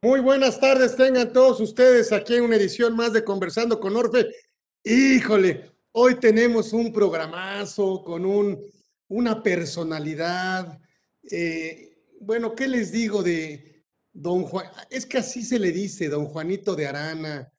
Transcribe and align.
Muy 0.00 0.20
buenas 0.20 0.60
tardes, 0.60 0.94
tengan 0.94 1.32
todos 1.32 1.58
ustedes 1.58 2.12
aquí 2.12 2.34
en 2.36 2.44
una 2.44 2.54
edición 2.54 2.94
más 2.94 3.12
de 3.12 3.24
Conversando 3.24 3.80
con 3.80 3.96
Orfe. 3.96 4.28
Híjole, 4.84 5.72
hoy 5.90 6.20
tenemos 6.20 6.72
un 6.72 6.92
programazo 6.92 8.04
con 8.04 8.24
un, 8.24 8.64
una 9.08 9.42
personalidad. 9.42 10.80
Eh, 11.28 11.98
bueno, 12.20 12.54
¿qué 12.54 12.68
les 12.68 12.92
digo 12.92 13.24
de 13.24 13.84
don 14.12 14.44
Juan? 14.44 14.70
Es 14.88 15.04
que 15.04 15.18
así 15.18 15.42
se 15.42 15.58
le 15.58 15.72
dice, 15.72 16.08
don 16.08 16.26
Juanito 16.26 16.76
de 16.76 16.86
Arana, 16.86 17.52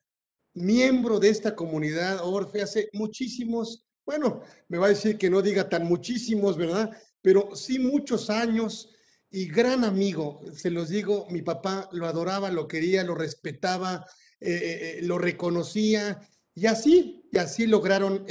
miembro 0.54 1.20
de 1.20 1.28
esta 1.28 1.54
comunidad 1.54 2.20
Orfe 2.24 2.62
hace 2.62 2.88
muchísimos, 2.94 3.86
bueno, 4.06 4.40
me 4.66 4.78
va 4.78 4.86
a 4.86 4.90
decir 4.90 5.18
que 5.18 5.28
no 5.28 5.42
diga 5.42 5.68
tan 5.68 5.84
muchísimos, 5.84 6.56
¿verdad? 6.56 6.90
Pero 7.20 7.54
sí 7.54 7.78
muchos 7.78 8.30
años 8.30 8.88
y 9.30 9.46
gran 9.46 9.84
amigo, 9.84 10.40
se 10.52 10.70
los 10.70 10.88
digo, 10.88 11.26
mi 11.30 11.42
papá 11.42 11.88
lo 11.92 12.06
adoraba, 12.06 12.50
lo 12.50 12.66
quería, 12.66 13.04
lo 13.04 13.14
respetaba, 13.14 14.04
eh, 14.40 14.50
eh, 14.50 14.98
eh, 14.98 15.02
lo 15.02 15.18
reconocía 15.18 16.20
y 16.54 16.66
así, 16.66 17.28
y 17.30 17.38
así 17.38 17.66
lograron, 17.68 18.26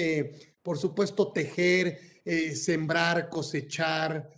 por 0.61 0.77
supuesto, 0.77 1.31
tejer, 1.31 1.99
sembrar, 2.53 3.29
cosechar, 3.29 4.29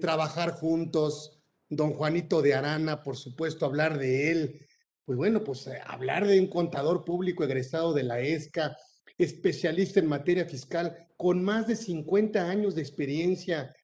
trabajar 0.00 0.52
juntos. 0.52 1.42
Don 1.68 1.92
Juanito 1.94 2.40
de 2.42 2.54
Arana, 2.54 3.02
por 3.02 3.16
supuesto, 3.16 3.66
hablar 3.66 3.98
de 3.98 4.30
él. 4.30 4.66
Pues 5.04 5.18
bueno, 5.18 5.42
pues 5.42 5.68
hablar 5.84 6.26
de 6.26 6.38
un 6.38 6.46
contador 6.46 7.04
público 7.04 7.42
egresado 7.42 7.92
de 7.92 8.04
la 8.04 8.20
ESCA, 8.20 8.76
especialista 9.18 9.98
en 9.98 10.06
materia 10.06 10.46
fiscal, 10.46 11.08
con 11.16 11.42
más 11.42 11.66
de 11.66 11.74
50 11.74 12.48
años 12.48 12.76
de 12.76 12.82
experiencia 12.82 13.74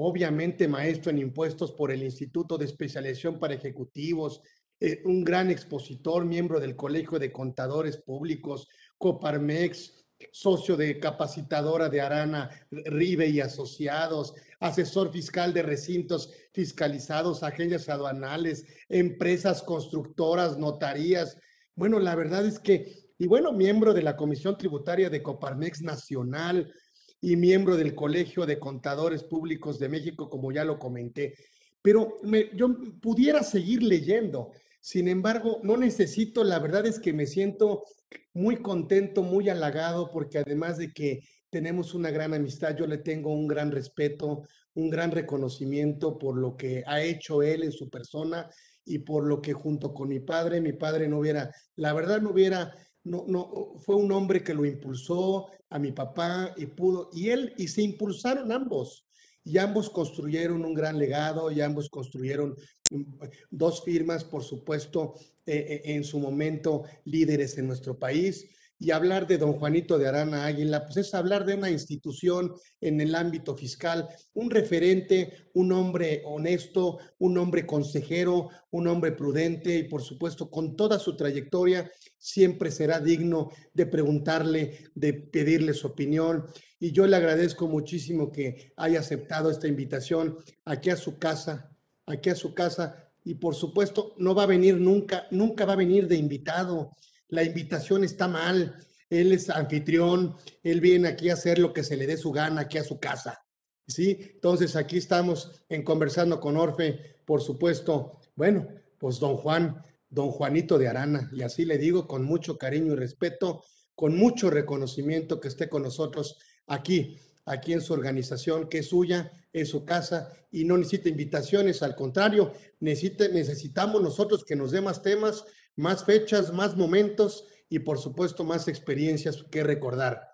obviamente 0.00 0.68
maestro 0.68 1.10
en 1.10 1.18
impuestos 1.18 1.72
por 1.72 1.90
el 1.90 2.02
Instituto 2.02 2.56
de 2.56 2.66
Especialización 2.66 3.40
para 3.40 3.54
Ejecutivos, 3.54 4.40
eh, 4.78 5.02
un 5.04 5.24
gran 5.24 5.50
expositor, 5.50 6.24
miembro 6.24 6.60
del 6.60 6.76
Colegio 6.76 7.18
de 7.18 7.32
Contadores 7.32 7.96
Públicos, 7.96 8.68
Coparmex, 8.96 10.06
socio 10.30 10.76
de 10.76 11.00
capacitadora 11.00 11.88
de 11.88 12.00
Arana, 12.00 12.48
Ribe 12.70 13.28
y 13.28 13.40
Asociados, 13.40 14.34
asesor 14.60 15.10
fiscal 15.10 15.52
de 15.52 15.62
recintos 15.62 16.32
fiscalizados, 16.52 17.42
agencias 17.42 17.88
aduanales, 17.88 18.66
empresas 18.88 19.62
constructoras, 19.62 20.58
notarías. 20.58 21.36
Bueno, 21.74 21.98
la 21.98 22.14
verdad 22.14 22.46
es 22.46 22.60
que, 22.60 23.10
y 23.18 23.26
bueno, 23.26 23.52
miembro 23.52 23.94
de 23.94 24.02
la 24.02 24.16
Comisión 24.16 24.56
Tributaria 24.56 25.10
de 25.10 25.22
Coparmex 25.24 25.82
Nacional, 25.82 26.72
y 27.20 27.36
miembro 27.36 27.76
del 27.76 27.94
Colegio 27.94 28.46
de 28.46 28.58
Contadores 28.58 29.24
Públicos 29.24 29.78
de 29.78 29.88
México, 29.88 30.30
como 30.30 30.52
ya 30.52 30.64
lo 30.64 30.78
comenté. 30.78 31.34
Pero 31.82 32.16
yo 32.54 32.76
pudiera 33.00 33.42
seguir 33.42 33.82
leyendo. 33.82 34.52
Sin 34.80 35.08
embargo, 35.08 35.60
no 35.62 35.76
necesito, 35.76 36.44
la 36.44 36.58
verdad 36.58 36.86
es 36.86 36.98
que 37.00 37.12
me 37.12 37.26
siento 37.26 37.84
muy 38.32 38.56
contento, 38.56 39.22
muy 39.22 39.48
halagado, 39.48 40.10
porque 40.10 40.38
además 40.38 40.78
de 40.78 40.92
que 40.92 41.20
tenemos 41.50 41.94
una 41.94 42.10
gran 42.10 42.34
amistad, 42.34 42.76
yo 42.76 42.86
le 42.86 42.98
tengo 42.98 43.32
un 43.32 43.48
gran 43.48 43.70
respeto, 43.72 44.44
un 44.74 44.90
gran 44.90 45.10
reconocimiento 45.10 46.18
por 46.18 46.36
lo 46.36 46.56
que 46.56 46.84
ha 46.86 47.02
hecho 47.02 47.42
él 47.42 47.64
en 47.64 47.72
su 47.72 47.90
persona 47.90 48.48
y 48.84 49.00
por 49.00 49.26
lo 49.26 49.42
que 49.42 49.52
junto 49.52 49.92
con 49.92 50.08
mi 50.08 50.20
padre, 50.20 50.60
mi 50.60 50.72
padre 50.72 51.08
no 51.08 51.18
hubiera, 51.18 51.50
la 51.76 51.92
verdad 51.92 52.20
no 52.20 52.30
hubiera 52.30 52.72
no, 53.08 53.24
no, 53.26 53.74
fue 53.78 53.96
un 53.96 54.12
hombre 54.12 54.42
que 54.42 54.54
lo 54.54 54.64
impulsó 54.64 55.48
a 55.70 55.78
mi 55.78 55.92
papá 55.92 56.54
y 56.56 56.66
pudo, 56.66 57.10
y 57.12 57.30
él, 57.30 57.54
y 57.56 57.68
se 57.68 57.82
impulsaron 57.82 58.52
ambos, 58.52 59.06
y 59.44 59.58
ambos 59.58 59.88
construyeron 59.90 60.64
un 60.64 60.74
gran 60.74 60.98
legado, 60.98 61.50
y 61.50 61.60
ambos 61.60 61.88
construyeron 61.88 62.54
mm, 62.90 63.02
dos 63.50 63.82
firmas, 63.82 64.24
por 64.24 64.44
supuesto, 64.44 65.14
eh, 65.46 65.82
eh, 65.84 65.94
en 65.94 66.04
su 66.04 66.18
momento 66.18 66.84
líderes 67.04 67.56
en 67.58 67.66
nuestro 67.66 67.98
país, 67.98 68.46
y 68.78 68.92
hablar 68.92 69.26
de 69.26 69.38
don 69.38 69.54
Juanito 69.54 69.98
de 69.98 70.06
Arana 70.06 70.46
Águila, 70.46 70.84
pues 70.84 70.98
es 70.98 71.14
hablar 71.14 71.44
de 71.44 71.54
una 71.54 71.70
institución 71.70 72.54
en 72.80 73.00
el 73.00 73.14
ámbito 73.14 73.56
fiscal, 73.56 74.08
un 74.34 74.50
referente, 74.50 75.48
un 75.54 75.72
hombre 75.72 76.22
honesto, 76.24 76.98
un 77.18 77.38
hombre 77.38 77.66
consejero, 77.66 78.50
un 78.70 78.86
hombre 78.86 79.12
prudente 79.12 79.76
y 79.76 79.84
por 79.84 80.02
supuesto 80.02 80.48
con 80.48 80.76
toda 80.76 80.98
su 80.98 81.16
trayectoria 81.16 81.90
siempre 82.18 82.70
será 82.70 83.00
digno 83.00 83.50
de 83.74 83.86
preguntarle, 83.86 84.90
de 84.94 85.12
pedirle 85.14 85.74
su 85.74 85.88
opinión. 85.88 86.44
Y 86.78 86.92
yo 86.92 87.06
le 87.06 87.16
agradezco 87.16 87.66
muchísimo 87.66 88.30
que 88.30 88.72
haya 88.76 89.00
aceptado 89.00 89.50
esta 89.50 89.66
invitación 89.66 90.36
aquí 90.64 90.90
a 90.90 90.96
su 90.96 91.18
casa, 91.18 91.70
aquí 92.06 92.30
a 92.30 92.36
su 92.36 92.54
casa. 92.54 93.10
Y 93.24 93.34
por 93.34 93.54
supuesto, 93.54 94.14
no 94.18 94.34
va 94.34 94.44
a 94.44 94.46
venir 94.46 94.76
nunca, 94.76 95.26
nunca 95.30 95.64
va 95.64 95.72
a 95.72 95.76
venir 95.76 96.06
de 96.06 96.16
invitado 96.16 96.92
la 97.28 97.42
invitación 97.42 98.04
está 98.04 98.28
mal, 98.28 98.76
él 99.10 99.32
es 99.32 99.50
anfitrión, 99.50 100.36
él 100.62 100.80
viene 100.80 101.08
aquí 101.08 101.30
a 101.30 101.34
hacer 101.34 101.58
lo 101.58 101.72
que 101.72 101.84
se 101.84 101.96
le 101.96 102.06
dé 102.06 102.16
su 102.16 102.32
gana, 102.32 102.62
aquí 102.62 102.78
a 102.78 102.84
su 102.84 102.98
casa. 102.98 103.44
¿Sí? 103.86 104.18
Entonces 104.34 104.76
aquí 104.76 104.98
estamos 104.98 105.62
en 105.68 105.82
conversando 105.82 106.40
con 106.40 106.58
Orfe, 106.58 107.20
por 107.24 107.40
supuesto, 107.40 108.20
bueno, 108.36 108.68
pues 108.98 109.18
don 109.18 109.36
Juan, 109.36 109.82
don 110.10 110.30
Juanito 110.30 110.78
de 110.78 110.88
Arana, 110.88 111.30
y 111.32 111.42
así 111.42 111.64
le 111.64 111.78
digo 111.78 112.06
con 112.06 112.22
mucho 112.24 112.58
cariño 112.58 112.92
y 112.92 112.96
respeto, 112.96 113.64
con 113.94 114.16
mucho 114.16 114.50
reconocimiento 114.50 115.40
que 115.40 115.48
esté 115.48 115.68
con 115.68 115.82
nosotros 115.82 116.38
aquí, 116.66 117.18
aquí 117.46 117.72
en 117.72 117.80
su 117.80 117.94
organización, 117.94 118.68
que 118.68 118.78
es 118.78 118.88
suya, 118.88 119.32
es 119.52 119.70
su 119.70 119.84
casa, 119.84 120.32
y 120.50 120.64
no 120.64 120.76
necesita 120.76 121.08
invitaciones, 121.08 121.82
al 121.82 121.96
contrario, 121.96 122.52
necesita, 122.80 123.28
necesitamos 123.28 124.02
nosotros 124.02 124.44
que 124.44 124.56
nos 124.56 124.70
dé 124.70 124.80
más 124.80 125.02
temas, 125.02 125.44
más 125.78 126.04
fechas, 126.04 126.52
más 126.52 126.76
momentos 126.76 127.46
y 127.70 127.78
por 127.78 127.98
supuesto 127.98 128.44
más 128.44 128.68
experiencias 128.68 129.44
que 129.50 129.62
recordar. 129.62 130.28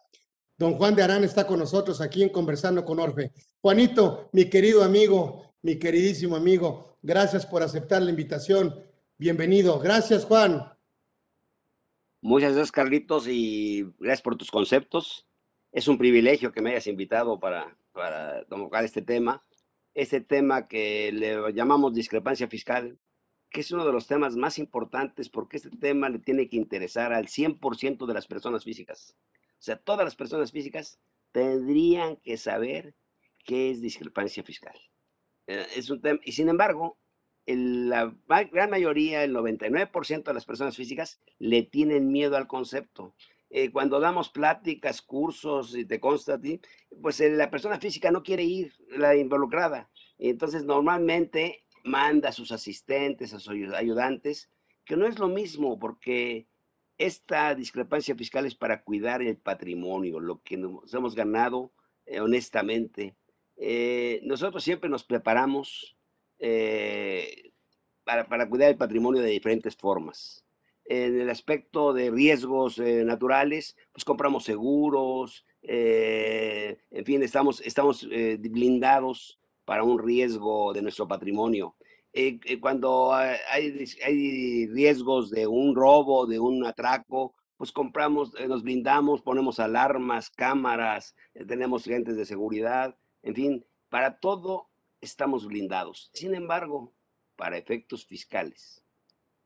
Don 0.56 0.74
Juan 0.74 0.94
de 0.94 1.02
Arán 1.02 1.24
está 1.24 1.46
con 1.46 1.58
nosotros 1.58 2.00
aquí 2.00 2.22
en 2.22 2.30
Conversando 2.30 2.84
con 2.84 2.98
Orfe. 2.98 3.32
Juanito, 3.60 4.30
mi 4.32 4.46
querido 4.46 4.82
amigo, 4.82 5.54
mi 5.62 5.78
queridísimo 5.78 6.36
amigo, 6.36 6.96
gracias 7.02 7.44
por 7.44 7.62
aceptar 7.62 8.02
la 8.02 8.10
invitación. 8.10 8.74
Bienvenido. 9.18 9.78
Gracias, 9.80 10.24
Juan. 10.24 10.72
Muchas 12.22 12.54
gracias, 12.54 12.72
Carlitos, 12.72 13.28
y 13.28 13.82
gracias 13.98 14.22
por 14.22 14.36
tus 14.36 14.50
conceptos. 14.50 15.26
Es 15.72 15.88
un 15.88 15.98
privilegio 15.98 16.52
que 16.52 16.62
me 16.62 16.70
hayas 16.70 16.86
invitado 16.86 17.38
para, 17.38 17.76
para 17.92 18.44
tocar 18.46 18.84
este 18.84 19.02
tema. 19.02 19.44
Este 19.92 20.20
tema 20.20 20.66
que 20.66 21.12
le 21.12 21.52
llamamos 21.52 21.94
discrepancia 21.94 22.48
fiscal, 22.48 22.98
que 23.54 23.60
es 23.60 23.70
uno 23.70 23.86
de 23.86 23.92
los 23.92 24.08
temas 24.08 24.34
más 24.34 24.58
importantes 24.58 25.28
porque 25.28 25.58
este 25.58 25.70
tema 25.70 26.08
le 26.08 26.18
tiene 26.18 26.48
que 26.48 26.56
interesar 26.56 27.12
al 27.12 27.28
100% 27.28 28.04
de 28.04 28.12
las 28.12 28.26
personas 28.26 28.64
físicas. 28.64 29.14
O 29.52 29.62
sea, 29.62 29.76
todas 29.76 30.04
las 30.04 30.16
personas 30.16 30.50
físicas 30.50 30.98
tendrían 31.30 32.16
que 32.16 32.36
saber 32.36 32.96
qué 33.44 33.70
es 33.70 33.80
discrepancia 33.80 34.42
fiscal. 34.42 34.74
Eh, 35.46 35.66
es 35.76 35.88
un 35.88 36.00
tema, 36.00 36.18
y 36.24 36.32
sin 36.32 36.48
embargo, 36.48 36.98
la 37.46 38.12
gran 38.26 38.70
mayoría, 38.70 39.22
el 39.22 39.32
99% 39.32 40.24
de 40.24 40.34
las 40.34 40.46
personas 40.46 40.74
físicas 40.76 41.20
le 41.38 41.62
tienen 41.62 42.10
miedo 42.10 42.36
al 42.36 42.48
concepto. 42.48 43.14
Eh, 43.50 43.70
cuando 43.70 44.00
damos 44.00 44.30
pláticas, 44.30 45.00
cursos, 45.00 45.76
y 45.76 45.84
te 45.84 46.00
consta 46.00 46.34
a 46.34 46.40
ti, 46.40 46.60
pues 47.00 47.20
eh, 47.20 47.30
la 47.30 47.52
persona 47.52 47.78
física 47.78 48.10
no 48.10 48.24
quiere 48.24 48.42
ir, 48.42 48.72
la 48.88 49.14
involucrada. 49.14 49.90
Entonces, 50.18 50.64
normalmente 50.64 51.63
manda 51.84 52.30
a 52.30 52.32
sus 52.32 52.50
asistentes, 52.50 53.32
a 53.32 53.38
sus 53.38 53.72
ayudantes, 53.74 54.50
que 54.84 54.96
no 54.96 55.06
es 55.06 55.18
lo 55.18 55.28
mismo 55.28 55.78
porque 55.78 56.46
esta 56.98 57.54
discrepancia 57.54 58.14
fiscal 58.14 58.46
es 58.46 58.54
para 58.54 58.82
cuidar 58.82 59.22
el 59.22 59.36
patrimonio, 59.36 60.20
lo 60.20 60.42
que 60.42 60.56
nos 60.56 60.92
hemos 60.92 61.14
ganado 61.14 61.72
eh, 62.06 62.20
honestamente. 62.20 63.16
Eh, 63.56 64.20
nosotros 64.24 64.62
siempre 64.62 64.90
nos 64.90 65.04
preparamos 65.04 65.96
eh, 66.38 67.52
para, 68.04 68.26
para, 68.26 68.48
cuidar 68.48 68.70
el 68.70 68.76
patrimonio 68.76 69.22
de 69.22 69.30
diferentes 69.30 69.76
formas. 69.76 70.44
En 70.86 71.18
el 71.18 71.30
aspecto 71.30 71.94
de 71.94 72.10
riesgos 72.10 72.78
naturales, 72.78 73.74
pues 73.92 74.04
compramos 74.04 74.44
seguros, 74.44 75.46
en 75.62 77.04
fin, 77.06 77.22
estamos, 77.22 77.62
estamos 77.62 78.06
blindados 78.06 79.38
para 79.64 79.84
un 79.84 79.98
riesgo 79.98 80.72
de 80.72 80.82
nuestro 80.82 81.08
patrimonio. 81.08 81.76
Eh, 82.12 82.38
eh, 82.44 82.60
cuando 82.60 83.12
hay, 83.12 83.84
hay, 84.04 84.66
riesgos 84.68 85.30
de 85.30 85.46
un 85.48 85.74
robo, 85.74 86.26
de 86.26 86.38
un 86.38 86.64
atraco, 86.64 87.34
pues 87.56 87.72
compramos, 87.72 88.32
eh, 88.38 88.46
nos 88.46 88.62
blindamos, 88.62 89.22
ponemos 89.22 89.58
alarmas, 89.58 90.30
cámaras, 90.30 91.16
tenemos 91.48 91.86
agentes 91.86 92.16
de 92.16 92.24
seguridad, 92.24 92.96
en 93.22 93.34
fin, 93.34 93.66
para 93.88 94.18
todo 94.20 94.68
estamos 95.00 95.46
blindados. 95.46 96.10
Sin 96.14 96.34
embargo, 96.34 96.92
para 97.34 97.58
efectos 97.58 98.06
fiscales, 98.06 98.83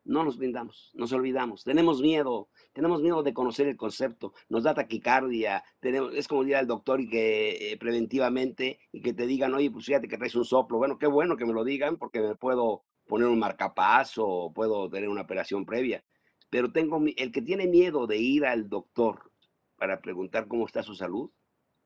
no 0.08 0.24
nos 0.24 0.38
blindamos, 0.38 0.90
nos 0.94 1.12
olvidamos, 1.12 1.64
tenemos 1.64 2.00
miedo, 2.00 2.48
tenemos 2.72 3.02
miedo 3.02 3.22
de 3.22 3.34
conocer 3.34 3.68
el 3.68 3.76
concepto, 3.76 4.32
nos 4.48 4.62
da 4.62 4.74
taquicardia, 4.74 5.62
tenemos, 5.80 6.14
es 6.14 6.26
como 6.26 6.44
ir 6.44 6.56
al 6.56 6.66
doctor 6.66 7.00
y 7.00 7.08
que 7.08 7.72
eh, 7.72 7.76
preventivamente 7.76 8.80
y 8.90 9.02
que 9.02 9.12
te 9.12 9.26
digan, 9.26 9.52
oye, 9.54 9.70
pues 9.70 9.84
fíjate 9.84 10.08
que 10.08 10.16
traes 10.16 10.34
un 10.34 10.46
soplo, 10.46 10.78
bueno, 10.78 10.98
qué 10.98 11.06
bueno 11.06 11.36
que 11.36 11.44
me 11.44 11.52
lo 11.52 11.62
digan 11.62 11.98
porque 11.98 12.20
me 12.20 12.34
puedo 12.34 12.84
poner 13.06 13.28
un 13.28 13.38
marcapaso 13.38 14.26
o 14.26 14.52
puedo 14.52 14.88
tener 14.88 15.10
una 15.10 15.22
operación 15.22 15.66
previa. 15.66 16.02
Pero 16.50 16.72
tengo 16.72 17.02
el 17.16 17.30
que 17.30 17.42
tiene 17.42 17.66
miedo 17.66 18.06
de 18.06 18.16
ir 18.16 18.46
al 18.46 18.68
doctor 18.70 19.30
para 19.76 20.00
preguntar 20.00 20.48
cómo 20.48 20.66
está 20.66 20.82
su 20.82 20.94
salud, 20.94 21.30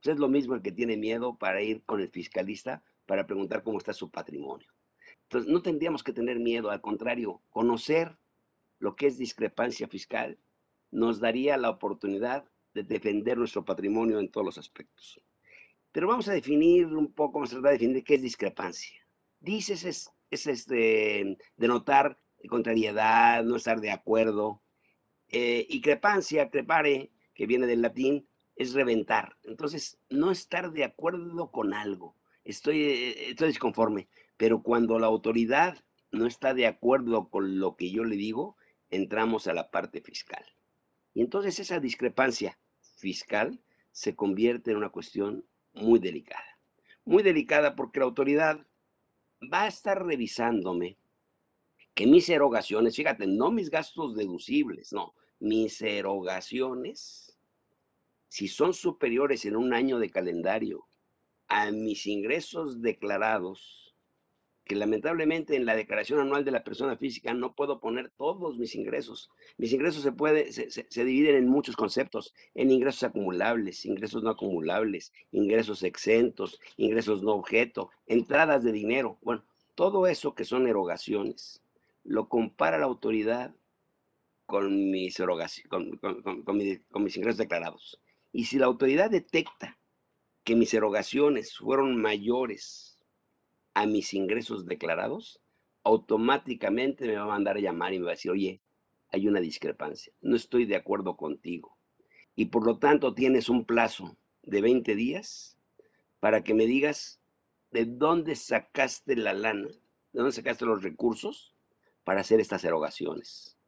pues 0.00 0.14
es 0.14 0.20
lo 0.20 0.28
mismo 0.28 0.54
el 0.54 0.62
que 0.62 0.72
tiene 0.72 0.96
miedo 0.96 1.36
para 1.36 1.60
ir 1.62 1.84
con 1.84 2.00
el 2.00 2.08
fiscalista 2.08 2.84
para 3.04 3.26
preguntar 3.26 3.64
cómo 3.64 3.78
está 3.78 3.92
su 3.92 4.10
patrimonio. 4.10 4.71
Entonces, 5.32 5.50
no 5.50 5.62
tendríamos 5.62 6.02
que 6.02 6.12
tener 6.12 6.38
miedo, 6.38 6.70
al 6.70 6.82
contrario, 6.82 7.40
conocer 7.48 8.18
lo 8.78 8.96
que 8.96 9.06
es 9.06 9.16
discrepancia 9.16 9.88
fiscal 9.88 10.38
nos 10.90 11.20
daría 11.20 11.56
la 11.56 11.70
oportunidad 11.70 12.44
de 12.74 12.82
defender 12.82 13.38
nuestro 13.38 13.64
patrimonio 13.64 14.20
en 14.20 14.30
todos 14.30 14.44
los 14.44 14.58
aspectos. 14.58 15.22
Pero 15.90 16.06
vamos 16.06 16.28
a 16.28 16.34
definir 16.34 16.84
un 16.84 17.14
poco, 17.14 17.38
vamos 17.38 17.48
a 17.48 17.54
tratar 17.54 17.70
de 17.70 17.78
definir 17.78 18.04
qué 18.04 18.16
es 18.16 18.20
discrepancia. 18.20 19.00
Dices 19.40 19.84
es, 19.84 20.10
es 20.30 20.46
este, 20.46 21.38
denotar 21.56 22.20
contrariedad, 22.50 23.42
no 23.42 23.56
estar 23.56 23.80
de 23.80 23.90
acuerdo. 23.90 24.60
Eh, 25.28 25.66
y 25.66 25.80
crepare, 25.80 27.10
que 27.32 27.46
viene 27.46 27.66
del 27.66 27.80
latín, 27.80 28.28
es 28.54 28.74
reventar. 28.74 29.38
Entonces, 29.44 29.98
no 30.10 30.30
estar 30.30 30.72
de 30.72 30.84
acuerdo 30.84 31.50
con 31.50 31.72
algo. 31.72 32.18
Estoy, 32.44 32.82
eh, 32.82 33.30
estoy 33.30 33.48
disconforme. 33.48 34.08
Pero 34.36 34.62
cuando 34.62 34.98
la 34.98 35.06
autoridad 35.06 35.84
no 36.10 36.26
está 36.26 36.54
de 36.54 36.66
acuerdo 36.66 37.28
con 37.28 37.58
lo 37.58 37.76
que 37.76 37.90
yo 37.90 38.04
le 38.04 38.16
digo, 38.16 38.56
entramos 38.90 39.46
a 39.46 39.54
la 39.54 39.70
parte 39.70 40.00
fiscal. 40.00 40.44
Y 41.14 41.22
entonces 41.22 41.58
esa 41.58 41.80
discrepancia 41.80 42.58
fiscal 42.96 43.60
se 43.90 44.14
convierte 44.14 44.70
en 44.70 44.78
una 44.78 44.90
cuestión 44.90 45.46
muy 45.72 45.98
delicada. 45.98 46.58
Muy 47.04 47.22
delicada 47.22 47.74
porque 47.74 48.00
la 48.00 48.06
autoridad 48.06 48.66
va 49.52 49.62
a 49.62 49.68
estar 49.68 50.04
revisándome 50.04 50.98
que 51.94 52.06
mis 52.06 52.28
erogaciones, 52.28 52.96
fíjate, 52.96 53.26
no 53.26 53.50
mis 53.50 53.70
gastos 53.70 54.14
deducibles, 54.14 54.92
no, 54.92 55.14
mis 55.40 55.82
erogaciones, 55.82 57.36
si 58.28 58.48
son 58.48 58.72
superiores 58.72 59.44
en 59.44 59.56
un 59.56 59.74
año 59.74 59.98
de 59.98 60.08
calendario 60.08 60.86
a 61.48 61.70
mis 61.70 62.06
ingresos 62.06 62.80
declarados, 62.80 63.81
que 64.64 64.76
lamentablemente 64.76 65.56
en 65.56 65.66
la 65.66 65.74
declaración 65.74 66.20
anual 66.20 66.44
de 66.44 66.52
la 66.52 66.62
persona 66.62 66.96
física 66.96 67.34
no 67.34 67.54
puedo 67.54 67.80
poner 67.80 68.10
todos 68.10 68.58
mis 68.58 68.74
ingresos. 68.74 69.30
Mis 69.56 69.72
ingresos 69.72 70.02
se, 70.02 70.12
puede, 70.12 70.52
se, 70.52 71.04
dividen 71.04 71.36
en 71.36 71.48
muchos 71.48 71.76
conceptos, 71.76 72.32
en 72.54 72.70
ingresos 72.70 73.02
acumulables, 73.02 73.84
ingresos 73.84 74.22
no 74.22 74.30
acumulables, 74.30 75.12
ingresos 75.32 75.82
exentos, 75.82 76.60
ingresos 76.76 77.22
no 77.22 77.32
objeto, 77.32 77.90
entradas 78.06 78.62
de 78.62 78.72
dinero. 78.72 79.18
Bueno, 79.22 79.44
todo 79.74 80.06
eso 80.06 80.34
que 80.34 80.44
son 80.44 80.68
erogaciones, 80.68 81.62
lo 82.04 82.28
compara 82.28 82.78
la 82.78 82.86
autoridad 82.86 83.54
con 84.46 84.90
mis, 84.90 85.16
con, 85.68 85.98
con 85.98 86.56
mis 87.04 87.16
ingresos 87.16 87.38
declarados. 87.38 88.00
Y 88.32 88.44
si 88.44 88.58
la 88.58 88.66
autoridad 88.66 89.10
detecta 89.10 89.78
que 90.44 90.54
mis 90.54 90.72
erogaciones 90.74 91.56
fueron 91.56 92.00
mayores 92.00 92.91
a 93.74 93.86
mis 93.86 94.14
ingresos 94.14 94.66
declarados, 94.66 95.40
automáticamente 95.84 97.06
me 97.06 97.16
va 97.16 97.24
a 97.24 97.26
mandar 97.26 97.56
a 97.56 97.60
llamar 97.60 97.92
y 97.92 97.98
me 97.98 98.06
va 98.06 98.12
a 98.12 98.14
decir, 98.14 98.30
oye, 98.30 98.60
hay 99.08 99.28
una 99.28 99.40
discrepancia, 99.40 100.12
no 100.20 100.36
estoy 100.36 100.64
de 100.64 100.76
acuerdo 100.76 101.16
contigo. 101.16 101.76
Y 102.34 102.46
por 102.46 102.64
lo 102.64 102.78
tanto 102.78 103.14
tienes 103.14 103.48
un 103.48 103.66
plazo 103.66 104.16
de 104.42 104.60
20 104.60 104.94
días 104.94 105.58
para 106.20 106.42
que 106.42 106.54
me 106.54 106.66
digas 106.66 107.20
de 107.70 107.84
dónde 107.84 108.36
sacaste 108.36 109.16
la 109.16 109.34
lana, 109.34 109.68
de 109.68 110.20
dónde 110.20 110.32
sacaste 110.32 110.64
los 110.64 110.82
recursos 110.82 111.54
para 112.04 112.20
hacer 112.20 112.40
estas 112.40 112.64
erogaciones. 112.64 113.58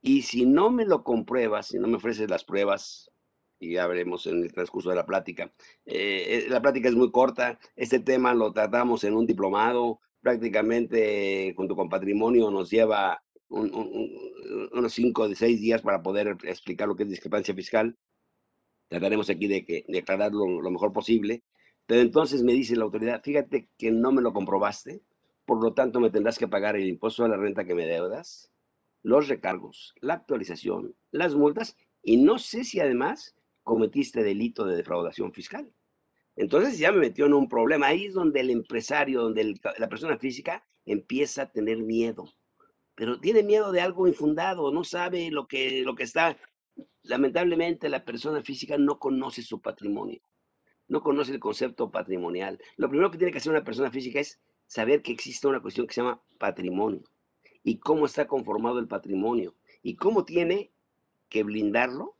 Y 0.00 0.22
si 0.22 0.46
no 0.46 0.70
me 0.70 0.84
lo 0.84 1.02
compruebas, 1.02 1.68
si 1.68 1.78
no 1.78 1.88
me 1.88 1.96
ofreces 1.96 2.30
las 2.30 2.44
pruebas 2.44 3.10
y 3.58 3.74
ya 3.74 3.86
veremos 3.86 4.26
en 4.26 4.42
el 4.42 4.52
transcurso 4.52 4.90
de 4.90 4.96
la 4.96 5.06
plática. 5.06 5.52
Eh, 5.84 6.44
eh, 6.46 6.46
la 6.48 6.60
plática 6.60 6.88
es 6.88 6.94
muy 6.94 7.10
corta, 7.10 7.58
este 7.74 8.00
tema 8.00 8.34
lo 8.34 8.52
tratamos 8.52 9.04
en 9.04 9.14
un 9.14 9.26
diplomado, 9.26 10.00
prácticamente 10.20 11.54
junto 11.56 11.76
con 11.76 11.88
patrimonio 11.88 12.50
nos 12.50 12.70
lleva 12.70 13.22
unos 13.48 14.92
cinco 14.92 15.28
de 15.28 15.36
seis 15.36 15.60
días 15.60 15.82
para 15.82 16.02
poder 16.02 16.36
explicar 16.42 16.88
lo 16.88 16.96
que 16.96 17.04
es 17.04 17.10
discrepancia 17.10 17.54
fiscal. 17.54 17.96
Trataremos 18.88 19.30
aquí 19.30 19.46
de, 19.46 19.64
que, 19.64 19.84
de 19.86 19.98
aclararlo 19.98 20.60
lo 20.60 20.70
mejor 20.70 20.92
posible. 20.92 21.44
Pero 21.86 22.00
entonces 22.00 22.42
me 22.42 22.52
dice 22.52 22.76
la 22.76 22.84
autoridad, 22.84 23.22
fíjate 23.22 23.68
que 23.78 23.92
no 23.92 24.10
me 24.10 24.20
lo 24.20 24.32
comprobaste, 24.32 25.02
por 25.44 25.62
lo 25.62 25.72
tanto 25.72 26.00
me 26.00 26.10
tendrás 26.10 26.38
que 26.38 26.48
pagar 26.48 26.76
el 26.76 26.88
impuesto 26.88 27.22
de 27.22 27.28
la 27.28 27.36
renta 27.36 27.64
que 27.64 27.74
me 27.74 27.86
deudas, 27.86 28.50
los 29.02 29.28
recargos, 29.28 29.94
la 30.00 30.14
actualización, 30.14 30.96
las 31.12 31.36
multas 31.36 31.76
y 32.02 32.16
no 32.16 32.40
sé 32.40 32.64
si 32.64 32.80
además 32.80 33.36
cometiste 33.66 34.22
delito 34.22 34.64
de 34.64 34.76
defraudación 34.76 35.32
fiscal. 35.32 35.68
Entonces 36.36 36.78
ya 36.78 36.92
me 36.92 37.00
metió 37.00 37.26
en 37.26 37.34
un 37.34 37.48
problema. 37.48 37.88
Ahí 37.88 38.06
es 38.06 38.14
donde 38.14 38.38
el 38.38 38.50
empresario, 38.50 39.22
donde 39.22 39.58
la 39.76 39.88
persona 39.88 40.16
física 40.18 40.64
empieza 40.84 41.42
a 41.42 41.50
tener 41.50 41.78
miedo. 41.78 42.32
Pero 42.94 43.18
tiene 43.18 43.42
miedo 43.42 43.72
de 43.72 43.80
algo 43.80 44.06
infundado, 44.06 44.70
no 44.70 44.84
sabe 44.84 45.32
lo 45.32 45.48
que, 45.48 45.82
lo 45.82 45.96
que 45.96 46.04
está. 46.04 46.38
Lamentablemente 47.02 47.88
la 47.88 48.04
persona 48.04 48.40
física 48.40 48.78
no 48.78 49.00
conoce 49.00 49.42
su 49.42 49.60
patrimonio, 49.60 50.20
no 50.86 51.02
conoce 51.02 51.32
el 51.32 51.40
concepto 51.40 51.90
patrimonial. 51.90 52.60
Lo 52.76 52.88
primero 52.88 53.10
que 53.10 53.18
tiene 53.18 53.32
que 53.32 53.38
hacer 53.38 53.50
una 53.50 53.64
persona 53.64 53.90
física 53.90 54.20
es 54.20 54.40
saber 54.66 55.02
que 55.02 55.10
existe 55.10 55.48
una 55.48 55.60
cuestión 55.60 55.88
que 55.88 55.94
se 55.94 56.02
llama 56.02 56.22
patrimonio 56.38 57.02
y 57.64 57.78
cómo 57.78 58.06
está 58.06 58.28
conformado 58.28 58.78
el 58.78 58.86
patrimonio 58.86 59.56
y 59.82 59.96
cómo 59.96 60.24
tiene 60.24 60.70
que 61.28 61.42
blindarlo 61.42 62.15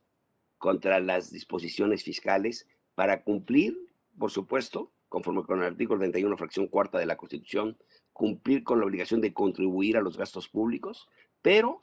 contra 0.59 1.01
las 1.01 1.31
disposiciones 1.31 2.03
fiscales 2.03 2.67
para 2.95 3.23
cumplir, 3.23 3.79
por 4.19 4.31
supuesto, 4.31 4.91
conforme 5.09 5.45
con 5.45 5.61
el 5.61 5.67
artículo 5.67 6.01
31, 6.01 6.37
fracción 6.37 6.67
cuarta 6.67 6.99
de 6.99 7.07
la 7.07 7.17
Constitución, 7.17 7.77
cumplir 8.13 8.65
con 8.65 8.81
la 8.81 8.87
obligación 8.87 9.21
de 9.21 9.33
contribuir 9.33 9.97
a 9.97 10.01
los 10.01 10.17
gastos 10.17 10.49
públicos, 10.49 11.09
pero 11.43 11.81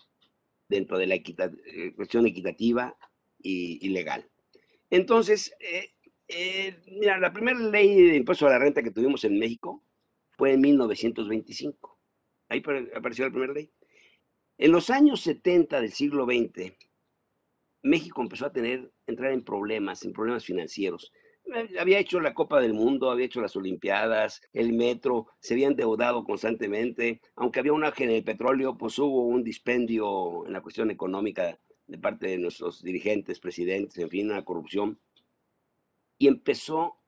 dentro 0.67 0.97
de 0.97 1.07
la 1.07 1.15
eh, 1.15 1.93
cuestión 1.95 2.25
equitativa 2.25 2.97
y, 3.41 3.87
legal. 3.89 4.27
Entonces, 4.89 5.53
eh, 5.59 5.91
eh, 6.27 6.81
mira, 6.87 7.19
la 7.19 7.33
primera 7.33 7.59
ley 7.59 8.01
de 8.01 8.15
impuesto 8.15 8.47
a 8.47 8.51
la 8.51 8.59
renta 8.59 8.81
que 8.81 8.91
tuvimos 8.91 9.23
en 9.25 9.37
México 9.37 9.83
fue 10.37 10.53
en 10.53 10.61
1925. 10.61 11.99
Ahí 12.49 12.63
apareció 12.95 13.25
la 13.25 13.31
primera 13.31 13.53
ley. 13.53 13.69
En 14.57 14.71
los 14.71 14.89
años 14.89 15.21
70 15.21 15.81
del 15.81 15.91
siglo 15.91 16.25
XX, 16.25 16.73
México 17.83 18.21
empezó 18.21 18.45
a 18.45 18.53
tener, 18.53 18.91
entrar 19.05 19.31
en 19.31 19.43
problemas, 19.43 20.03
en 20.03 20.13
problemas 20.13 20.45
financieros. 20.45 21.11
Eh, 21.53 21.77
había 21.79 21.99
hecho 21.99 22.19
la 22.21 22.33
Copa 22.33 22.61
del 22.61 22.73
Mundo, 22.73 23.11
había 23.11 23.25
hecho 23.25 23.41
las 23.41 23.55
Olimpiadas, 23.55 24.41
el 24.53 24.73
metro, 24.73 25.27
se 25.39 25.53
había 25.53 25.67
endeudado 25.67 26.23
constantemente. 26.23 27.21
Aunque 27.35 27.59
había 27.59 27.73
un 27.73 27.83
ángel 27.83 28.09
en 28.09 28.15
el 28.15 28.23
petróleo, 28.23 28.77
pues 28.77 28.97
hubo 28.99 29.25
un 29.25 29.43
dispendio 29.43 30.45
en 30.47 30.53
la 30.53 30.61
cuestión 30.61 30.89
económica 30.91 31.59
de 31.85 31.97
parte 31.97 32.27
de 32.27 32.37
nuestros 32.37 32.81
dirigentes, 32.81 33.39
presidentes, 33.39 33.97
en 33.97 34.09
fin, 34.09 34.31
una 34.31 34.45
corrupción. 34.45 34.99
Y 36.17 36.27
empezó 36.27 36.99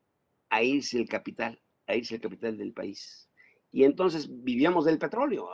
a 0.49 0.61
irse 0.61 0.97
el 0.97 1.07
capital, 1.07 1.61
a 1.87 1.95
irse 1.95 2.15
el 2.15 2.21
capital 2.21 2.57
del 2.57 2.73
país. 2.73 3.24
Y 3.75 3.83
entonces 3.83 4.29
vivíamos 4.31 4.85
del 4.85 4.97
petróleo. 4.97 5.49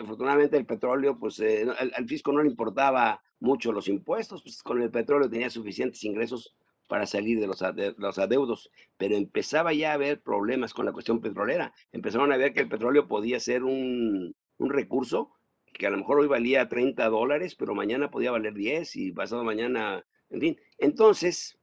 Afortunadamente 0.00 0.56
el 0.56 0.66
petróleo, 0.66 1.16
pues 1.16 1.38
eh, 1.38 1.64
al 1.94 2.08
fisco 2.08 2.32
no 2.32 2.42
le 2.42 2.48
importaba 2.48 3.22
mucho 3.38 3.70
los 3.70 3.86
impuestos, 3.86 4.42
pues 4.42 4.64
con 4.64 4.82
el 4.82 4.90
petróleo 4.90 5.30
tenía 5.30 5.48
suficientes 5.48 6.02
ingresos 6.02 6.56
para 6.88 7.06
salir 7.06 7.38
de 7.38 7.46
los, 7.46 7.62
los 7.98 8.18
adeudos, 8.18 8.68
pero 8.96 9.14
empezaba 9.14 9.72
ya 9.72 9.92
a 9.92 9.94
haber 9.94 10.22
problemas 10.22 10.74
con 10.74 10.86
la 10.86 10.92
cuestión 10.92 11.20
petrolera. 11.20 11.72
Empezaron 11.92 12.32
a 12.32 12.36
ver 12.36 12.52
que 12.52 12.62
el 12.62 12.68
petróleo 12.68 13.06
podía 13.06 13.38
ser 13.38 13.62
un, 13.62 14.34
un 14.58 14.70
recurso 14.70 15.30
que 15.72 15.86
a 15.86 15.90
lo 15.90 15.98
mejor 15.98 16.18
hoy 16.18 16.26
valía 16.26 16.68
30 16.68 17.08
dólares, 17.10 17.54
pero 17.54 17.76
mañana 17.76 18.10
podía 18.10 18.32
valer 18.32 18.54
10 18.54 18.96
y 18.96 19.12
pasado 19.12 19.44
mañana, 19.44 20.04
en 20.30 20.40
fin. 20.40 20.60
Entonces, 20.78 21.60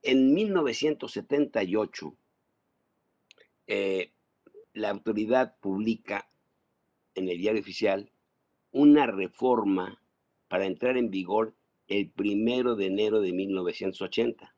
en 0.00 0.32
1978, 0.32 2.16
eh, 3.66 4.13
la 4.74 4.90
autoridad 4.90 5.56
publica 5.60 6.28
en 7.14 7.28
el 7.28 7.38
diario 7.38 7.60
oficial 7.60 8.12
una 8.72 9.06
reforma 9.06 10.02
para 10.48 10.66
entrar 10.66 10.96
en 10.96 11.10
vigor 11.10 11.54
el 11.86 12.10
primero 12.10 12.74
de 12.74 12.86
enero 12.86 13.20
de 13.20 13.32
1980 13.32 14.54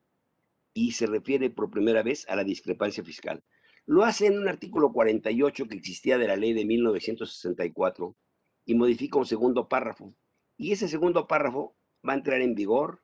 y 0.73 0.93
se 0.93 1.07
refiere 1.07 1.51
por 1.51 1.71
primera 1.71 2.03
vez 2.03 2.27
a 2.29 2.37
la 2.37 2.45
discrepancia 2.45 3.05
fiscal. 3.05 3.45
Lo 3.85 4.05
hace 4.05 4.27
en 4.27 4.39
un 4.39 4.49
artículo 4.49 4.93
48 4.93 5.69
que 5.69 5.77
existía 5.77 6.19
de 6.19 6.29
la 6.29 6.37
ley 6.37 6.55
de 6.55 6.65
1964 6.65 8.17
y 8.65 8.75
modifica 8.75 9.19
un 9.19 9.27
segundo 9.27 9.69
párrafo. 9.69 10.15
Y 10.57 10.73
ese 10.73 10.89
segundo 10.89 11.27
párrafo 11.27 11.77
va 12.07 12.15
a 12.15 12.17
entrar 12.17 12.41
en 12.41 12.55
vigor 12.55 13.03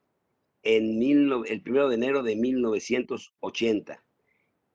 en 0.62 1.02
el 1.02 1.62
primero 1.62 1.88
de 1.88 1.94
enero 1.94 2.22
de 2.22 2.36
1980, 2.36 4.01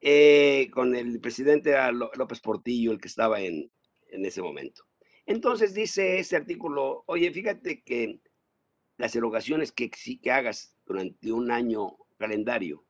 eh, 0.01 0.69
con 0.71 0.95
el 0.95 1.19
presidente 1.19 1.75
López 1.91 2.39
Portillo, 2.39 2.91
el 2.91 3.01
que 3.01 3.07
estaba 3.07 3.41
en, 3.41 3.71
en 4.09 4.25
ese 4.25 4.41
momento. 4.41 4.83
Entonces 5.25 5.73
dice 5.73 6.19
este 6.19 6.35
artículo, 6.35 7.03
oye, 7.07 7.31
fíjate 7.31 7.81
que 7.83 8.19
las 8.97 9.15
erogaciones 9.15 9.71
que, 9.71 9.89
que 9.89 10.31
hagas 10.31 10.75
durante 10.85 11.31
un 11.31 11.51
año 11.51 11.97
calendario, 12.17 12.83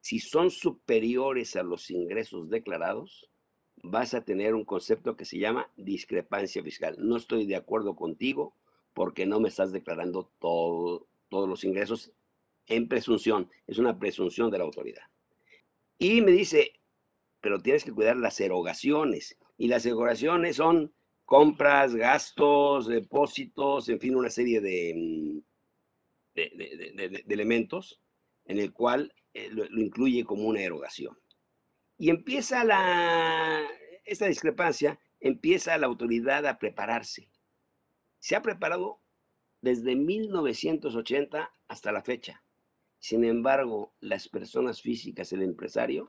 si 0.00 0.18
son 0.18 0.50
superiores 0.50 1.56
a 1.56 1.62
los 1.62 1.90
ingresos 1.90 2.50
declarados, 2.50 3.28
vas 3.82 4.14
a 4.14 4.24
tener 4.24 4.54
un 4.54 4.64
concepto 4.64 5.16
que 5.16 5.24
se 5.24 5.38
llama 5.38 5.70
discrepancia 5.76 6.62
fiscal. 6.62 6.96
No 6.98 7.16
estoy 7.16 7.46
de 7.46 7.56
acuerdo 7.56 7.96
contigo 7.96 8.54
porque 8.94 9.26
no 9.26 9.40
me 9.40 9.48
estás 9.48 9.72
declarando 9.72 10.30
todo, 10.38 11.06
todos 11.28 11.48
los 11.48 11.64
ingresos 11.64 12.12
en 12.66 12.88
presunción. 12.88 13.50
Es 13.66 13.78
una 13.78 13.98
presunción 13.98 14.50
de 14.50 14.58
la 14.58 14.64
autoridad. 14.64 15.11
Y 16.02 16.20
me 16.20 16.32
dice, 16.32 16.80
pero 17.40 17.60
tienes 17.60 17.84
que 17.84 17.92
cuidar 17.92 18.16
las 18.16 18.40
erogaciones. 18.40 19.38
Y 19.56 19.68
las 19.68 19.86
erogaciones 19.86 20.56
son 20.56 20.92
compras, 21.24 21.94
gastos, 21.94 22.88
depósitos, 22.88 23.88
en 23.88 24.00
fin, 24.00 24.16
una 24.16 24.28
serie 24.28 24.60
de, 24.60 24.94
mm, 24.96 25.38
de, 26.34 27.24
elementos 27.28 28.00
en 28.46 28.58
el 28.58 28.72
cual 28.72 29.14
eh, 29.32 29.48
lo, 29.52 29.64
incluye 29.80 30.24
como 30.24 30.42
una 30.48 30.60
erogación. 30.62 31.16
Y 31.96 32.10
empieza 32.10 32.64
la, 32.64 33.64
esta 34.04 34.26
discrepancia, 34.26 34.98
empieza 35.20 35.78
la 35.78 35.86
autoridad 35.86 36.46
a 36.46 36.58
prepararse. 36.58 37.30
Se 38.18 38.34
ha 38.34 38.42
preparado 38.42 39.00
desde 39.60 39.94
1980 39.94 41.54
hasta 41.68 41.92
la 41.92 42.02
fecha. 42.02 42.42
Sin 43.02 43.24
embargo, 43.24 43.92
las 43.98 44.28
personas 44.28 44.80
físicas, 44.80 45.32
el 45.32 45.42
empresario, 45.42 46.08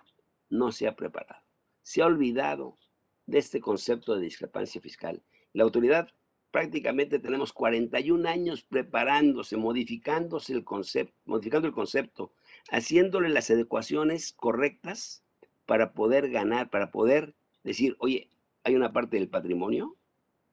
no 0.52 0.72
se 0.72 0.88
ha 0.88 0.96
preparado. 0.96 1.42
Se 1.82 2.04
ha 2.04 2.06
olvidado 2.06 2.78
de 3.26 3.40
este 3.40 3.60
concepto 3.60 4.14
de 4.14 4.22
discrepancia 4.22 4.80
fiscal. 4.80 5.24
La 5.54 5.64
autoridad 5.64 6.10
prácticamente 6.52 7.18
tenemos 7.18 7.52
41 7.52 8.30
años 8.30 8.62
preparándose, 8.62 9.58
modificándose 9.58 10.54
el 10.54 10.64
concepto, 10.64 11.16
modificando 11.26 11.68
el 11.68 11.74
concepto, 11.74 12.32
haciéndole 12.70 13.30
las 13.30 13.50
adecuaciones 13.50 14.32
correctas 14.32 15.24
para 15.66 15.94
poder 15.94 16.30
ganar, 16.30 16.70
para 16.70 16.92
poder 16.92 17.34
decir, 17.64 17.96
oye, 17.98 18.30
hay 18.64 18.76
una 18.76 18.94
parte 18.94 19.18
del 19.18 19.30
patrimonio 19.30 19.98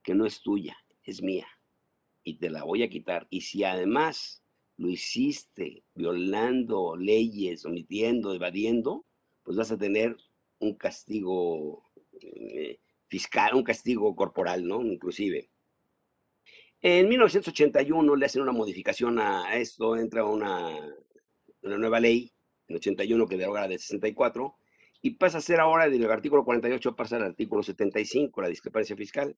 que 0.03 0.15
no 0.15 0.25
es 0.25 0.41
tuya, 0.41 0.79
es 1.03 1.21
mía, 1.21 1.49
y 2.25 2.39
te 2.39 2.49
la 2.49 2.65
voy 2.65 2.83
a 2.83 2.89
quitar. 2.89 3.27
Y 3.29 3.43
si 3.43 3.63
además 3.63 4.43
lo 4.81 4.89
hiciste 4.89 5.85
violando 5.95 6.97
leyes, 6.97 7.67
omitiendo, 7.67 8.35
evadiendo, 8.35 9.05
pues 9.43 9.55
vas 9.59 9.71
a 9.71 9.77
tener 9.77 10.17
un 10.59 10.75
castigo 10.75 11.91
eh, 12.23 12.81
fiscal, 13.07 13.55
un 13.55 13.63
castigo 13.63 14.17
corporal, 14.17 14.67
¿no? 14.67 14.83
Inclusive. 14.83 15.51
En 16.81 17.11
1981 17.11 18.17
le 18.17 18.25
hacen 18.25 18.41
una 18.41 18.53
modificación 18.53 19.19
a 19.19 19.55
esto, 19.55 19.99
entra 19.99 20.25
una, 20.25 20.75
una 21.61 21.77
nueva 21.77 22.01
ley, 22.01 22.33
en 22.67 22.77
81 22.77 23.27
que 23.27 23.37
deroga 23.37 23.61
la 23.61 23.69
de 23.69 23.79
64, 23.79 24.57
y 25.03 25.11
pasa 25.11 25.39
a 25.39 25.43
ser 25.43 25.61
ahora 25.61 25.91
del 25.91 26.11
artículo 26.11 26.43
48, 26.43 26.97
pasa 26.97 27.17
al 27.17 27.25
artículo 27.25 27.63
75, 27.63 28.41
la 28.41 28.49
discrepancia 28.49 28.97
fiscal. 28.97 29.37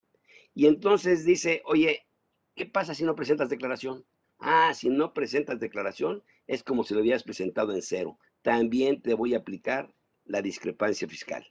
Y 0.54 0.66
entonces 0.66 1.24
dice, 1.24 1.62
oye, 1.64 2.06
¿qué 2.54 2.66
pasa 2.66 2.94
si 2.94 3.02
no 3.02 3.16
presentas 3.16 3.48
declaración? 3.48 4.04
Ah, 4.42 4.74
si 4.74 4.90
no 4.90 5.14
presentas 5.14 5.60
declaración, 5.60 6.24
es 6.48 6.64
como 6.64 6.82
si 6.82 6.94
lo 6.94 7.00
hubieras 7.00 7.22
presentado 7.22 7.72
en 7.72 7.80
cero. 7.80 8.18
También 8.42 9.00
te 9.00 9.14
voy 9.14 9.34
a 9.34 9.38
aplicar 9.38 9.94
la 10.24 10.42
discrepancia 10.42 11.06
fiscal. 11.06 11.46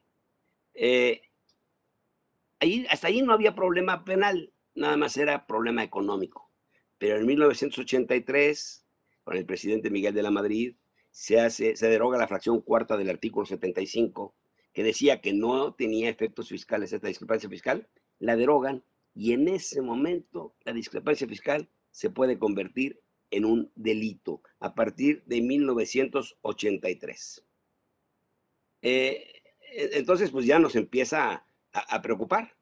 Eh, 0.74 1.22
ahí, 2.60 2.86
hasta 2.90 3.08
ahí 3.08 3.22
no 3.22 3.32
había 3.32 3.56
problema 3.56 4.04
penal, 4.04 4.52
nada 4.76 4.98
más 4.98 5.16
era 5.16 5.48
problema 5.48 5.84
económico. 5.84 6.52
Pero 6.98 7.16
en 7.16 7.26
1983, 7.26 8.86
con 9.24 9.38
el 9.38 9.46
presidente 9.46 9.90
Miguel 9.90 10.14
de 10.14 10.24
la 10.24 10.32
Madrid, 10.32 10.76
se, 11.12 11.40
hace, 11.40 11.78
se 11.78 11.88
deroga 11.88 12.18
la 12.18 12.28
fracción 12.28 12.62
cuarta 12.62 12.98
del 12.98 13.10
artículo 13.10 13.46
75, 13.46 14.36
que 14.74 14.84
decía 14.84 15.22
que 15.22 15.32
no 15.32 15.74
tenía 15.76 16.10
efectos 16.10 16.50
fiscales 16.50 16.92
esta 16.92 17.08
discrepancia 17.08 17.50
fiscal, 17.50 17.88
la 18.20 18.36
derogan 18.36 18.84
y 19.16 19.32
en 19.32 19.48
ese 19.48 19.82
momento 19.82 20.56
la 20.66 20.74
discrepancia 20.74 21.28
fiscal 21.28 21.70
se 21.92 22.10
puede 22.10 22.40
convertir 22.40 23.02
en 23.30 23.46
un 23.46 23.72
delito 23.76 24.42
a 24.60 24.76
partir 24.76 25.24
de 25.26 25.42
1983. 25.42 27.46
Eh, 28.82 29.42
entonces, 29.94 30.32
pues 30.32 30.46
ya 30.46 30.60
nos 30.60 30.76
empieza 30.76 31.46
a, 31.72 32.02
preocupar. 32.02 32.58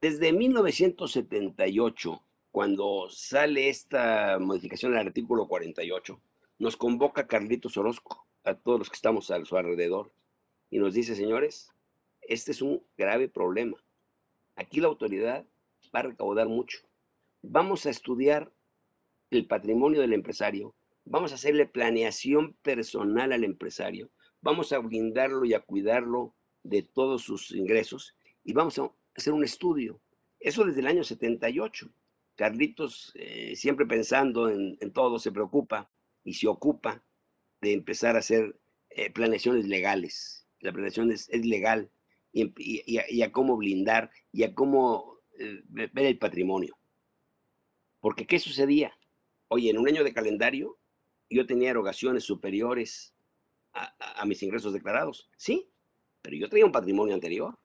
Desde 0.00 0.32
1978, 0.32 2.24
cuando 2.50 3.08
sale 3.10 3.68
esta 3.68 4.38
modificación 4.40 4.92
del 4.92 5.06
artículo 5.06 5.48
48, 5.48 6.20
nos 6.58 6.76
convoca 6.76 7.26
Carlitos 7.26 7.76
Orozco 7.76 8.26
a 8.44 8.54
todos 8.54 8.78
los 8.78 8.90
que 8.90 8.96
estamos 8.96 9.30
a 9.30 9.44
su 9.44 9.56
alrededor 9.56 10.12
y 10.70 10.78
nos 10.78 10.94
dice, 10.94 11.16
señores, 11.16 11.70
este 12.20 12.52
es 12.52 12.62
un 12.62 12.84
grave 12.96 13.28
problema. 13.28 13.82
Aquí 14.54 14.80
la 14.80 14.88
autoridad 14.88 15.46
va 15.94 16.00
a 16.00 16.04
recaudar 16.04 16.48
mucho. 16.48 16.78
Vamos 17.42 17.86
a 17.86 17.90
estudiar 17.90 18.52
el 19.30 19.46
patrimonio 19.46 20.00
del 20.00 20.12
empresario, 20.12 20.76
vamos 21.04 21.32
a 21.32 21.34
hacerle 21.34 21.66
planeación 21.66 22.54
personal 22.62 23.32
al 23.32 23.42
empresario, 23.42 24.10
vamos 24.40 24.72
a 24.72 24.78
blindarlo 24.78 25.44
y 25.44 25.52
a 25.52 25.60
cuidarlo 25.60 26.34
de 26.62 26.82
todos 26.82 27.22
sus 27.22 27.50
ingresos 27.50 28.14
y 28.44 28.52
vamos 28.52 28.78
a 28.78 28.90
hacer 29.16 29.32
un 29.32 29.42
estudio. 29.42 30.00
Eso 30.38 30.64
desde 30.64 30.80
el 30.80 30.86
año 30.86 31.02
78. 31.02 31.90
Carlitos, 32.36 33.12
eh, 33.16 33.54
siempre 33.56 33.86
pensando 33.86 34.48
en, 34.48 34.78
todo, 34.92 35.18
se 35.18 35.32
preocupa 35.32 35.90
y 36.24 36.34
se 36.34 36.48
ocupa 36.48 37.02
de 37.60 37.72
empezar 37.72 38.16
a 38.16 38.20
hacer 38.20 38.56
eh, 38.90 39.10
planeaciones 39.10 39.66
legales. 39.66 40.46
La 40.60 40.72
planeación 40.72 41.10
es, 41.10 41.28
legal 41.28 41.90
y, 42.32 43.20
a, 43.22 43.32
cómo 43.32 43.56
blindar 43.56 44.10
y 44.32 44.44
a 44.44 44.54
cómo 44.54 45.18
eh, 45.38 45.62
ver 45.68 46.06
el 46.06 46.18
patrimonio. 46.18 46.76
Porque 48.02 48.26
¿qué 48.26 48.40
sucedía? 48.40 48.98
Oye, 49.46 49.70
en 49.70 49.78
un 49.78 49.88
año 49.88 50.02
de 50.02 50.12
calendario 50.12 50.76
yo 51.30 51.46
tenía 51.46 51.70
erogaciones 51.70 52.24
superiores 52.24 53.14
a, 53.72 54.24
mis 54.26 54.42
ingresos 54.42 54.72
declarados. 54.74 55.30
Sí, 55.36 55.70
pero 56.20 56.36
yo 56.36 56.50
tenía 56.50 56.66
un 56.66 56.72
patrimonio 56.72 57.14
anterior. 57.14 57.56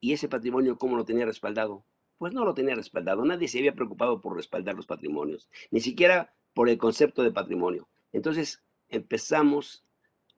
¿Y 0.00 0.12
ese 0.12 0.28
patrimonio 0.28 0.76
cómo 0.76 0.96
lo 0.96 1.04
tenía 1.04 1.24
respaldado? 1.24 1.84
Pues 2.18 2.34
no 2.34 2.44
lo 2.44 2.52
tenía 2.52 2.74
respaldado. 2.74 3.24
Nadie 3.24 3.48
se 3.48 3.58
había 3.58 3.74
preocupado 3.74 4.20
por 4.20 4.36
respaldar 4.36 4.74
los 4.74 4.86
patrimonios, 4.86 5.48
ni 5.70 5.80
siquiera 5.80 6.34
por 6.52 6.68
el 6.68 6.76
concepto 6.76 7.22
de 7.22 7.30
patrimonio. 7.30 7.88
Entonces 8.12 8.64
empezamos, 8.88 9.84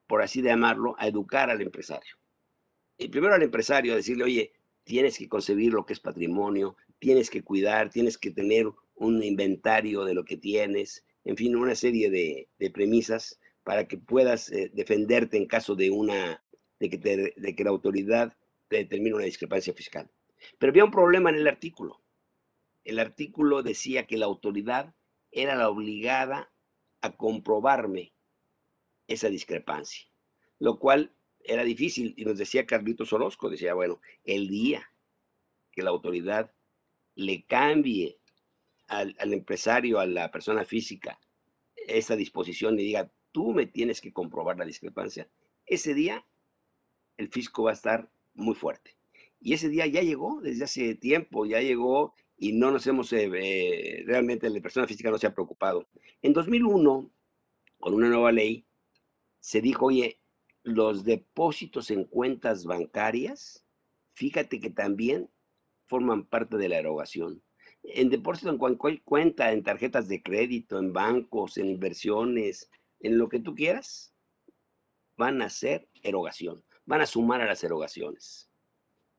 por 0.07 0.21
así 0.21 0.43
llamarlo, 0.43 0.95
a 0.99 1.09
educar 1.09 1.51
al 1.51 1.63
empresario. 1.63 2.17
Y 2.99 3.09
primero 3.09 3.35
al 3.35 3.43
empresario 3.43 3.95
a 3.95 3.97
decirle, 3.97 4.25
oye, 4.25 4.53
tienes 4.85 5.17
que 5.17 5.31
concebir 5.31 5.73
lo 5.73 5.87
que 5.87 5.95
es 5.95 6.01
patrimonio, 6.01 6.77
tienes 7.03 7.31
que 7.31 7.43
cuidar, 7.43 7.91
tienes 7.91 8.17
que 8.17 8.31
tener 8.31 8.71
un 8.95 9.25
inventario 9.25 10.05
de 10.05 10.15
lo 10.15 10.25
que 10.25 10.37
tienes, 10.37 11.05
en 11.25 11.37
fin, 11.37 11.57
una 11.57 11.75
serie 11.75 12.11
de, 12.11 12.49
de 12.61 12.71
premisas 12.71 13.41
para 13.65 13.89
que 13.89 13.99
puedas 13.99 14.53
eh, 14.53 14.71
defenderte 14.73 15.37
en 15.37 15.47
caso 15.47 15.75
de 15.75 15.91
una 15.91 16.45
de 16.79 16.89
que, 16.89 16.99
de 17.37 17.57
que 17.57 17.65
la 17.65 17.71
autoridad 17.71 18.37
te 18.69 18.77
determine 18.77 19.17
una 19.17 19.25
discrepancia 19.25 19.75
fiscal. 19.75 20.13
Pero 20.59 20.71
había 20.71 20.85
un 20.85 20.93
problema 20.93 21.31
en 21.31 21.37
el 21.37 21.49
artículo. 21.49 22.01
El 22.85 23.01
artículo 23.01 23.65
decía 23.65 24.07
que 24.07 24.17
la 24.17 24.27
autoridad 24.27 24.95
era 25.33 25.57
la 25.57 25.71
obligada 25.71 26.53
a 27.01 27.17
comprobarme 27.17 28.15
esa 29.09 29.29
discrepancia, 29.29 30.07
lo 30.61 30.79
cual 30.79 31.17
era 31.41 31.65
difícil 31.65 32.15
y 32.17 32.25
nos 32.25 32.39
decía 32.39 32.65
Carlitos 32.65 33.13
Orozco, 33.13 33.51
decía, 33.51 33.75
bueno, 33.75 34.01
el 34.23 34.47
día 34.49 34.93
que 35.73 35.83
la 35.83 35.91
autoridad 35.91 36.53
le 37.15 37.45
cambie 37.45 38.19
al, 38.89 39.15
al 39.19 39.33
empresario, 39.33 39.99
a 39.99 40.07
la 40.07 40.31
persona 40.31 40.65
física, 40.65 41.19
esa 41.87 42.17
disposición 42.17 42.79
y 42.79 42.85
diga, 42.85 43.13
tú 43.33 43.53
me 43.53 43.67
tienes 43.67 44.01
que 44.01 44.13
comprobar 44.13 44.59
la 44.59 44.65
discrepancia. 44.65 45.29
Ese 45.67 45.95
día 45.95 46.27
el 47.17 47.29
fisco 47.29 47.65
va 47.65 47.71
a 47.71 47.75
estar 47.75 48.11
muy 48.35 48.55
fuerte. 48.55 48.97
Y 49.41 49.55
ese 49.55 49.69
día 49.69 49.87
ya 49.87 50.03
llegó 50.03 50.41
desde 50.41 50.65
hace 50.65 50.95
tiempo, 50.95 51.47
ya 51.47 51.61
llegó 51.61 52.15
y 52.37 52.53
no 52.53 52.71
nos 52.71 52.87
hemos, 52.87 53.13
eh, 53.13 53.31
eh, 53.35 54.05
realmente 54.07 54.49
la 54.49 54.61
persona 54.61 54.87
física 54.87 55.11
no 55.11 55.19
se 55.19 55.27
ha 55.27 55.35
preocupado. 55.35 55.89
En 56.23 56.33
2001, 56.33 57.11
con 57.79 57.95
una 57.95 58.09
nueva 58.09 58.33
ley, 58.33 58.67
se 59.41 59.61
dijo, 59.61 59.87
oye, 59.87 60.21
los 60.63 61.05
depósitos 61.05 61.91
en 61.91 62.05
cuentas 62.05 62.65
bancarias, 62.65 63.65
fíjate 64.15 64.61
que 64.61 64.71
también 64.71 65.29
forman 65.93 66.25
parte 66.25 66.57
de 66.57 66.71
la 66.71 66.79
erogación. 66.79 67.43
En 67.83 68.09
depósitos 68.09 68.51
en 68.51 68.59
cualquier 68.59 69.03
cuenta, 69.03 69.53
en 69.53 69.63
tarjetas 69.63 70.09
de 70.09 70.23
crédito, 70.23 70.79
en 70.79 70.95
bancos, 70.95 71.59
en 71.59 71.69
inversiones, 71.69 72.71
en 73.01 73.19
lo 73.19 73.29
que 73.29 73.41
tú 73.41 73.55
quieras, 73.55 74.15
van 75.19 75.43
a 75.43 75.51
ser 75.51 75.87
erogación, 76.03 76.65
van 76.87 77.03
a 77.03 77.07
sumar 77.07 77.43
a 77.43 77.45
las 77.47 77.63
erogaciones. 77.63 78.49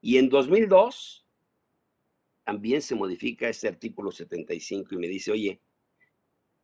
Y 0.01 0.17
en 0.17 0.29
2002 0.29 1.27
también 2.43 2.81
se 2.81 2.95
modifica 2.95 3.47
este 3.47 3.67
artículo 3.67 4.09
75 4.09 4.95
y 4.95 4.97
me 4.97 5.07
dice, 5.07 5.31
oye, 5.31 5.61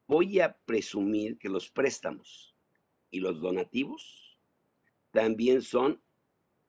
voy 0.08 0.39
a 0.39 0.58
presumir 0.66 1.38
que 1.38 1.50
los 1.50 1.70
préstamos 1.70 2.56
y 3.12 3.20
los 3.20 3.42
donativos 3.42 4.39
también 5.12 5.62
son, 5.62 6.01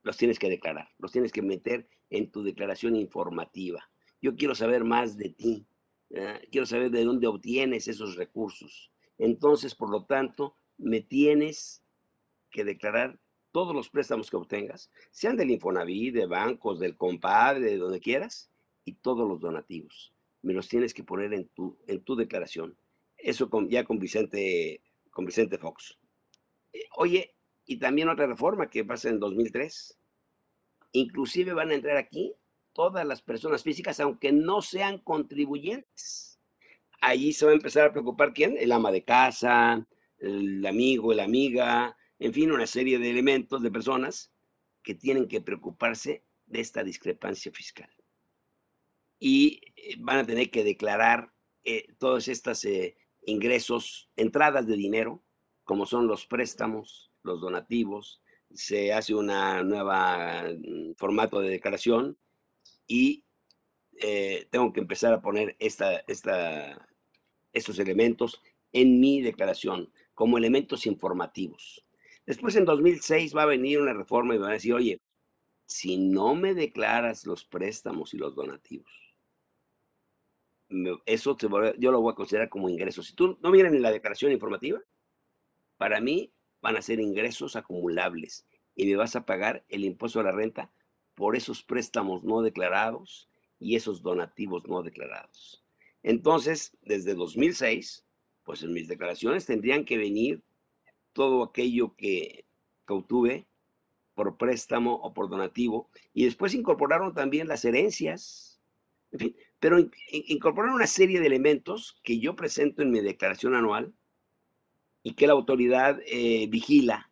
los 0.02 0.18
tienes 0.18 0.38
que 0.38 0.50
declarar, 0.50 0.90
los 0.98 1.10
tienes 1.10 1.32
que 1.32 1.40
meter 1.40 1.88
en 2.10 2.30
tu 2.30 2.42
declaración 2.42 2.96
informativa. 2.96 3.90
Yo 4.20 4.36
quiero 4.36 4.54
saber 4.54 4.84
más 4.84 5.16
de 5.16 5.30
ti, 5.30 5.66
quiero 6.50 6.66
saber 6.66 6.90
de 6.90 7.04
dónde 7.04 7.26
obtienes 7.26 7.88
esos 7.88 8.16
recursos. 8.16 8.90
Entonces, 9.18 9.74
por 9.74 9.90
lo 9.90 10.04
tanto, 10.04 10.56
me 10.76 11.00
tienes 11.00 11.82
que 12.50 12.64
declarar 12.64 13.18
todos 13.52 13.74
los 13.74 13.90
préstamos 13.90 14.30
que 14.30 14.36
obtengas, 14.36 14.90
sean 15.10 15.36
del 15.36 15.50
Infonavit, 15.50 16.14
de 16.14 16.26
bancos, 16.26 16.78
del 16.78 16.96
compadre, 16.96 17.60
de 17.60 17.78
donde 17.78 18.00
quieras, 18.00 18.50
y 18.84 18.94
todos 18.94 19.28
los 19.28 19.40
donativos. 19.40 20.12
Me 20.42 20.54
los 20.54 20.68
tienes 20.68 20.94
que 20.94 21.04
poner 21.04 21.32
en 21.34 21.48
tu, 21.48 21.76
en 21.86 22.02
tu 22.02 22.16
declaración. 22.16 22.76
Eso 23.18 23.50
ya 23.68 23.84
con 23.84 23.98
Vicente, 23.98 24.80
con 25.10 25.26
Vicente 25.26 25.58
Fox. 25.58 25.98
Eh, 26.72 26.84
oye, 26.96 27.34
y 27.66 27.76
también 27.78 28.08
otra 28.08 28.26
reforma 28.26 28.70
que 28.70 28.84
pasa 28.84 29.08
en 29.08 29.20
2003. 29.20 29.98
Inclusive 30.92 31.52
van 31.52 31.70
a 31.70 31.74
entrar 31.74 31.96
aquí 31.96 32.34
todas 32.72 33.06
las 33.06 33.22
personas 33.22 33.62
físicas, 33.62 34.00
aunque 34.00 34.32
no 34.32 34.62
sean 34.62 34.98
contribuyentes. 34.98 36.40
Allí 37.00 37.32
se 37.32 37.46
va 37.46 37.52
a 37.52 37.54
empezar 37.54 37.86
a 37.86 37.92
preocupar 37.92 38.32
quién? 38.32 38.56
El 38.58 38.72
ama 38.72 38.92
de 38.92 39.04
casa, 39.04 39.86
el 40.18 40.64
amigo, 40.66 41.14
la 41.14 41.24
amiga, 41.24 41.96
en 42.18 42.34
fin, 42.34 42.52
una 42.52 42.66
serie 42.66 42.98
de 42.98 43.10
elementos, 43.10 43.62
de 43.62 43.70
personas 43.70 44.32
que 44.82 44.94
tienen 44.94 45.26
que 45.26 45.40
preocuparse 45.40 46.24
de 46.46 46.60
esta 46.60 46.84
discrepancia 46.84 47.50
fiscal. 47.52 47.90
Y 49.18 49.60
eh, 49.76 49.96
van 49.98 50.18
a 50.18 50.26
tener 50.26 50.50
que 50.50 50.64
declarar 50.64 51.32
eh, 51.64 51.86
todos 51.98 52.28
estos 52.28 52.64
eh, 52.64 52.96
ingresos, 53.22 54.10
entradas 54.16 54.66
de 54.66 54.76
dinero, 54.76 55.22
como 55.64 55.86
son 55.86 56.06
los 56.06 56.26
préstamos, 56.26 57.10
los 57.22 57.40
donativos, 57.40 58.22
se 58.54 58.92
hace 58.92 59.14
una 59.14 59.62
nueva 59.62 60.44
mm, 60.44 60.94
formato 60.96 61.40
de 61.40 61.50
declaración 61.50 62.18
y 62.86 63.24
tengo 64.50 64.72
que 64.72 64.80
empezar 64.80 65.12
a 65.12 65.20
poner 65.20 65.56
esta, 65.58 65.98
esta, 66.06 66.88
estos 67.52 67.78
elementos 67.78 68.40
en 68.72 68.98
mi 68.98 69.20
declaración 69.20 69.92
como 70.14 70.38
elementos 70.38 70.86
informativos. 70.86 71.84
Después 72.26 72.56
en 72.56 72.64
2006 72.64 73.36
va 73.36 73.42
a 73.42 73.46
venir 73.46 73.80
una 73.80 73.92
reforma 73.92 74.34
y 74.34 74.38
va 74.38 74.48
a 74.48 74.52
decir, 74.52 74.74
oye, 74.74 75.00
si 75.66 75.96
no 75.96 76.34
me 76.34 76.54
declaras 76.54 77.26
los 77.26 77.44
préstamos 77.44 78.14
y 78.14 78.18
los 78.18 78.34
donativos, 78.34 78.90
eso 81.06 81.36
yo 81.78 81.90
lo 81.90 82.00
voy 82.00 82.12
a 82.12 82.16
considerar 82.16 82.48
como 82.48 82.68
ingresos. 82.68 83.06
Si 83.06 83.14
tú 83.14 83.38
no 83.42 83.50
miras 83.50 83.72
en 83.72 83.82
la 83.82 83.90
declaración 83.90 84.32
informativa, 84.32 84.80
para 85.76 86.00
mí 86.00 86.32
van 86.60 86.76
a 86.76 86.82
ser 86.82 87.00
ingresos 87.00 87.56
acumulables 87.56 88.46
y 88.74 88.86
me 88.86 88.96
vas 88.96 89.16
a 89.16 89.26
pagar 89.26 89.64
el 89.68 89.84
impuesto 89.84 90.20
a 90.20 90.24
la 90.24 90.32
renta 90.32 90.70
por 91.14 91.36
esos 91.36 91.62
préstamos 91.62 92.24
no 92.24 92.42
declarados 92.42 93.28
y 93.58 93.76
esos 93.76 94.02
donativos 94.02 94.66
no 94.66 94.82
declarados. 94.82 95.62
Entonces, 96.02 96.76
desde 96.82 97.14
2006, 97.14 98.06
pues 98.44 98.62
en 98.62 98.72
mis 98.72 98.88
declaraciones 98.88 99.46
tendrían 99.46 99.84
que 99.84 99.98
venir 99.98 100.42
todo 101.12 101.42
aquello 101.42 101.94
que, 101.96 102.46
obtuve 102.88 103.46
por 104.14 104.36
préstamo 104.36 104.94
o 104.94 105.14
por 105.14 105.28
donativo, 105.28 105.88
y 106.12 106.24
después 106.24 106.54
incorporaron 106.54 107.14
también 107.14 107.46
las 107.46 107.64
herencias, 107.64 108.60
pero 109.60 109.78
incorporaron 110.10 110.74
una 110.74 110.88
serie 110.88 111.20
de 111.20 111.26
elementos 111.26 112.00
que 112.02 112.18
yo 112.18 112.34
presento 112.34 112.82
en 112.82 112.90
mi 112.90 113.00
declaración 113.00 113.54
anual 113.54 113.94
y 115.02 115.14
que 115.14 115.26
la 115.26 115.32
autoridad 115.32 116.00
eh, 116.06 116.46
vigila, 116.48 117.10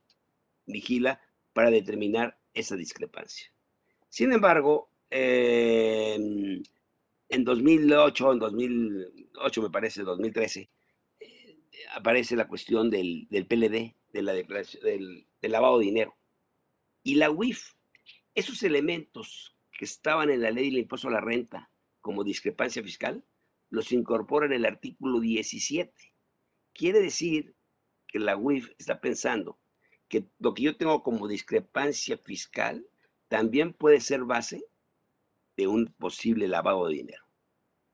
vigila 0.67 1.21
para 1.53 1.71
determinar 1.71 2.39
esa 2.55 2.77
discrepancia. 2.77 3.53
Sin 4.09 4.33
embargo, 4.33 4.91
em, 5.11 6.63
en 7.29 7.45
2008, 7.45 8.33
en 8.33 8.39
2008 8.39 9.63
me 9.63 9.71
parece, 9.71 10.03
2013, 10.03 10.71
eh, 11.21 11.59
aparece 11.95 12.37
la 12.37 12.49
cuestión 12.49 12.91
del, 12.91 13.27
del 13.29 13.47
PLD, 13.47 13.95
de 14.13 14.23
la 14.23 14.33
del, 14.33 15.27
lavado 15.43 15.79
de 15.79 15.85
dinero. 15.85 16.17
Y 17.03 17.17
la 17.17 17.31
UIF, 17.31 17.75
esos 18.35 18.63
elementos 18.63 19.57
que 19.73 19.85
estaban 19.85 20.31
en 20.31 20.43
la 20.43 20.51
ley 20.51 20.71
del 20.71 20.81
impuesto 20.81 21.09
a 21.09 21.13
la 21.13 21.21
renta 21.21 21.71
como 22.01 22.25
discrepancia 22.25 22.83
fiscal, 22.83 23.25
los 23.71 23.93
incorpora 23.93 24.47
en 24.47 24.53
el 24.53 24.65
artículo 24.65 25.21
17. 25.21 25.93
Quiere 26.73 27.01
decir 27.01 27.55
que 28.09 28.19
la 28.19 28.37
UIF 28.37 28.71
está 28.79 29.01
pensando 29.01 29.59
que 30.09 30.27
lo 30.39 30.55
que 30.55 30.63
yo 30.63 30.77
tengo 30.77 31.03
como 31.03 31.29
discrepancia 31.29 32.19
fiscal 32.19 32.87
también 33.29 33.75
puede 33.75 34.01
ser 34.01 34.25
base 34.25 34.65
de 35.57 35.67
un 35.67 35.87
posible 35.87 36.49
lavado 36.49 36.89
de 36.89 36.95
dinero. 36.95 37.25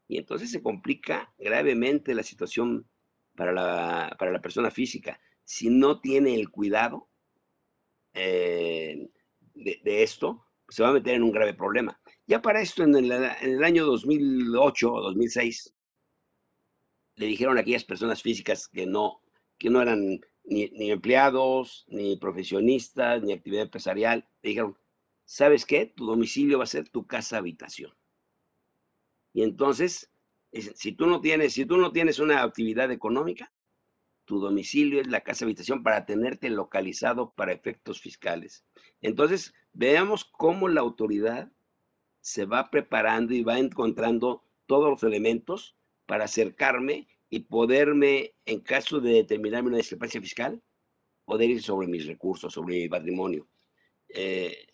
Y 0.06 0.18
entonces 0.18 0.50
se 0.50 0.62
complica 0.62 1.34
gravemente 1.38 2.14
la 2.14 2.22
situación 2.22 2.88
para 3.34 3.52
la, 3.52 4.14
para 4.18 4.30
la 4.30 4.40
persona 4.40 4.70
física 4.70 5.20
si 5.44 5.68
no 5.68 6.00
tiene 6.00 6.34
el 6.34 6.50
cuidado 6.50 7.08
eh, 8.14 9.10
de, 9.54 10.02
esto, 10.02 10.46
se 10.68 10.82
va 10.82 10.88
a 10.88 10.92
meter 10.92 11.14
en 11.14 11.22
un 11.22 11.32
grave 11.32 11.54
problema. 11.54 12.00
Ya 12.26 12.40
para 12.40 12.60
esto, 12.60 12.82
en 12.82 12.94
el, 12.94 13.64
año 13.64 13.84
2008 13.84 14.92
o 14.92 15.00
2006, 15.02 15.74
le 17.16 17.26
dijeron 17.26 17.58
a 17.58 17.60
aquellas 17.60 17.84
personas 17.84 18.22
físicas 18.22 18.68
que 18.68 18.86
no, 18.86 19.20
que 19.58 19.70
no 19.70 19.80
eran 19.82 20.20
ni, 20.44 20.68
ni, 20.70 20.90
empleados, 20.90 21.84
ni 21.88 22.16
profesionistas, 22.16 23.22
ni 23.22 23.32
actividad 23.32 23.64
empresarial, 23.64 24.28
le 24.42 24.50
dijeron, 24.50 24.78
¿sabes 25.24 25.64
qué? 25.64 25.86
Tu 25.86 26.06
domicilio 26.06 26.58
va 26.58 26.64
a 26.64 26.68
ser 26.68 26.88
tu 26.88 27.06
casa 27.06 27.38
habitación. 27.38 27.92
Y 29.32 29.42
entonces, 29.42 30.10
si 30.52 30.92
tú 30.92 31.06
no 31.06 31.20
tienes, 31.20 31.54
si 31.54 31.66
tú 31.66 31.76
no 31.76 31.92
tienes 31.92 32.18
una 32.18 32.42
actividad 32.42 32.90
económica, 32.90 33.52
tu 34.24 34.40
domicilio 34.40 35.00
es 35.00 35.06
la 35.08 35.20
casa 35.20 35.44
habitación 35.44 35.82
para 35.82 36.06
tenerte 36.06 36.48
localizado 36.50 37.34
para 37.34 37.52
efectos 37.52 38.00
fiscales. 38.00 38.64
Entonces, 39.02 39.54
veamos 39.72 40.24
cómo 40.24 40.68
la 40.68 40.80
autoridad 40.80 41.52
se 42.20 42.46
va 42.46 42.70
preparando 42.70 43.34
y 43.34 43.42
va 43.42 43.58
encontrando 43.58 44.44
todos 44.66 44.88
los 44.88 45.02
elementos 45.02 45.76
para 46.06 46.24
acercarme 46.24 47.06
y 47.34 47.40
poderme, 47.40 48.32
en 48.44 48.60
caso 48.60 49.00
de 49.00 49.14
determinarme 49.14 49.70
una 49.70 49.78
discrepancia 49.78 50.20
fiscal, 50.20 50.62
poder 51.24 51.50
ir 51.50 51.60
sobre 51.64 51.88
mis 51.88 52.06
recursos, 52.06 52.54
sobre 52.54 52.76
mi 52.76 52.88
patrimonio. 52.88 53.48
Eh, 54.08 54.68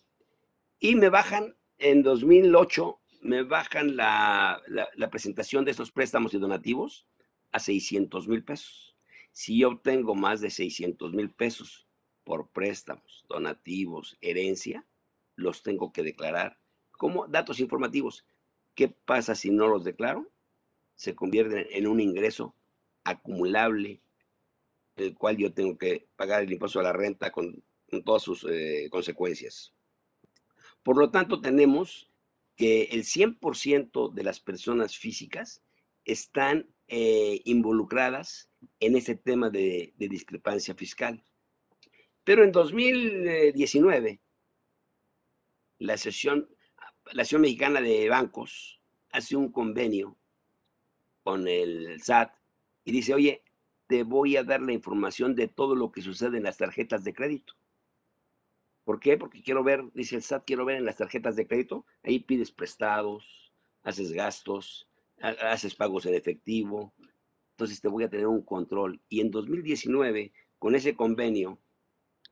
y 0.77 0.93
me 0.93 1.09
bajan, 1.09 1.55
en 1.79 2.03
2008, 2.03 2.99
me 3.21 3.41
bajan 3.41 3.95
la, 3.95 4.61
la 4.67 5.09
presentación 5.09 5.65
de 5.65 5.71
estos 5.71 5.91
préstamos 5.91 6.35
y 6.35 6.37
donativos 6.37 7.07
a 7.51 7.57
600 7.57 8.27
mil 8.27 8.43
pesos. 8.43 8.95
Si 9.31 9.57
yo 9.57 9.69
obtengo 9.69 10.13
más 10.13 10.39
de 10.39 10.51
600 10.51 11.13
mil 11.13 11.31
pesos 11.31 11.87
por 12.23 12.49
préstamos, 12.49 13.25
donativos, 13.27 14.19
herencia, 14.21 14.85
los 15.35 15.63
tengo 15.63 15.91
que 15.91 16.03
declarar 16.03 16.59
como 16.91 17.25
datos 17.25 17.59
informativos. 17.59 18.23
¿Qué 18.75 18.87
pasa 18.87 19.33
si 19.33 19.49
no 19.49 19.67
los 19.67 19.83
declaro? 19.83 20.30
Se 21.01 21.15
convierten 21.15 21.65
en 21.71 21.87
un 21.87 21.99
ingreso 21.99 22.55
acumulable, 23.03 24.03
el 24.97 25.15
cual 25.15 25.35
yo 25.35 25.51
tengo 25.51 25.75
que 25.75 26.07
pagar 26.15 26.43
el 26.43 26.51
impuesto 26.51 26.79
a 26.79 26.83
la 26.83 26.93
renta 26.93 27.31
con, 27.31 27.63
todas 28.05 28.21
sus 28.21 28.45
eh, 28.47 28.87
consecuencias. 28.91 29.73
Por 30.83 30.99
lo 30.99 31.09
tanto, 31.09 31.41
tenemos 31.41 32.07
que 32.55 32.83
el 32.91 33.03
100% 33.03 34.13
de 34.13 34.23
las 34.23 34.39
personas 34.39 34.95
físicas 34.95 35.63
están 36.05 36.69
eh, 36.87 37.41
involucradas 37.45 38.51
en 38.79 38.95
ese 38.95 39.15
tema 39.15 39.49
de, 39.49 39.95
discrepancia 39.97 40.75
fiscal. 40.75 41.25
Pero 42.23 42.43
en 42.43 42.51
2019, 42.51 44.21
la 45.79 45.93
Asociación, 45.95 46.47
la 47.05 47.23
Asociación 47.23 47.41
Mexicana 47.41 47.81
de 47.81 48.07
Bancos 48.07 48.79
hace 49.09 49.35
un 49.35 49.51
convenio 49.51 50.19
con 51.23 51.47
el 51.47 52.01
SAT 52.01 52.35
y 52.83 52.91
dice, 52.91 53.13
oye, 53.13 53.43
te 53.87 54.03
voy 54.03 54.37
a 54.37 54.43
dar 54.43 54.61
la 54.61 54.73
información 54.73 55.35
de 55.35 55.47
todo 55.47 55.75
lo 55.75 55.91
que 55.91 56.01
sucede 56.01 56.37
en 56.37 56.43
las 56.43 56.57
tarjetas 56.57 57.03
de 57.03 57.13
crédito. 57.13 57.53
¿Por 58.83 58.99
qué? 58.99 59.17
Porque 59.17 59.43
quiero 59.43 59.63
ver, 59.63 59.83
dice 59.93 60.15
el 60.15 60.23
SAT, 60.23 60.45
quiero 60.45 60.65
ver 60.65 60.77
en 60.77 60.85
las 60.85 60.97
tarjetas 60.97 61.35
de 61.35 61.47
crédito, 61.47 61.85
ahí 62.03 62.19
pides 62.19 62.51
prestados, 62.51 63.51
haces 63.83 64.11
gastos, 64.11 64.87
haces 65.21 65.75
pagos 65.75 66.05
en 66.05 66.15
efectivo, 66.15 66.93
entonces 67.51 67.79
te 67.79 67.87
voy 67.87 68.03
a 68.03 68.09
tener 68.09 68.27
un 68.27 68.41
control. 68.41 69.01
Y 69.07 69.21
en 69.21 69.29
2019, 69.29 70.33
con 70.57 70.73
ese 70.73 70.95
convenio, 70.95 71.59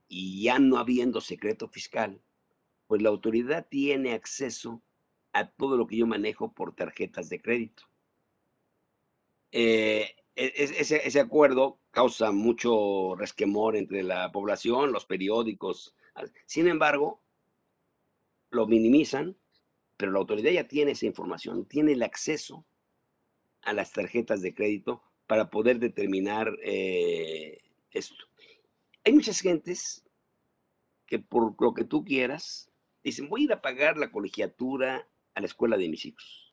y 0.08 0.42
ya 0.42 0.58
no 0.58 0.78
habiendo 0.78 1.20
secreto 1.20 1.68
fiscal, 1.68 2.20
pues 2.88 3.00
la 3.00 3.10
autoridad 3.10 3.66
tiene 3.70 4.12
acceso 4.12 4.82
a 5.32 5.48
todo 5.48 5.76
lo 5.76 5.86
que 5.86 5.96
yo 5.96 6.06
manejo 6.08 6.52
por 6.52 6.74
tarjetas 6.74 7.28
de 7.28 7.40
crédito. 7.40 7.84
Eh, 9.52 10.14
e, 10.36 10.52
ese, 10.56 11.20
acuerdo 11.20 11.80
causa 11.90 12.32
mucho 12.32 13.14
resquemor 13.16 13.76
entre 13.76 14.02
la 14.02 14.30
población, 14.32 14.92
los 14.92 15.04
periódicos. 15.06 15.94
Sin 16.46 16.68
embargo, 16.68 17.22
lo 18.50 18.66
minimizan, 18.66 19.36
pero 19.96 20.12
la 20.12 20.18
autoridad 20.18 20.50
ya 20.50 20.68
tiene 20.68 20.92
esa 20.92 21.06
información, 21.06 21.66
tiene 21.66 21.92
el 21.92 22.02
acceso 22.02 22.64
a 23.62 23.72
las 23.72 23.92
tarjetas 23.92 24.40
de 24.40 24.54
crédito 24.54 25.02
para 25.26 25.50
poder 25.50 25.78
determinar 25.78 26.56
eh, 26.62 27.58
esto. 27.90 28.24
Hay 29.04 29.12
muchas 29.12 29.40
gentes 29.40 30.04
que 31.06 31.18
por 31.18 31.54
lo 31.60 31.74
que 31.74 31.84
tú 31.84 32.04
quieras, 32.04 32.70
dicen, 33.02 33.28
voy 33.28 33.42
a 33.42 33.44
ir 33.44 33.52
a 33.52 33.62
pagar 33.62 33.96
la 33.96 34.10
colegiatura 34.10 35.08
a 35.34 35.40
la 35.40 35.46
escuela 35.46 35.76
de 35.76 35.88
mis 35.88 36.04
hijos. 36.06 36.49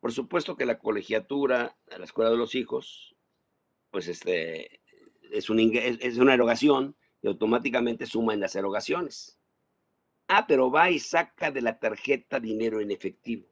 Por 0.00 0.12
supuesto 0.12 0.56
que 0.56 0.64
la 0.64 0.78
colegiatura 0.78 1.76
la 1.86 2.04
escuela 2.04 2.30
de 2.30 2.36
los 2.36 2.54
hijos, 2.54 3.14
pues 3.90 4.08
este, 4.08 4.80
es, 5.30 5.50
un, 5.50 5.60
es 5.60 6.16
una 6.16 6.34
erogación 6.34 6.96
y 7.22 7.28
automáticamente 7.28 8.06
suma 8.06 8.34
en 8.34 8.40
las 8.40 8.56
erogaciones. 8.56 9.38
Ah, 10.28 10.46
pero 10.46 10.70
va 10.70 10.90
y 10.90 10.98
saca 10.98 11.50
de 11.50 11.60
la 11.60 11.78
tarjeta 11.78 12.40
dinero 12.40 12.80
en 12.80 12.90
efectivo 12.90 13.46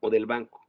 o 0.00 0.10
del 0.10 0.26
banco. 0.26 0.60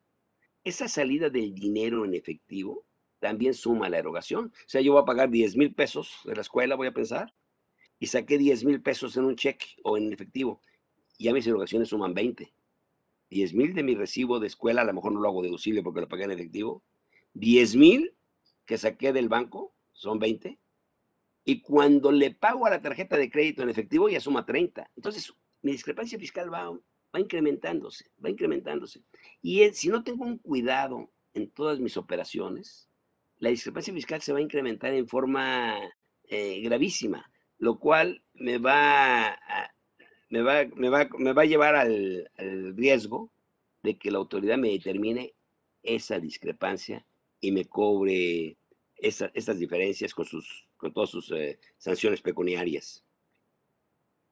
Esa 0.64 0.88
salida 0.88 1.30
del 1.30 1.54
dinero 1.54 2.06
en 2.06 2.14
efectivo 2.14 2.86
también 3.20 3.54
suma 3.54 3.90
la 3.90 4.00
erogación. 4.00 4.46
O 4.46 4.70
sea, 4.70 4.82
yo 4.82 4.94
voy 4.94 5.02
a 5.02 5.06
pagar 5.06 5.30
10 5.30 5.56
mil 5.58 5.74
pesos 5.74 6.20
de 6.26 6.36
la 6.36 6.42
escuela, 6.42 6.76
voy 6.76 6.88
a 6.88 6.94
pensar, 6.94 7.34
y 8.00 8.08
saqué 8.08 8.38
10 8.38 8.64
mil 8.64 8.82
pesos 8.82 9.18
en 9.18 9.26
un 9.26 9.36
cheque 9.36 9.68
o 9.84 9.98
en 9.98 10.14
efectivo, 10.14 10.62
ya 11.20 11.34
mis 11.34 11.48
erogaciones 11.48 11.90
suman 11.90 12.14
20. 12.14 12.54
10 13.30 13.54
mil 13.54 13.74
de 13.74 13.84
mi 13.84 13.96
recibo 13.96 14.40
de 14.40 14.48
escuela, 14.48 14.82
a 14.82 14.86
lo 14.86 14.94
mejor 14.94 15.12
no 15.12 15.20
lo 15.20 15.28
hago 15.28 15.42
deducible 15.42 15.84
porque 15.84 16.02
lo 16.02 16.08
pagué 16.08 16.24
en 16.24 16.32
efectivo. 16.32 16.84
10 17.34 17.76
mil 17.76 18.13
que 18.66 18.78
saqué 18.78 19.13
del 19.13 19.30
banco, 19.30 19.74
son 19.92 20.20
20. 20.20 20.60
Y 21.44 21.62
cuando 21.62 22.12
le 22.12 22.32
pago 22.32 22.66
a 22.66 22.70
la 22.70 22.82
tarjeta 22.82 23.18
de 23.18 23.32
crédito 23.32 23.63
en 23.63 23.70
efectivo, 23.70 24.10
ya 24.10 24.20
suma 24.20 24.46
30. 24.46 24.92
Entonces, 24.96 25.34
mi 25.62 25.72
discrepancia 25.72 26.20
fiscal 26.20 26.54
va, 26.54 26.72
va 26.72 27.20
incrementándose, 27.20 28.12
va 28.24 28.30
incrementándose. 28.30 29.02
Y 29.42 29.63
si 29.72 29.90
no 29.90 30.04
tengo 30.04 30.26
un 30.26 30.38
cuidado 30.38 31.10
en 31.34 31.50
todas 31.50 31.80
mis 31.80 31.96
operaciones, 31.98 32.90
la 33.40 33.50
discrepancia 33.50 33.94
fiscal 33.94 34.22
se 34.22 34.34
va 34.34 34.40
a 34.40 34.42
incrementar 34.42 34.94
en 34.94 35.08
forma 35.08 35.80
eh, 36.24 36.60
gravísima, 36.62 37.32
lo 37.58 37.80
cual 37.80 38.24
me 38.34 38.58
va 38.58 39.28
a, 39.28 39.72
me 40.30 40.42
va, 40.42 40.66
me 40.76 40.90
va, 40.90 41.08
me 41.18 41.34
va 41.34 41.42
a 41.42 41.46
llevar 41.46 41.76
al, 41.76 42.30
riesgo 42.76 43.32
de 43.84 43.98
que 43.98 44.12
la 44.12 44.18
autoridad 44.18 44.58
me 44.58 44.70
determine 44.70 45.34
esa 45.84 46.20
discrepancia 46.20 47.06
y 47.40 47.52
me 47.52 47.66
cobre 47.66 48.58
esa, 48.98 49.32
estas 49.34 49.60
diferencias 49.60 50.13
con, 50.13 50.26
sus, 50.26 50.68
con 50.76 50.94
todas 50.94 51.10
sus 51.10 51.32
eh, 51.32 51.60
sanciones 51.78 52.22
pecuniarias. 52.22 53.04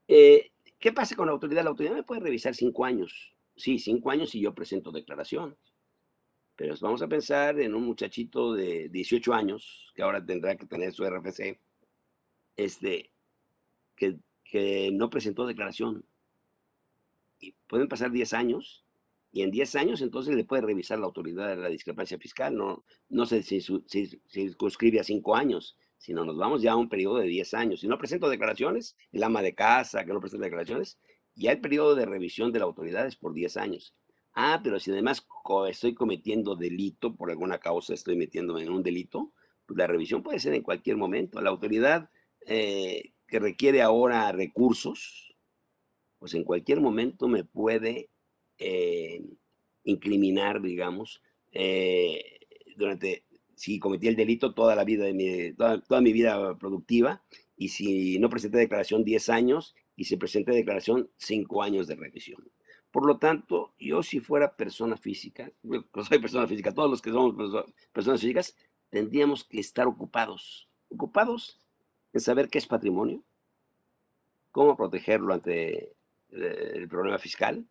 Eh, 0.07 0.51
¿Qué 0.79 0.91
pasa 0.91 1.15
con 1.15 1.27
la 1.27 1.31
autoridad? 1.31 1.63
La 1.63 1.69
autoridad 1.69 1.95
me 1.95 2.03
puede 2.03 2.21
revisar 2.21 2.53
cinco 2.53 2.85
años. 2.85 3.33
Sí, 3.55 3.79
cinco 3.79 4.11
años 4.11 4.35
y 4.35 4.41
yo 4.41 4.53
presento 4.53 4.91
declaración. 4.91 5.57
Pero 6.55 6.75
vamos 6.81 7.01
a 7.01 7.07
pensar 7.07 7.59
en 7.59 7.75
un 7.75 7.83
muchachito 7.83 8.53
de 8.53 8.89
18 8.89 9.33
años, 9.33 9.91
que 9.93 10.03
ahora 10.03 10.25
tendrá 10.25 10.55
que 10.55 10.65
tener 10.65 10.93
su 10.93 11.03
RFC, 11.03 11.59
este, 12.55 13.11
que 13.95 14.17
que 14.55 14.89
no 14.93 15.09
presentó 15.09 15.45
declaración. 15.45 16.05
Y 17.41 17.55
pueden 17.67 17.89
pasar 17.89 18.09
10 18.09 18.31
años 18.31 18.85
y 19.33 19.41
en 19.41 19.51
10 19.51 19.75
años 19.75 20.01
entonces 20.01 20.33
le 20.33 20.45
puede 20.45 20.61
revisar 20.61 20.97
la 20.97 21.07
autoridad 21.07 21.49
de 21.49 21.57
la 21.57 21.67
discrepancia 21.67 22.17
fiscal. 22.17 22.55
No, 22.55 22.85
no 23.09 23.25
se 23.25 23.43
circunscribe 23.43 25.01
a 25.01 25.03
5 25.03 25.35
años, 25.35 25.75
sino 25.97 26.23
nos 26.23 26.37
vamos 26.37 26.61
ya 26.61 26.71
a 26.71 26.77
un 26.77 26.87
periodo 26.87 27.17
de 27.17 27.27
10 27.27 27.53
años. 27.53 27.81
Si 27.81 27.87
no 27.89 27.97
presento 27.97 28.29
declaraciones, 28.29 28.95
el 29.11 29.23
ama 29.23 29.41
de 29.41 29.53
casa 29.53 30.05
que 30.05 30.13
no 30.13 30.21
presenta 30.21 30.45
declaraciones, 30.45 30.99
ya 31.35 31.51
el 31.51 31.59
periodo 31.59 31.95
de 31.95 32.05
revisión 32.05 32.53
de 32.53 32.59
la 32.59 32.65
autoridad 32.65 33.05
es 33.05 33.17
por 33.17 33.33
10 33.33 33.57
años. 33.57 33.93
Ah, 34.35 34.61
pero 34.63 34.79
si 34.79 34.91
además 34.91 35.27
estoy 35.69 35.95
cometiendo 35.95 36.55
delito, 36.55 37.13
por 37.13 37.29
alguna 37.29 37.57
causa 37.57 37.93
estoy 37.93 38.15
metiéndome 38.15 38.63
en 38.63 38.69
un 38.69 38.83
delito, 38.83 39.33
pues 39.65 39.77
la 39.77 39.87
revisión 39.87 40.23
puede 40.23 40.39
ser 40.39 40.53
en 40.53 40.63
cualquier 40.63 40.95
momento. 40.95 41.41
La 41.41 41.49
autoridad 41.49 42.09
eh, 42.47 43.14
que 43.35 43.39
requiere 43.39 43.81
ahora 43.81 44.31
recursos, 44.31 45.35
pues 46.19 46.33
en 46.35 46.45
cualquier 46.45 46.79
momento 46.79 47.27
me 47.27 47.43
puede 47.43 48.09
eh, 48.57 49.21
incriminar, 49.83 50.61
digamos, 50.61 51.21
eh, 51.51 52.39
durante, 52.77 53.25
si 53.53 53.77
cometí 53.77 54.07
el 54.07 54.15
delito 54.15 54.53
toda 54.53 54.73
la 54.73 54.85
vida 54.85 55.03
de 55.03 55.13
mi, 55.13 55.51
toda, 55.51 55.99
mi 55.99 56.13
vida 56.13 56.57
productiva, 56.57 57.25
y 57.57 57.67
si 57.67 58.19
no 58.19 58.29
presenté 58.29 58.57
declaración 58.57 59.03
10 59.03 59.27
años, 59.27 59.75
y 59.97 60.05
si 60.05 60.15
presenté 60.15 60.53
declaración 60.53 61.09
5 61.17 61.61
años 61.61 61.87
de 61.87 61.95
revisión. 61.95 62.49
Por 62.89 63.05
lo 63.05 63.17
tanto, 63.17 63.73
yo 63.77 64.01
si 64.01 64.21
fuera 64.21 64.55
persona 64.55 64.95
física, 64.95 65.51
no 65.61 65.83
soy 66.05 66.19
persona 66.19 66.47
física, 66.47 66.73
todos 66.73 66.89
los 66.89 67.01
que 67.01 67.11
somos 67.11 67.35
personas 67.91 68.21
físicas, 68.21 68.55
tendríamos 68.89 69.43
que 69.43 69.59
estar 69.59 69.87
ocupados, 69.87 70.69
ocupados 70.87 71.59
en 72.15 72.21
saber 72.21 72.47
qué 72.47 72.59
es 72.59 72.65
patrimonio, 72.65 73.21
cómo 74.51 74.77
protegerlo 74.77 75.33
ante 75.33 75.95
eh, 76.31 76.71
el 76.73 76.87
problema 76.87 77.19
fiscal, 77.19 77.67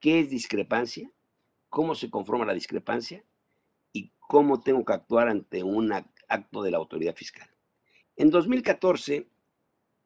qué 0.00 0.18
es 0.18 0.28
discrepancia, 0.28 1.08
cómo 1.68 1.94
se 1.94 2.10
conforma 2.10 2.44
la 2.44 2.52
discrepancia 2.52 3.24
y 3.92 4.10
cómo 4.18 4.60
tengo 4.60 4.84
que 4.84 4.92
actuar 4.92 5.28
ante 5.28 5.62
un 5.62 5.92
acto 5.92 6.62
de 6.64 6.72
la 6.72 6.78
autoridad 6.78 7.14
fiscal. 7.14 7.48
En 8.16 8.30
2014, 8.30 9.28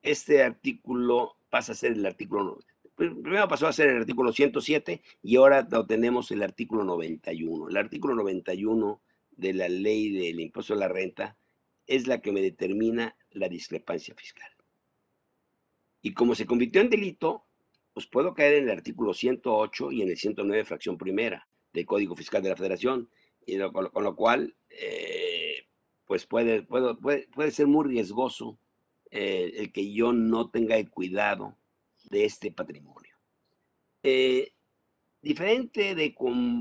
este 0.03 0.43
artículo 0.43 1.39
pasa 1.49 1.73
a 1.73 1.75
ser 1.75 1.93
el 1.93 2.05
artículo, 2.05 2.59
primero 2.97 3.49
pasó 3.49 3.67
a 3.67 3.73
ser 3.73 3.89
el 3.89 3.97
artículo 3.97 4.31
107 4.31 5.01
y 5.23 5.37
ahora 5.37 5.67
tenemos 5.89 6.31
el 6.33 6.43
artículo 6.43 6.85
91. 6.85 7.71
El 7.71 7.77
artículo 7.79 8.15
91 8.15 9.01
de 9.31 9.55
la 9.55 9.71
ley 9.71 10.11
del 10.11 10.39
impuesto 10.39 10.75
a 10.75 10.77
la 10.77 10.89
renta 10.89 11.39
es 11.87 12.07
la 12.07 12.21
que 12.21 12.33
me 12.33 12.41
determina 12.41 13.17
la 13.31 13.49
discrepancia 13.49 14.15
fiscal. 14.15 14.51
Y 16.03 16.13
como 16.13 16.35
se 16.35 16.47
convirtió 16.47 16.81
en 16.81 16.91
delito, 16.91 17.47
pues 17.93 18.07
puedo 18.07 18.35
caer 18.35 18.55
en 18.55 18.65
el 18.65 18.77
artículo 18.77 19.15
108 19.15 19.93
y 19.93 20.03
en 20.03 20.11
el 20.11 20.17
109, 20.17 20.65
fracción 20.65 20.99
primera 20.99 21.49
del 21.73 21.87
Código 21.87 22.15
Fiscal 22.15 22.43
de 22.43 22.51
la 22.51 22.57
Federación, 22.57 23.09
y 23.47 23.59
con, 23.59 23.91
lo, 24.05 24.17
cual, 24.17 24.55
eh, 24.71 25.67
pues 26.07 26.27
puede, 26.27 26.63
puede, 26.63 26.95
puede, 26.95 27.51
ser 27.51 27.67
muy 27.67 27.87
riesgoso 27.87 28.59
eh, 29.11 29.53
el 29.57 29.73
que 29.73 29.93
yo 29.93 30.13
no 30.13 30.51
tenga 30.51 30.77
el 30.77 30.91
cuidado 30.91 31.57
de 32.05 32.25
este 32.25 32.51
patrimonio. 32.53 33.17
Eh, 34.03 34.53
diferente 35.21 35.95
de, 35.95 36.15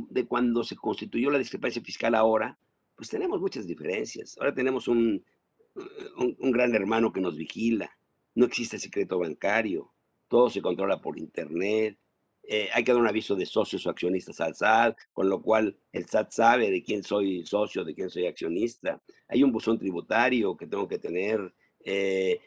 de 0.10 0.26
cuando 0.26 0.64
se 0.64 0.76
constituyó 0.76 1.32
la 1.32 1.40
discrepancia 1.40 1.82
fiscal 1.82 2.16
ahora, 2.16 2.58
pues 3.04 3.10
tenemos 3.10 3.42
muchas 3.42 3.68
diferencias. 3.68 4.38
Ahora 4.40 4.54
tenemos 4.54 4.88
un, 4.88 5.26
un, 6.16 6.52
gran 6.54 6.74
hermano 6.74 7.12
que 7.12 7.20
nos 7.20 7.36
vigila, 7.36 7.92
no 8.34 8.46
existe 8.46 8.80
secreto 8.80 9.20
bancario, 9.20 9.92
todo 10.30 10.50
se 10.50 10.62
controla 10.62 11.02
por 11.02 11.18
Internet, 11.18 11.98
eh, 12.44 12.70
hay 12.74 12.86
que 12.86 12.94
dar 12.94 13.02
un 13.02 13.08
aviso 13.10 13.36
de 13.36 13.46
socios 13.46 13.86
o 13.86 13.90
accionistas 13.90 14.40
al 14.40 14.56
SAT, 14.56 14.96
con 15.12 15.28
lo 15.28 15.42
cual 15.42 15.78
el 15.92 16.06
SAT 16.06 16.32
sabe 16.32 16.72
de 16.72 16.82
quién 16.82 17.04
soy 17.04 17.46
socio, 17.46 17.84
de 17.84 17.94
quién 17.94 18.10
soy 18.10 18.26
accionista. 18.26 19.02
Hay 19.28 19.44
un 19.44 19.52
buzón 19.52 19.78
tributario 19.78 20.56
que 20.56 20.68
tengo 20.68 20.88
que 20.88 20.98
tener, 20.98 21.54
eh, 21.84 22.40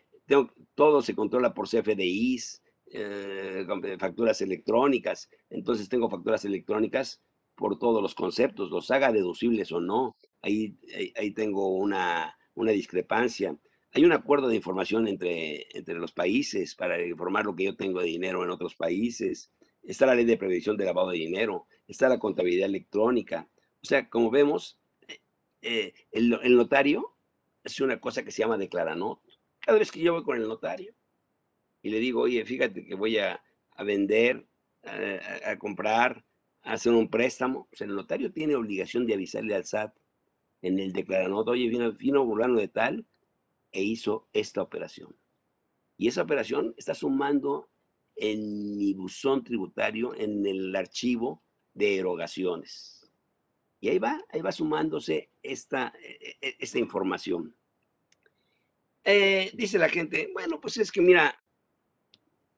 todo 0.75 1.03
se 1.03 1.15
controla 1.15 1.53
por 1.53 1.69
CFDIs, 1.69 2.63
eh, 2.93 3.67
facturas 3.99 4.41
electrónicas, 4.41 5.29
entonces 5.51 5.91
tengo 5.91 6.09
facturas 6.09 6.47
electrónicas 6.47 7.21
por 7.55 7.79
todos 7.79 8.01
los 8.01 8.15
conceptos, 8.15 8.71
los 8.71 8.91
haga 8.91 9.13
deducibles 9.13 9.71
o 9.73 9.83
no, 9.83 10.17
ahí, 10.43 10.77
ahí 11.17 11.31
tengo 11.33 11.75
una, 11.75 12.37
una 12.55 12.73
discrepancia. 12.73 13.57
Hay 13.93 14.05
un 14.05 14.13
acuerdo 14.13 14.49
de 14.49 14.57
información 14.57 15.09
entre, 15.09 15.67
entre 15.77 15.95
los 15.95 16.13
países 16.13 16.75
para 16.75 17.01
informar 17.01 17.45
lo 17.45 17.55
que 17.55 17.65
yo 17.65 17.77
tengo 17.77 18.01
de 18.01 18.09
dinero 18.09 18.45
en 18.45 18.51
otros 18.51 18.75
países. 18.75 19.53
Está 19.83 20.07
la 20.07 20.15
ley 20.15 20.25
de 20.25 20.37
previsión 20.37 20.77
de 20.77 20.85
lavado 20.85 21.11
de 21.11 21.19
dinero, 21.19 21.67
está 21.87 22.09
la 22.09 22.19
contabilidad 22.19 22.67
electrónica. 22.67 23.49
O 23.83 23.87
sea, 23.87 24.09
como 24.09 24.31
vemos, 24.31 24.79
eh, 25.63 25.95
el, 26.13 26.57
notario 26.57 27.17
es 27.65 27.81
una 27.81 28.01
cosa 28.01 28.25
que 28.25 28.33
se 28.33 28.43
llama 28.43 28.59
declaranot. 28.59 29.21
Cada 29.61 29.79
vez 29.79 29.91
que 29.91 30.01
yo 30.01 30.13
voy 30.13 30.25
con 30.25 30.37
el 30.37 30.49
notario 30.49 30.95
y 31.83 31.91
le 31.91 31.99
digo, 31.99 32.23
oye, 32.23 32.45
fíjate 32.45 32.85
que 32.85 32.95
voy 32.95 33.19
a, 33.19 33.43
vender, 33.85 34.47
a, 34.83 35.57
comprar, 35.59 36.25
a 36.63 36.73
hacer 36.75 36.93
un 36.93 37.09
préstamo, 37.09 37.67
pues 37.69 37.81
el 37.81 37.95
notario 37.95 38.33
tiene 38.33 38.57
obligación 38.57 39.07
de 39.07 39.15
avisarle 39.15 39.55
al 39.55 39.65
SAT 39.65 39.95
en 40.67 40.79
el 40.79 40.93
declaranoto, 40.93 41.53
oye, 41.53 41.69
vino, 41.69 41.93
vino 41.93 42.57
de 42.57 42.69
tal 42.69 43.07
e 43.73 43.83
hizo 43.83 44.29
esta 44.33 44.63
operación. 44.63 45.17
Y 45.97 46.09
esa 46.09 46.23
operación 46.23 46.75
está 46.77 46.95
sumando 46.95 47.71
en 48.15 48.77
mi 48.77 48.95
buzón 48.95 49.45
tributario, 49.45 50.15
en 50.15 50.45
el 50.47 50.75
archivo 50.75 51.43
de 51.75 51.99
erogaciones. 51.99 53.11
Y 53.81 53.89
ahí 53.89 53.99
va, 53.99 54.25
ahí 54.31 54.41
va 54.41 54.53
sumándose 54.53 55.31
esta, 55.43 55.93
e, 56.03 56.37
e, 56.41 56.57
esta 56.59 56.79
información. 56.79 57.55
Eh, 59.05 59.51
dice 59.55 59.79
la 59.79 59.89
gente, 59.89 60.31
bueno, 60.33 60.61
pues 60.61 60.79
es 60.79 60.91
que 60.91 61.01
mira, 61.01 61.39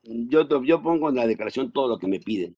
yo, 0.03 0.49
yo 0.65 0.83
pongo 0.83 1.11
en 1.11 1.17
la 1.17 1.27
declaración 1.27 1.73
todo 1.73 1.89
lo 1.89 1.99
que 1.99 2.07
me 2.07 2.21
piden. 2.21 2.57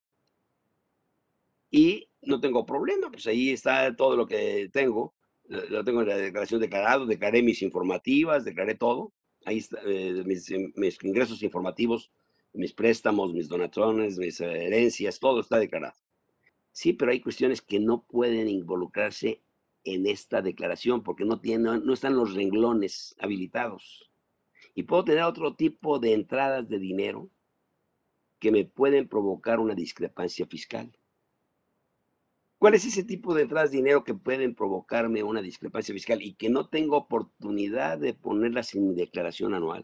Y 1.70 2.08
no 2.22 2.40
tengo 2.40 2.66
problema, 2.66 3.10
pues 3.10 3.26
ahí 3.26 3.50
está 3.50 3.94
todo 3.96 4.16
lo 4.16 4.26
que 4.26 4.68
tengo. 4.72 5.14
Lo 5.50 5.84
tengo 5.84 6.02
en 6.02 6.08
la 6.08 6.16
declaración 6.16 6.60
declarado, 6.60 7.06
declaré 7.06 7.42
mis 7.42 7.60
informativas, 7.62 8.44
declaré 8.44 8.76
todo. 8.76 9.12
Ahí 9.44 9.58
está, 9.58 9.80
eh, 9.84 10.22
mis, 10.24 10.48
mis, 10.76 11.02
ingresos 11.02 11.42
informativos, 11.42 12.12
mis 12.52 12.72
préstamos, 12.72 13.32
mis 13.34 13.48
donaciones, 13.48 14.16
mis 14.16 14.40
herencias, 14.40 15.18
todo 15.18 15.40
está 15.40 15.58
declarado. 15.58 15.96
Sí, 16.70 16.92
pero 16.92 17.10
hay 17.10 17.20
cuestiones 17.20 17.62
que 17.62 17.80
no 17.80 18.04
pueden 18.04 18.48
involucrarse 18.48 19.42
en 19.82 20.06
esta 20.06 20.40
declaración 20.40 21.02
porque 21.02 21.24
no, 21.24 21.40
tienen, 21.40 21.84
no 21.84 21.94
están 21.94 22.14
los 22.14 22.34
renglones 22.34 23.16
habilitados. 23.18 24.08
Y 24.76 24.84
puedo 24.84 25.04
tener 25.04 25.24
otro 25.24 25.56
tipo 25.56 25.98
de 25.98 26.12
entradas 26.12 26.68
de 26.68 26.78
dinero 26.78 27.28
que 28.38 28.52
me 28.52 28.64
pueden 28.64 29.08
provocar 29.08 29.58
una 29.58 29.74
discrepancia 29.74 30.46
fiscal. 30.46 30.96
¿Cuál 32.60 32.74
es 32.74 32.84
ese 32.84 33.04
tipo 33.04 33.32
de 33.32 33.44
entradas 33.44 33.70
de 33.70 33.78
dinero 33.78 34.04
que 34.04 34.12
pueden 34.12 34.54
provocarme 34.54 35.22
una 35.22 35.40
discrepancia 35.40 35.94
fiscal 35.94 36.20
y 36.20 36.34
que 36.34 36.50
no 36.50 36.68
tengo 36.68 36.98
oportunidad 36.98 37.96
de 37.96 38.12
ponerlas 38.12 38.74
en 38.74 38.86
mi 38.86 38.94
declaración 38.94 39.54
anual? 39.54 39.82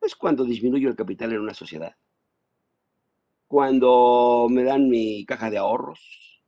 Pues 0.00 0.16
cuando 0.16 0.44
disminuyo 0.44 0.88
el 0.88 0.96
capital 0.96 1.32
en 1.32 1.38
una 1.38 1.54
sociedad. 1.54 1.94
Cuando 3.46 4.48
me 4.50 4.64
dan 4.64 4.88
mi 4.88 5.24
caja 5.24 5.50
de 5.50 5.58
ahorros. 5.58 6.42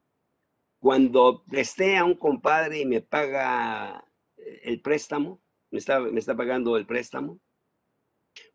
Cuando 0.80 1.44
presté 1.44 1.96
a 1.96 2.04
un 2.04 2.14
compadre 2.14 2.80
y 2.80 2.86
me 2.86 3.00
paga 3.00 4.04
eh, 4.36 4.62
el 4.64 4.80
préstamo, 4.80 5.40
me 5.70 5.78
está, 5.78 6.00
me 6.00 6.18
está 6.18 6.36
pagando 6.36 6.76
el 6.76 6.86
préstamo. 6.86 7.38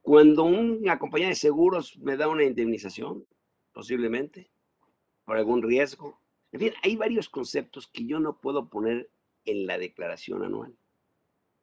Cuando 0.01 0.43
una 0.43 0.99
compañía 0.99 1.29
de 1.29 1.35
seguros 1.35 1.97
me 1.99 2.17
da 2.17 2.27
una 2.27 2.43
indemnización, 2.43 3.25
posiblemente, 3.71 4.51
por 5.23 5.37
algún 5.37 5.63
riesgo 5.63 6.24
en 6.55 6.61
fin, 6.61 6.73
hay 6.83 6.95
varios 6.95 7.27
conceptos 7.27 7.85
que 7.85 8.05
yo 8.05 8.21
no 8.21 8.39
puedo 8.39 8.69
poner 8.69 9.11
en 9.43 9.67
la 9.67 9.77
declaración 9.77 10.41
anual. 10.41 10.73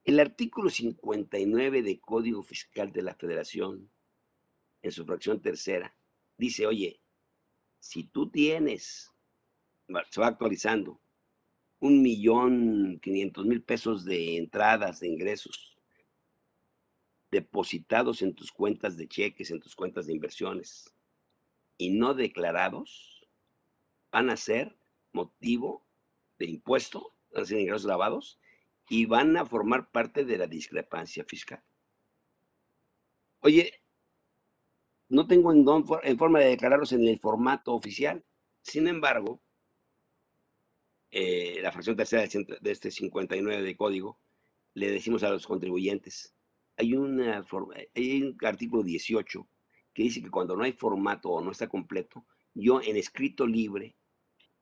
El 0.05 0.21
artículo 0.21 0.69
59 0.69 1.81
de 1.81 1.99
Código 1.99 2.43
Fiscal 2.43 2.93
de 2.93 3.01
la 3.01 3.15
Federación, 3.15 3.91
en 4.83 4.93
su 4.93 5.07
fracción 5.07 5.41
tercera, 5.41 5.97
dice, 6.37 6.67
oye, 6.67 7.01
si 7.79 8.05
tú 8.05 8.29
tienes, 8.29 9.11
se 10.11 10.21
va 10.21 10.27
actualizando, 10.27 11.01
un 11.81 12.03
millón 12.03 13.01
quinientos 13.01 13.47
mil 13.47 13.63
pesos 13.63 14.05
de 14.05 14.37
entradas, 14.37 15.01
de 15.01 15.09
ingresos, 15.09 15.79
depositados 17.31 18.21
en 18.21 18.35
tus 18.35 18.53
cuentas 18.53 18.99
de 18.99 19.09
cheques, 19.09 19.51
en 19.51 19.61
tus 19.61 19.75
cuentas 19.75 20.05
de 20.05 20.13
inversiones, 20.13 20.93
y 21.79 21.89
no 21.89 22.13
declarados, 22.13 23.27
van 24.11 24.29
a 24.29 24.37
ser 24.37 24.77
motivo 25.13 25.85
de 26.39 26.47
impuesto, 26.47 27.15
van 27.33 27.43
a 27.43 27.47
ser 27.47 27.61
ingresos 27.61 27.87
grabados, 27.87 28.39
y 28.89 29.07
van 29.07 29.37
a 29.37 29.47
formar 29.47 29.91
parte 29.91 30.25
de 30.25 30.39
la 30.39 30.47
discrepancia 30.47 31.25
fiscal. 31.25 31.63
Oye, 33.41 33.83
no 35.09 35.27
tengo 35.27 35.53
en, 35.53 35.65
en 36.03 36.19
forma 36.19 36.41
de 36.41 36.51
declararlos 36.51 36.93
en 36.93 37.07
el 37.07 37.19
formato 37.19 37.75
oficial. 37.75 38.25
Sin 38.63 38.89
embargo, 38.89 39.41
eh, 41.11 41.59
la 41.63 41.73
fracción 41.73 41.97
tercera 41.97 42.27
de 42.61 42.71
este 42.71 42.91
59 42.91 43.63
de 43.63 43.77
código, 43.77 44.19
le 44.75 44.91
decimos 44.91 45.23
a 45.23 45.31
los 45.31 45.47
contribuyentes, 45.47 46.35
hay, 46.79 46.95
una 46.95 47.45
hay 47.95 48.23
un 48.23 48.39
artículo 48.43 48.83
18 48.83 49.47
que 49.93 50.03
dice 50.03 50.23
que 50.23 50.31
cuando 50.31 50.57
no 50.57 50.65
hay 50.65 50.73
formato 50.73 51.29
o 51.29 51.43
no 51.43 51.51
está 51.51 51.69
completo, 51.69 52.25
yo 52.55 52.81
en 52.81 52.97
escrito 52.97 53.47
libre 53.47 53.95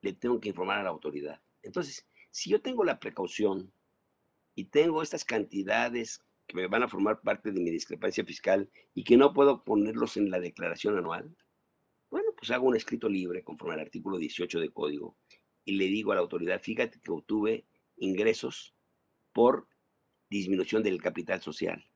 le 0.03 0.13
tengo 0.13 0.41
que 0.41 0.49
informar 0.49 0.79
a 0.79 0.83
la 0.83 0.91
autoridad. 0.91 1.41
Entonces, 1.63 2.07
si 2.31 2.51
yo 2.51 2.61
tengo 2.61 2.85
la 2.85 3.01
precaución 3.01 3.73
y 4.55 4.67
tengo 4.67 5.03
estas 5.03 5.25
cantidades 5.25 6.25
que 6.47 6.57
me 6.57 6.67
van 6.67 6.83
a 6.83 6.89
formar 6.89 7.21
parte 7.21 7.53
de 7.53 7.61
mi 7.61 7.71
discrepancia 7.71 8.25
fiscal 8.25 8.71
y 8.95 9.05
que 9.05 9.17
no 9.17 9.33
puedo 9.33 9.65
ponerlos 9.65 10.17
en 10.17 10.31
la 10.31 10.41
declaración 10.41 10.99
anual, 10.99 11.37
bueno, 12.11 12.31
pues 12.37 12.51
hago 12.51 12.67
un 12.67 12.77
escrito 12.77 13.09
libre 13.09 13.45
conforme 13.45 13.75
al 13.75 13.81
artículo 13.81 14.19
18 14.19 14.59
de 14.59 14.71
código 14.71 15.17
y 15.65 15.77
le 15.77 15.87
digo 15.87 16.13
a 16.13 16.17
la 16.17 16.23
autoridad, 16.23 16.61
fíjate 16.61 17.01
que 17.01 17.13
obtuve 17.13 17.67
ingresos 17.97 18.75
por 19.33 19.69
disminución 20.29 20.83
del 20.83 21.01
capital 21.01 21.41
social, 21.41 21.87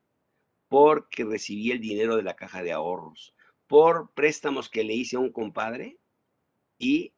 porque 0.67 1.25
recibí 1.25 1.71
el 1.71 1.81
dinero 1.81 2.15
de 2.15 2.23
la 2.23 2.35
caja 2.35 2.63
de 2.63 2.71
ahorros, 2.71 3.33
por 3.67 4.13
préstamos 4.13 4.69
que 4.69 4.83
le 4.83 4.93
hice 4.93 5.15
a 5.15 5.19
un 5.19 5.31
compadre 5.31 5.97
y 6.77 7.14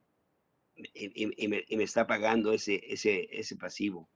y, 0.94 1.48
me, 1.48 1.84
está 1.84 2.08
pagando 2.08 2.54
ese, 2.54 2.82
ese, 2.88 3.28
ese 3.32 3.56
pasivo. 3.56 4.10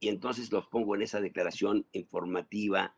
Y 0.00 0.08
entonces 0.08 0.52
los 0.52 0.66
pongo 0.68 0.94
en 0.94 1.02
esa 1.02 1.20
declaración 1.20 1.86
informativa 1.92 2.96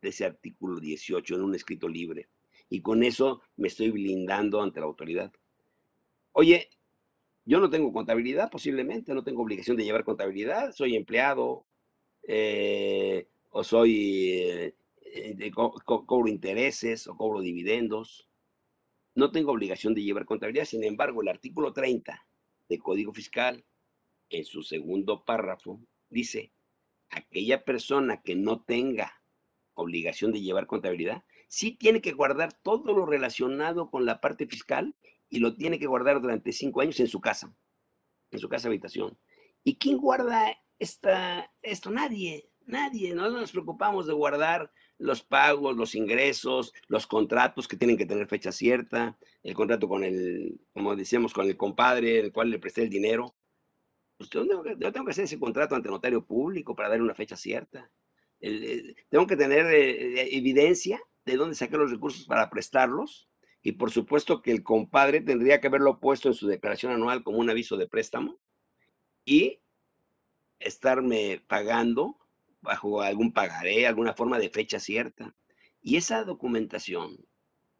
de 0.00 0.08
ese 0.08 0.24
artículo 0.24 0.80
18 0.80 1.34
en 1.36 1.42
un 1.42 1.54
escrito 1.54 1.88
libre. 1.88 2.28
Y 2.68 2.80
con 2.80 3.02
eso 3.02 3.42
me 3.56 3.68
estoy 3.68 3.90
blindando 3.90 4.60
ante 4.60 4.80
la 4.80 4.86
autoridad. 4.86 5.32
Oye, 6.32 6.70
yo 7.44 7.60
no 7.60 7.70
tengo 7.70 7.92
contabilidad, 7.92 8.50
posiblemente, 8.50 9.14
no 9.14 9.24
tengo 9.24 9.42
obligación 9.42 9.76
de 9.76 9.84
llevar 9.84 10.04
contabilidad, 10.04 10.72
soy 10.72 10.96
empleado 10.96 11.66
eh, 12.22 13.28
o 13.50 13.64
soy, 13.64 14.30
eh, 14.32 14.74
de 15.34 15.50
cobro 15.50 16.28
intereses 16.28 17.06
o 17.06 17.16
cobro 17.16 17.40
dividendos 17.40 18.28
no 19.14 19.30
tengo 19.30 19.52
obligación 19.52 19.94
de 19.94 20.02
llevar 20.02 20.24
contabilidad. 20.24 20.64
Sin 20.64 20.84
embargo, 20.84 21.22
el 21.22 21.28
artículo 21.28 21.72
30 21.72 22.26
del 22.68 22.82
Código 22.82 23.12
Fiscal, 23.12 23.64
en 24.30 24.44
su 24.44 24.62
segundo 24.62 25.24
párrafo, 25.24 25.80
dice, 26.08 26.52
aquella 27.10 27.64
persona 27.64 28.22
que 28.22 28.34
no 28.34 28.62
tenga 28.62 29.22
obligación 29.74 30.32
de 30.32 30.40
llevar 30.40 30.66
contabilidad, 30.66 31.24
sí 31.48 31.72
tiene 31.72 32.00
que 32.00 32.12
guardar 32.12 32.52
todo 32.52 32.94
lo 32.94 33.06
relacionado 33.06 33.90
con 33.90 34.06
la 34.06 34.20
parte 34.20 34.46
fiscal 34.46 34.94
y 35.28 35.38
lo 35.38 35.54
tiene 35.56 35.78
que 35.78 35.86
guardar 35.86 36.20
durante 36.20 36.52
cinco 36.52 36.80
años 36.80 36.98
en 37.00 37.08
su 37.08 37.20
casa, 37.20 37.54
en 38.30 38.38
su 38.38 38.48
casa 38.48 38.68
habitación. 38.68 39.18
¿Y 39.64 39.76
quién 39.76 39.98
guarda 39.98 40.56
esto? 40.78 41.90
Nadie, 41.90 42.50
nadie. 42.66 43.14
No 43.14 43.30
nos 43.30 43.52
preocupamos 43.52 44.06
de 44.06 44.12
guardar 44.12 44.72
los 44.98 45.22
pagos, 45.22 45.76
los 45.76 45.94
ingresos, 45.94 46.72
los 46.88 47.06
contratos 47.06 47.66
que 47.68 47.76
tienen 47.76 47.96
que 47.96 48.06
tener 48.06 48.26
fecha 48.26 48.52
cierta, 48.52 49.18
el 49.42 49.54
contrato 49.54 49.88
con 49.88 50.04
el, 50.04 50.60
como 50.72 50.94
decíamos, 50.96 51.32
con 51.32 51.46
el 51.46 51.56
compadre, 51.56 52.18
el 52.20 52.32
cual 52.32 52.50
le 52.50 52.58
presté 52.58 52.82
el 52.82 52.90
dinero. 52.90 53.34
Pues 54.16 54.30
yo 54.30 54.46
tengo, 54.46 54.62
que, 54.62 55.10
hacer 55.10 55.24
ese 55.24 55.38
contrato 55.38 55.74
ante 55.74 55.88
notario 55.88 56.24
público 56.24 56.76
para 56.76 56.88
dar 56.88 57.02
una 57.02 57.14
fecha 57.14 57.36
cierta. 57.36 57.90
tengo 59.08 59.26
que 59.26 59.36
tener 59.36 59.66
eh, 59.66 60.20
eh, 60.20 60.28
evidencia 60.32 61.00
de 61.24 61.36
dónde 61.36 61.56
saqué 61.56 61.76
los 61.76 61.90
recursos 61.90 62.26
para 62.26 62.50
prestarlos. 62.50 63.28
Y 63.64 63.72
por 63.72 63.90
supuesto 63.92 64.42
que 64.42 64.50
el 64.50 64.62
compadre 64.62 65.20
tendría 65.20 65.60
que 65.60 65.68
haberlo 65.68 66.00
puesto 66.00 66.28
en 66.28 66.34
su 66.34 66.48
declaración 66.48 66.92
anual 66.92 67.22
como 67.22 67.38
un 67.38 67.50
aviso 67.50 67.76
de 67.76 67.86
préstamo 67.86 68.40
y 69.24 69.60
estarme 70.58 71.42
pagando 71.46 72.18
bajo 72.62 73.02
algún 73.02 73.32
pagaré, 73.32 73.86
alguna 73.86 74.14
forma 74.14 74.38
de 74.38 74.48
fecha 74.48 74.80
cierta. 74.80 75.34
Y 75.80 75.96
esa 75.96 76.24
documentación, 76.24 77.18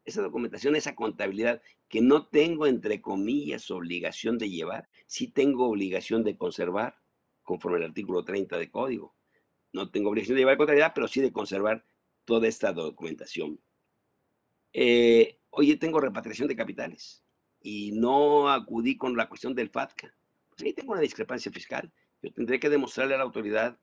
esa 0.05 0.21
documentación, 0.21 0.75
esa 0.75 0.93
contabilidad 0.93 1.61
que 1.87 2.01
no 2.01 2.27
tengo, 2.27 2.67
entre 2.67 3.01
comillas, 3.01 3.71
obligación 3.71 4.37
de 4.37 4.49
llevar, 4.49 4.89
sí 5.07 5.27
tengo 5.27 5.67
obligación 5.67 6.23
de 6.23 6.37
conservar, 6.37 6.99
conforme 7.43 7.77
al 7.77 7.85
artículo 7.85 8.23
30 8.23 8.57
de 8.57 8.69
código. 8.69 9.15
No 9.71 9.89
tengo 9.89 10.09
obligación 10.09 10.35
de 10.35 10.41
llevar 10.41 10.57
contabilidad, 10.57 10.91
pero 10.93 11.07
sí 11.07 11.21
de 11.21 11.31
conservar 11.31 11.85
toda 12.25 12.47
esta 12.47 12.73
documentación. 12.73 13.59
Eh, 14.73 15.39
oye, 15.49 15.77
tengo 15.77 15.99
repatriación 15.99 16.47
de 16.47 16.55
capitales 16.55 17.23
y 17.61 17.91
no 17.93 18.49
acudí 18.49 18.97
con 18.97 19.15
la 19.15 19.29
cuestión 19.29 19.55
del 19.55 19.69
FATCA. 19.69 20.13
Pues 20.49 20.63
ahí 20.63 20.73
tengo 20.73 20.91
una 20.93 21.01
discrepancia 21.01 21.51
fiscal. 21.51 21.91
Yo 22.21 22.31
tendré 22.33 22.59
que 22.59 22.69
demostrarle 22.69 23.15
a 23.15 23.17
la 23.17 23.23
autoridad 23.23 23.79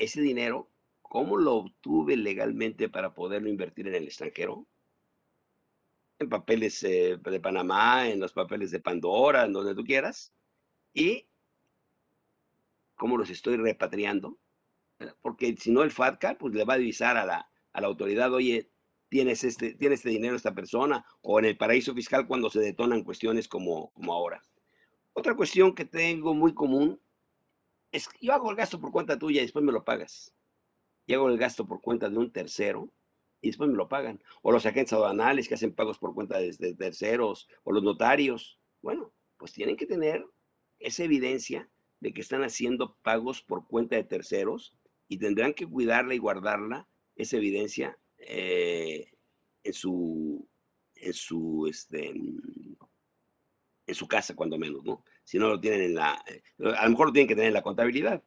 ese 0.00 0.20
dinero, 0.20 0.70
¿cómo 1.02 1.36
lo 1.36 1.54
obtuve 1.56 2.16
legalmente 2.16 2.88
para 2.88 3.14
poderlo 3.14 3.48
invertir 3.48 3.86
en 3.88 3.94
el 3.94 4.04
extranjero? 4.04 4.66
En 6.18 6.28
papeles 6.28 6.82
eh, 6.82 7.18
de 7.22 7.40
Panamá, 7.40 8.08
en 8.08 8.20
los 8.20 8.32
papeles 8.32 8.70
de 8.70 8.80
Pandora, 8.80 9.44
en 9.44 9.52
donde 9.52 9.74
tú 9.74 9.84
quieras. 9.84 10.32
Y 10.92 11.26
cómo 12.94 13.16
los 13.16 13.30
estoy 13.30 13.56
repatriando. 13.56 14.38
Porque 15.22 15.56
si 15.56 15.70
no, 15.70 15.82
el 15.82 15.90
FATCA 15.90 16.36
pues, 16.36 16.54
le 16.54 16.64
va 16.64 16.74
a 16.74 16.76
avisar 16.76 17.16
a 17.16 17.24
la, 17.24 17.50
a 17.72 17.80
la 17.80 17.86
autoridad, 17.86 18.32
oye, 18.32 18.70
tienes 19.08 19.44
este, 19.44 19.74
tiene 19.74 19.94
este 19.94 20.10
dinero 20.10 20.36
esta 20.36 20.54
persona, 20.54 21.04
o 21.22 21.38
en 21.38 21.46
el 21.46 21.56
paraíso 21.56 21.94
fiscal 21.94 22.26
cuando 22.26 22.50
se 22.50 22.60
detonan 22.60 23.02
cuestiones 23.02 23.48
como, 23.48 23.90
como 23.92 24.12
ahora. 24.12 24.42
Otra 25.14 25.34
cuestión 25.34 25.74
que 25.74 25.84
tengo 25.84 26.34
muy 26.34 26.54
común 26.54 27.00
yo 28.20 28.32
hago 28.32 28.50
el 28.50 28.56
gasto 28.56 28.80
por 28.80 28.92
cuenta 28.92 29.18
tuya 29.18 29.40
y 29.40 29.44
después 29.44 29.64
me 29.64 29.72
lo 29.72 29.84
pagas. 29.84 30.32
Y 31.06 31.14
hago 31.14 31.28
el 31.28 31.38
gasto 31.38 31.66
por 31.66 31.80
cuenta 31.80 32.08
de 32.08 32.18
un 32.18 32.30
tercero 32.30 32.92
y 33.40 33.48
después 33.48 33.70
me 33.70 33.76
lo 33.76 33.88
pagan. 33.88 34.22
O 34.42 34.52
los 34.52 34.66
agentes 34.66 34.92
aduanales 34.92 35.48
que 35.48 35.54
hacen 35.54 35.74
pagos 35.74 35.98
por 35.98 36.14
cuenta 36.14 36.38
de, 36.38 36.52
de 36.52 36.74
terceros, 36.74 37.48
o 37.64 37.72
los 37.72 37.82
notarios. 37.82 38.58
Bueno, 38.82 39.12
pues 39.36 39.52
tienen 39.52 39.76
que 39.76 39.86
tener 39.86 40.24
esa 40.78 41.04
evidencia 41.04 41.68
de 42.00 42.12
que 42.12 42.20
están 42.20 42.42
haciendo 42.42 42.96
pagos 43.02 43.42
por 43.42 43.66
cuenta 43.66 43.96
de 43.96 44.04
terceros 44.04 44.74
y 45.08 45.18
tendrán 45.18 45.54
que 45.54 45.66
cuidarla 45.66 46.14
y 46.14 46.18
guardarla, 46.18 46.88
esa 47.16 47.36
evidencia, 47.36 47.98
eh, 48.18 49.12
en 49.62 49.72
su, 49.72 50.48
en 50.94 51.12
su, 51.12 51.66
este, 51.66 52.14
en 53.86 53.94
su 53.94 54.06
casa, 54.06 54.34
cuando 54.34 54.58
menos, 54.58 54.84
¿no? 54.84 55.04
Si 55.24 55.38
no 55.38 55.48
lo 55.48 55.60
tienen 55.60 55.82
en 55.82 55.94
la, 55.94 56.22
eh, 56.26 56.42
a 56.76 56.84
lo 56.84 56.90
mejor 56.90 57.08
lo 57.08 57.12
tienen 57.12 57.28
que 57.28 57.34
tener 57.34 57.48
en 57.48 57.54
la 57.54 57.62
contabilidad. 57.62 58.22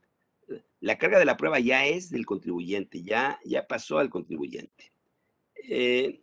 La 0.82 0.98
carga 0.98 1.20
de 1.20 1.26
la 1.26 1.38
prueba 1.38 1.60
ya 1.60 1.86
es 1.86 2.10
del 2.10 2.26
contribuyente, 2.26 3.02
ya, 3.02 3.40
ya 3.46 3.66
pasó 3.66 4.00
al 4.00 4.10
contribuyente. 4.10 4.92
Eh, 5.56 6.22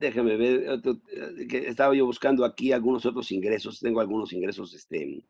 déjame 0.00 0.36
ver, 0.36 0.80
que 1.48 1.68
estaba 1.68 1.94
yo 1.94 2.04
buscando 2.04 2.44
aquí 2.44 2.72
algunos 2.72 3.06
otros 3.06 3.30
ingresos, 3.30 3.78
tengo 3.78 4.00
algunos 4.00 4.32
ingresos 4.32 4.74
este, 4.74 5.24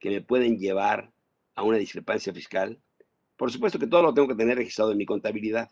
que 0.00 0.10
me 0.10 0.22
pueden 0.22 0.58
llevar 0.58 1.12
a 1.54 1.62
una 1.62 1.76
discrepancia 1.76 2.32
fiscal. 2.32 2.80
Por 3.36 3.52
supuesto 3.52 3.78
que 3.78 3.86
todo 3.86 4.02
lo 4.02 4.14
tengo 4.14 4.28
que 4.28 4.34
tener 4.34 4.56
registrado 4.56 4.90
en 4.92 4.98
mi 4.98 5.06
contabilidad. 5.06 5.70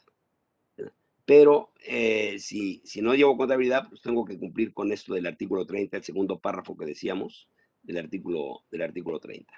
Pero 1.28 1.74
eh, 1.84 2.38
si, 2.38 2.80
si 2.86 3.02
no 3.02 3.14
llevo 3.14 3.36
contabilidad, 3.36 3.86
pues 3.90 4.00
tengo 4.00 4.24
que 4.24 4.38
cumplir 4.38 4.72
con 4.72 4.90
esto 4.92 5.12
del 5.12 5.26
artículo 5.26 5.66
30, 5.66 5.98
el 5.98 6.02
segundo 6.02 6.38
párrafo 6.40 6.74
que 6.74 6.86
decíamos 6.86 7.50
del 7.82 7.98
artículo, 7.98 8.64
del 8.70 8.80
artículo 8.80 9.20
30. 9.20 9.52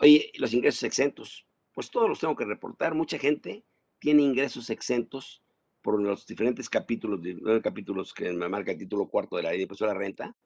Oye, 0.00 0.32
los 0.38 0.52
ingresos 0.54 0.82
exentos, 0.82 1.46
pues 1.72 1.88
todos 1.88 2.08
los 2.08 2.18
tengo 2.18 2.34
que 2.34 2.46
reportar. 2.46 2.96
Mucha 2.96 3.16
gente 3.16 3.64
tiene 4.00 4.22
ingresos 4.22 4.70
exentos 4.70 5.40
por 5.82 6.02
los 6.02 6.26
diferentes 6.26 6.68
capítulos, 6.68 7.20
capítulos 7.62 8.12
que 8.12 8.32
me 8.32 8.48
marca 8.48 8.72
el 8.72 8.78
título 8.78 9.08
cuarto 9.08 9.36
de 9.36 9.44
la 9.44 9.50
ley 9.50 9.58
de 9.58 9.62
impuesto 9.62 9.84
a 9.84 9.88
la 9.88 9.94
renta, 9.94 10.36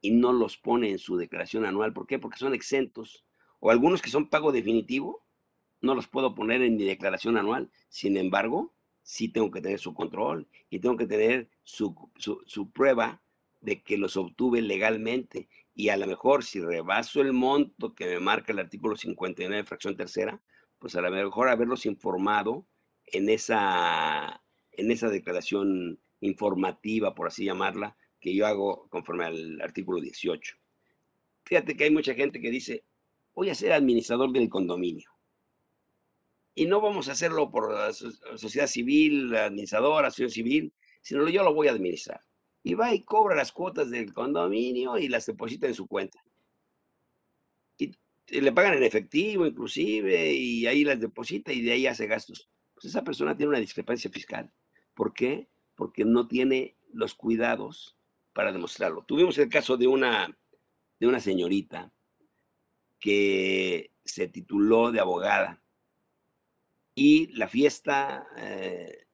y 0.00 0.10
no 0.10 0.32
los 0.32 0.56
pone 0.56 0.90
en 0.90 0.98
su 0.98 1.16
declaración 1.16 1.66
anual. 1.66 1.92
¿Por 1.92 2.08
qué? 2.08 2.18
Porque 2.18 2.38
son 2.38 2.54
exentos. 2.54 3.24
O 3.60 3.70
algunos 3.70 4.02
que 4.02 4.10
son 4.10 4.28
pago 4.28 4.50
definitivo, 4.50 5.24
no 5.80 5.94
los 5.94 6.08
puedo 6.08 6.34
poner 6.34 6.62
en 6.62 6.76
mi 6.76 6.84
declaración 6.84 7.36
anual. 7.36 7.70
Sin 7.88 8.16
embargo, 8.16 8.72
sí 9.02 9.28
tengo 9.28 9.50
que 9.50 9.60
tener 9.60 9.78
su 9.78 9.94
control 9.94 10.46
y 10.68 10.78
tengo 10.80 10.96
que 10.96 11.06
tener 11.06 11.48
su, 11.64 11.94
su, 12.16 12.70
prueba 12.70 13.20
de 13.60 13.82
que 13.82 13.98
los 13.98 14.16
obtuve 14.16 14.62
legalmente. 14.62 15.48
Y 15.74 15.88
a 15.88 15.96
lo 15.96 16.06
mejor 16.06 16.44
si 16.44 16.60
rebaso 16.60 17.20
el 17.20 17.32
monto 17.32 17.94
que 17.94 18.06
me 18.06 18.20
marca 18.20 18.52
el 18.52 18.58
artículo 18.58 18.96
59, 18.96 19.64
fracción 19.64 19.96
tercera, 19.96 20.40
pues 20.78 20.94
a 20.96 21.00
lo 21.00 21.10
mejor 21.10 21.48
haberlos 21.48 21.86
informado 21.86 22.66
en 23.06 23.28
esa, 23.28 24.42
en 24.72 24.90
esa 24.90 25.08
declaración 25.08 25.98
informativa, 26.20 27.14
por 27.14 27.28
así 27.28 27.44
llamarla, 27.44 27.96
que 28.20 28.34
yo 28.34 28.46
hago 28.46 28.88
conforme 28.90 29.24
al 29.24 29.60
artículo 29.60 30.00
18. 30.00 30.56
Fíjate 31.44 31.76
que 31.76 31.84
hay 31.84 31.90
mucha 31.90 32.14
gente 32.14 32.40
que 32.40 32.50
dice, 32.50 32.84
voy 33.34 33.50
a 33.50 33.54
ser 33.54 33.72
administrador 33.72 34.30
del 34.32 34.48
condominio. 34.48 35.09
Y 36.60 36.66
no 36.66 36.82
vamos 36.82 37.08
a 37.08 37.12
hacerlo 37.12 37.50
por 37.50 37.72
la 37.72 37.90
sociedad 37.90 38.66
civil, 38.66 39.30
la 39.30 39.46
administradora, 39.46 40.08
asociación 40.08 40.44
civil, 40.44 40.74
sino 41.00 41.26
yo 41.30 41.42
lo 41.42 41.54
voy 41.54 41.68
a 41.68 41.70
administrar. 41.70 42.20
Y 42.62 42.74
va 42.74 42.92
y 42.94 43.02
cobra 43.02 43.34
las 43.34 43.50
cuotas 43.50 43.88
del 43.88 44.12
condominio 44.12 44.98
y 44.98 45.08
las 45.08 45.24
deposita 45.24 45.68
en 45.68 45.72
su 45.72 45.86
cuenta. 45.86 46.22
Y, 47.78 47.92
le 48.26 48.52
pagan 48.52 48.74
en 48.74 48.82
efectivo 48.82 49.46
inclusive, 49.46 50.34
y 50.34 50.66
ahí 50.66 50.84
las 50.84 51.00
deposita 51.00 51.50
y 51.50 51.62
de 51.62 51.72
ahí 51.72 51.86
hace 51.86 52.06
gastos. 52.06 52.50
Pues 52.74 52.84
esa 52.84 53.04
persona 53.04 53.34
tiene 53.34 53.48
una 53.48 53.58
discrepancia 53.58 54.10
fiscal. 54.10 54.52
¿Por 54.92 55.14
qué? 55.14 55.48
Porque 55.76 56.04
no 56.04 56.28
tiene 56.28 56.76
los 56.92 57.14
cuidados 57.14 57.96
para 58.34 58.52
demostrarlo. 58.52 59.02
Tuvimos 59.04 59.38
el 59.38 59.48
caso 59.48 59.78
de 59.78 59.86
una, 59.86 60.36
de 60.98 61.06
una 61.06 61.20
señorita 61.20 61.90
que 62.98 63.92
se 64.04 64.28
tituló 64.28 64.92
de 64.92 65.00
abogada 65.00 65.59
y 67.02 67.28
la 67.28 67.48
fiesta, 67.48 68.26
eh, 68.36 69.06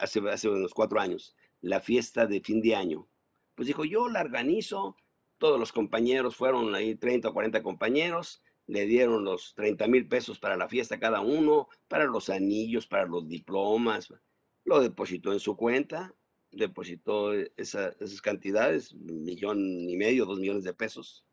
hace, 0.00 0.20
hace 0.28 0.50
unos 0.50 0.74
cuatro 0.74 1.00
años, 1.00 1.34
la 1.62 1.80
fiesta 1.80 2.26
de 2.26 2.42
fin 2.42 2.60
de 2.60 2.76
año, 2.76 3.08
pues 3.54 3.66
dijo, 3.66 3.86
yo 3.86 4.10
la 4.10 4.20
organizo, 4.20 4.98
todos 5.38 5.58
los 5.58 5.72
compañeros 5.72 6.36
fueron 6.36 6.74
ahí 6.74 6.94
30 6.94 7.30
o 7.30 7.32
40 7.32 7.62
compañeros, 7.62 8.42
le 8.66 8.84
dieron 8.84 9.24
los 9.24 9.54
30 9.54 9.88
mil 9.88 10.06
pesos 10.06 10.38
para 10.38 10.58
la 10.58 10.68
fiesta 10.68 11.00
cada 11.00 11.22
uno, 11.22 11.68
para 11.88 12.04
los 12.04 12.28
anillos, 12.28 12.86
para 12.86 13.06
los 13.06 13.26
diplomas, 13.26 14.12
lo 14.64 14.82
depositó 14.82 15.32
en 15.32 15.40
su 15.40 15.56
cuenta 15.56 16.14
depositó 16.50 17.32
esas 17.34 18.22
cantidades, 18.22 18.92
un 18.92 19.24
millón 19.24 19.58
y 19.88 19.96
medio, 19.96 20.26
dos 20.26 20.38
millones 20.38 20.64
de 20.64 20.74
pesos. 20.74 21.24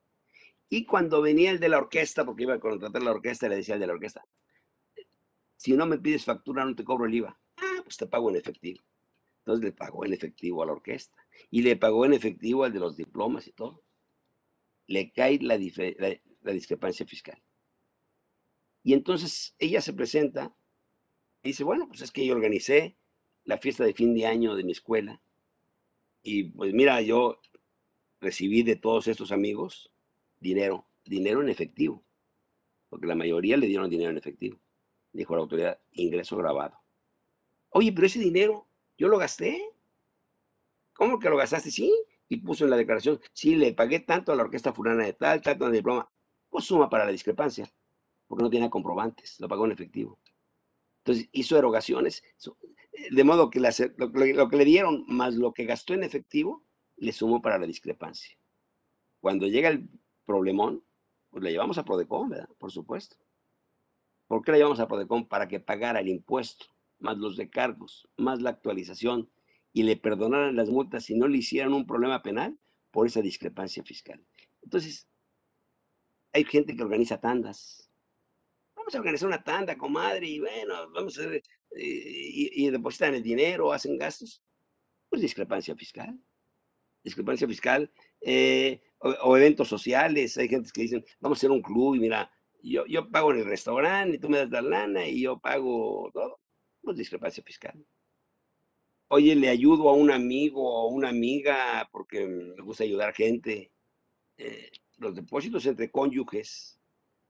Y 0.70 0.86
cuando 0.86 1.22
venía 1.22 1.52
el 1.52 1.60
de 1.60 1.70
la 1.70 1.78
orquesta, 1.78 2.26
porque 2.26 2.44
iba 2.44 2.56
a 2.56 2.60
contratar 2.60 3.04
la 3.04 3.12
orquesta, 3.12 3.48
le 3.48 3.58
decía 3.58 3.76
al 3.76 3.82
de 3.82 3.88
la 3.88 3.94
orquesta, 3.94 4.26
si 5.58 5.74
no 5.74 5.86
me 5.86 5.98
pides 5.98 6.26
factura, 6.26 6.66
no 6.66 6.76
te 6.76 6.84
cobro 6.84 7.06
el 7.06 7.14
IVA. 7.14 7.40
Ah, 7.58 7.82
pues 7.84 7.98
te 7.98 8.08
pago 8.08 8.30
en 8.30 8.36
efectivo. 8.36 8.84
Entonces 9.40 9.66
le 9.66 9.72
pagó 9.74 10.06
en 10.06 10.14
efectivo 10.14 10.64
a 10.64 10.66
la 10.66 10.72
orquesta 10.72 11.18
y 11.52 11.64
le 11.64 11.76
pagó 11.76 12.06
en 12.06 12.14
efectivo 12.14 12.64
al 12.64 12.72
de 12.72 12.80
los 12.80 12.96
diplomas 12.96 13.48
y 13.48 13.52
todo. 13.52 13.84
Le 14.88 15.12
cae 15.12 15.40
la, 15.42 15.58
discrepancia 15.58 17.06
fiscal. 17.06 17.42
Y 18.84 18.94
entonces 18.94 19.56
ella 19.60 19.82
se 19.82 19.94
presenta 19.94 20.56
y 21.42 21.50
dice, 21.50 21.66
bueno, 21.66 21.88
pues 21.88 22.02
es 22.02 22.12
que 22.12 22.26
yo 22.26 22.34
organicé 22.34 22.98
la 23.44 23.58
fiesta 23.58 23.84
de 23.84 23.94
fin 23.94 24.14
de 24.14 24.26
año 24.26 24.56
de 24.56 24.64
mi 24.64 24.72
escuela. 24.72 25.22
Y 26.22 26.46
pues 26.46 26.74
mira, 26.74 27.02
yo 27.02 27.42
recibí 28.22 28.64
de 28.64 28.78
todos 28.78 29.10
estos 29.10 29.34
amigos 29.34 29.92
dinero, 30.40 30.88
dinero 31.04 31.42
en 31.42 31.50
efectivo, 31.50 32.06
porque 32.88 33.08
la 33.08 33.16
mayoría 33.16 33.58
le 33.58 33.68
dieron 33.68 33.90
dinero 33.90 34.12
en 34.12 34.18
efectivo. 34.18 34.63
Dijo 35.14 35.36
la 35.36 35.42
autoridad, 35.42 35.80
ingreso 35.92 36.36
grabado. 36.36 36.78
Oye, 37.70 37.92
pero 37.94 38.08
ese 38.08 38.20
dinero 38.20 38.68
yo 38.98 39.08
lo 39.08 39.18
gasté. 39.18 39.64
¿Cómo 40.94 41.20
que 41.20 41.30
lo 41.30 41.38
gastaste? 41.38 41.72
Sí. 41.72 41.94
Y 42.30 42.38
puso 42.38 42.64
en 42.64 42.72
la 42.72 42.78
declaración, 42.78 43.20
sí, 43.32 43.56
le 43.56 43.74
pagué 43.74 44.00
tanto 44.00 44.32
a 44.32 44.36
la 44.36 44.44
orquesta 44.44 44.74
fulana 44.74 45.06
de 45.06 45.14
tal, 45.14 45.42
tanto 45.42 45.68
el 45.68 45.74
diploma. 45.74 46.10
Pues 46.50 46.66
suma 46.66 46.90
para 46.90 47.06
la 47.06 47.12
discrepancia, 47.12 47.72
porque 48.28 48.44
no 48.44 48.50
tiene 48.50 48.70
comprobantes, 48.70 49.40
lo 49.40 49.48
pagó 49.48 49.66
en 49.66 49.72
efectivo. 49.72 50.20
Entonces 51.00 51.30
hizo 51.32 51.58
erogaciones, 51.58 52.24
de 53.12 53.24
modo 53.24 53.50
que 53.50 53.60
lo, 53.60 54.50
que 54.50 54.58
le 54.58 54.66
dieron 54.66 55.04
más 55.08 55.36
lo 55.36 55.54
que 55.54 55.66
gastó 55.66 55.94
en 55.94 56.04
efectivo, 56.04 56.64
le 56.96 57.12
sumó 57.12 57.42
para 57.42 57.58
la 57.58 57.68
discrepancia. 57.68 58.38
Cuando 59.20 59.48
llega 59.48 59.70
el 59.70 59.90
problemón, 60.26 60.84
pues 61.30 61.44
le 61.44 61.52
llevamos 61.52 61.78
a 61.78 61.84
Prodecon, 61.84 62.30
¿verdad? 62.30 62.50
Por 62.58 62.72
supuesto. 62.72 63.18
¿Por 64.34 64.44
qué 64.44 64.52
le 64.52 64.58
llevamos 64.58 64.80
a 64.80 64.88
Prodecon? 64.88 65.28
Para 65.28 65.48
que 65.48 65.60
pagara 65.60 66.00
el 66.00 66.08
impuesto, 66.08 66.66
más 66.98 67.20
los 67.20 67.38
recargos, 67.38 68.10
más 68.18 68.42
la 68.42 68.50
actualización, 68.50 69.30
y 69.72 69.84
le 69.84 69.96
perdonaran 69.96 70.56
las 70.56 70.72
multas 70.72 71.06
si 71.06 71.14
no 71.14 71.28
le 71.28 71.38
hicieran 71.38 71.72
un 71.72 71.86
problema 71.86 72.24
penal 72.24 72.58
por 72.90 73.06
esa 73.06 73.22
discrepancia 73.22 73.84
fiscal. 73.84 74.26
Entonces, 74.64 75.08
hay 76.32 76.46
gente 76.46 76.76
que 76.76 76.82
organiza 76.82 77.22
tandas. 77.22 77.92
Vamos 78.76 78.96
a 78.96 78.98
organizar 78.98 79.28
una 79.28 79.44
tanda, 79.44 79.78
comadre, 79.78 80.26
y 80.26 80.40
bueno, 80.40 80.90
vamos 80.90 81.20
a 81.20 81.22
hacer 81.22 81.44
y, 81.76 82.72
depositan 82.72 83.14
el 83.14 83.22
dinero, 83.22 83.72
hacen 83.72 84.00
gastos, 84.00 84.42
pues 85.10 85.22
discrepancia 85.22 85.76
fiscal. 85.76 86.20
Discrepancia 87.04 87.48
fiscal 87.48 87.92
eh, 88.20 88.82
o, 88.98 89.38
eventos 89.38 89.68
sociales. 89.68 90.40
Hay 90.40 90.50
gente 90.50 90.72
que 90.74 90.82
dicen, 90.82 91.06
vamos 91.20 91.38
a 91.38 91.40
hacer 91.40 91.52
un 91.52 91.62
club 91.62 91.94
y 91.94 92.00
mira, 92.00 92.32
yo, 92.72 92.86
yo 92.86 93.10
pago 93.10 93.32
en 93.32 93.40
el 93.40 93.46
restaurante 93.46 94.16
y 94.16 94.20
tú 94.20 94.30
me 94.30 94.38
das 94.38 94.50
la 94.50 94.62
lana 94.62 95.08
y 95.08 95.22
yo 95.22 95.40
pago 95.40 96.10
todo. 96.14 96.40
Pues 96.82 96.98
discrepancia 96.98 97.44
fiscal. 97.44 97.86
Oye, 99.08 99.36
le 99.36 99.50
ayudo 99.50 99.90
a 99.90 99.94
un 99.94 100.12
amigo 100.12 100.64
o 100.64 100.88
una 100.88 101.10
amiga 101.10 101.88
porque 101.92 102.26
me 102.26 102.62
gusta 102.64 102.84
ayudar 102.84 103.10
a 103.10 103.14
gente. 103.14 103.72
Eh, 104.38 104.72
los 104.98 105.16
depósitos 105.16 105.66
entre 105.66 105.92
cónyuges 105.92 106.80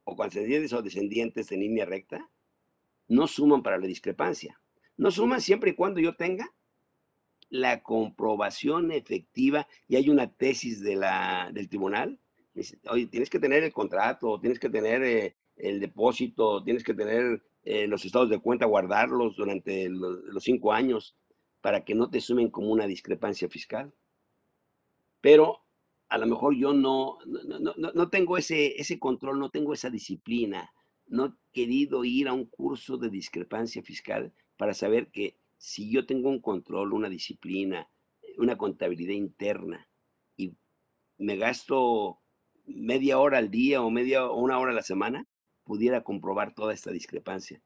o 0.04 0.16
concedientes 0.16 0.74
o 0.74 0.82
descendientes 0.82 1.52
en 1.52 1.60
línea 1.60 1.86
recta 1.86 2.30
no 3.08 3.28
suman 3.28 3.64
para 3.64 3.78
la 3.78 3.88
discrepancia. 3.88 4.60
No 4.98 5.12
suman 5.12 5.42
siempre 5.42 5.72
y 5.72 5.76
cuando 5.76 6.00
yo 6.00 6.16
tenga 6.16 6.54
la 7.50 7.84
comprobación 7.84 8.92
efectiva 8.92 9.68
y 9.88 9.96
hay 9.96 10.10
una 10.10 10.32
tesis 10.32 10.82
de 10.82 10.96
la, 10.96 11.52
del 11.54 11.70
tribunal. 11.70 12.20
Oye, 12.90 13.08
tienes 13.08 13.30
que 13.30 13.40
tener 13.40 13.64
el 13.64 13.74
contrato, 13.74 14.40
tienes 14.40 14.60
que 14.60 14.70
tener 14.70 15.04
eh, 15.04 15.36
el 15.56 15.80
depósito, 15.80 16.64
tienes 16.64 16.84
que 16.84 16.94
tener 16.94 17.44
eh, 17.64 17.88
los 17.88 18.06
estados 18.06 18.30
de 18.30 18.40
cuenta, 18.40 18.66
guardarlos 18.66 19.36
durante 19.36 19.90
los, 19.90 20.44
cinco 20.44 20.72
años 20.72 21.16
para 21.62 21.84
que 21.84 21.96
no 21.96 22.10
te 22.10 22.22
sumen 22.22 22.50
como 22.50 22.72
una 22.72 22.86
discrepancia 22.86 23.50
fiscal. 23.50 23.94
Pero 25.22 25.64
a 26.10 26.18
lo 26.18 26.28
mejor 26.28 26.56
yo 26.56 26.74
no, 26.74 27.18
no, 27.26 27.74
no, 27.76 28.10
tengo 28.10 28.38
ese, 28.38 28.80
ese 28.80 29.00
control, 29.00 29.40
no 29.40 29.50
tengo 29.50 29.74
esa 29.74 29.90
disciplina, 29.90 30.74
no 31.08 31.26
he 31.26 31.32
querido 31.54 32.04
ir 32.04 32.28
a 32.28 32.34
un 32.34 32.46
curso 32.46 32.98
de 32.98 33.10
discrepancia 33.10 33.82
fiscal 33.82 34.34
para 34.58 34.74
saber 34.74 35.08
que 35.08 35.38
si 35.58 35.90
yo 35.90 36.06
tengo 36.06 36.30
un 36.30 36.42
control, 36.42 36.94
una 36.94 37.10
disciplina, 37.10 37.90
una 38.38 38.58
contabilidad 38.58 39.14
interna 39.14 39.88
y 40.36 40.56
me 41.18 41.38
gasto 41.38 42.23
media 42.66 43.20
hora 43.20 43.38
al 43.38 43.52
día 43.52 43.82
o 43.82 43.90
media 43.90 44.26
o 44.26 44.40
una 44.40 44.60
hora 44.60 44.72
a 44.72 44.76
la 44.76 44.84
semana, 44.84 45.28
pudiera 45.64 46.04
comprobar 46.04 46.54
toda 46.54 46.74
esta 46.74 46.92
discrepancia. 46.92 47.62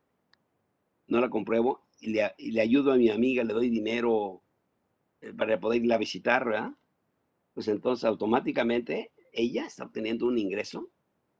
No 1.07 1.21
la 1.21 1.29
compruebo 1.29 1.87
y 1.99 2.11
le, 2.11 2.61
ayudo 2.61 2.91
a 2.91 2.97
mi 2.97 3.09
amiga, 3.09 3.43
le 3.43 3.53
doy 3.53 3.69
dinero 3.69 4.43
eh, 5.21 5.33
para 5.33 5.59
poder 5.59 5.81
irla 5.81 5.95
a 5.95 5.99
visitar, 5.99 6.45
¿verdad? 6.45 6.71
Pues 7.53 7.67
entonces 7.67 8.05
automáticamente 8.05 9.11
ella 9.31 9.65
está 9.65 9.85
obteniendo 9.85 10.27
un 10.27 10.37
ingreso 10.37 10.91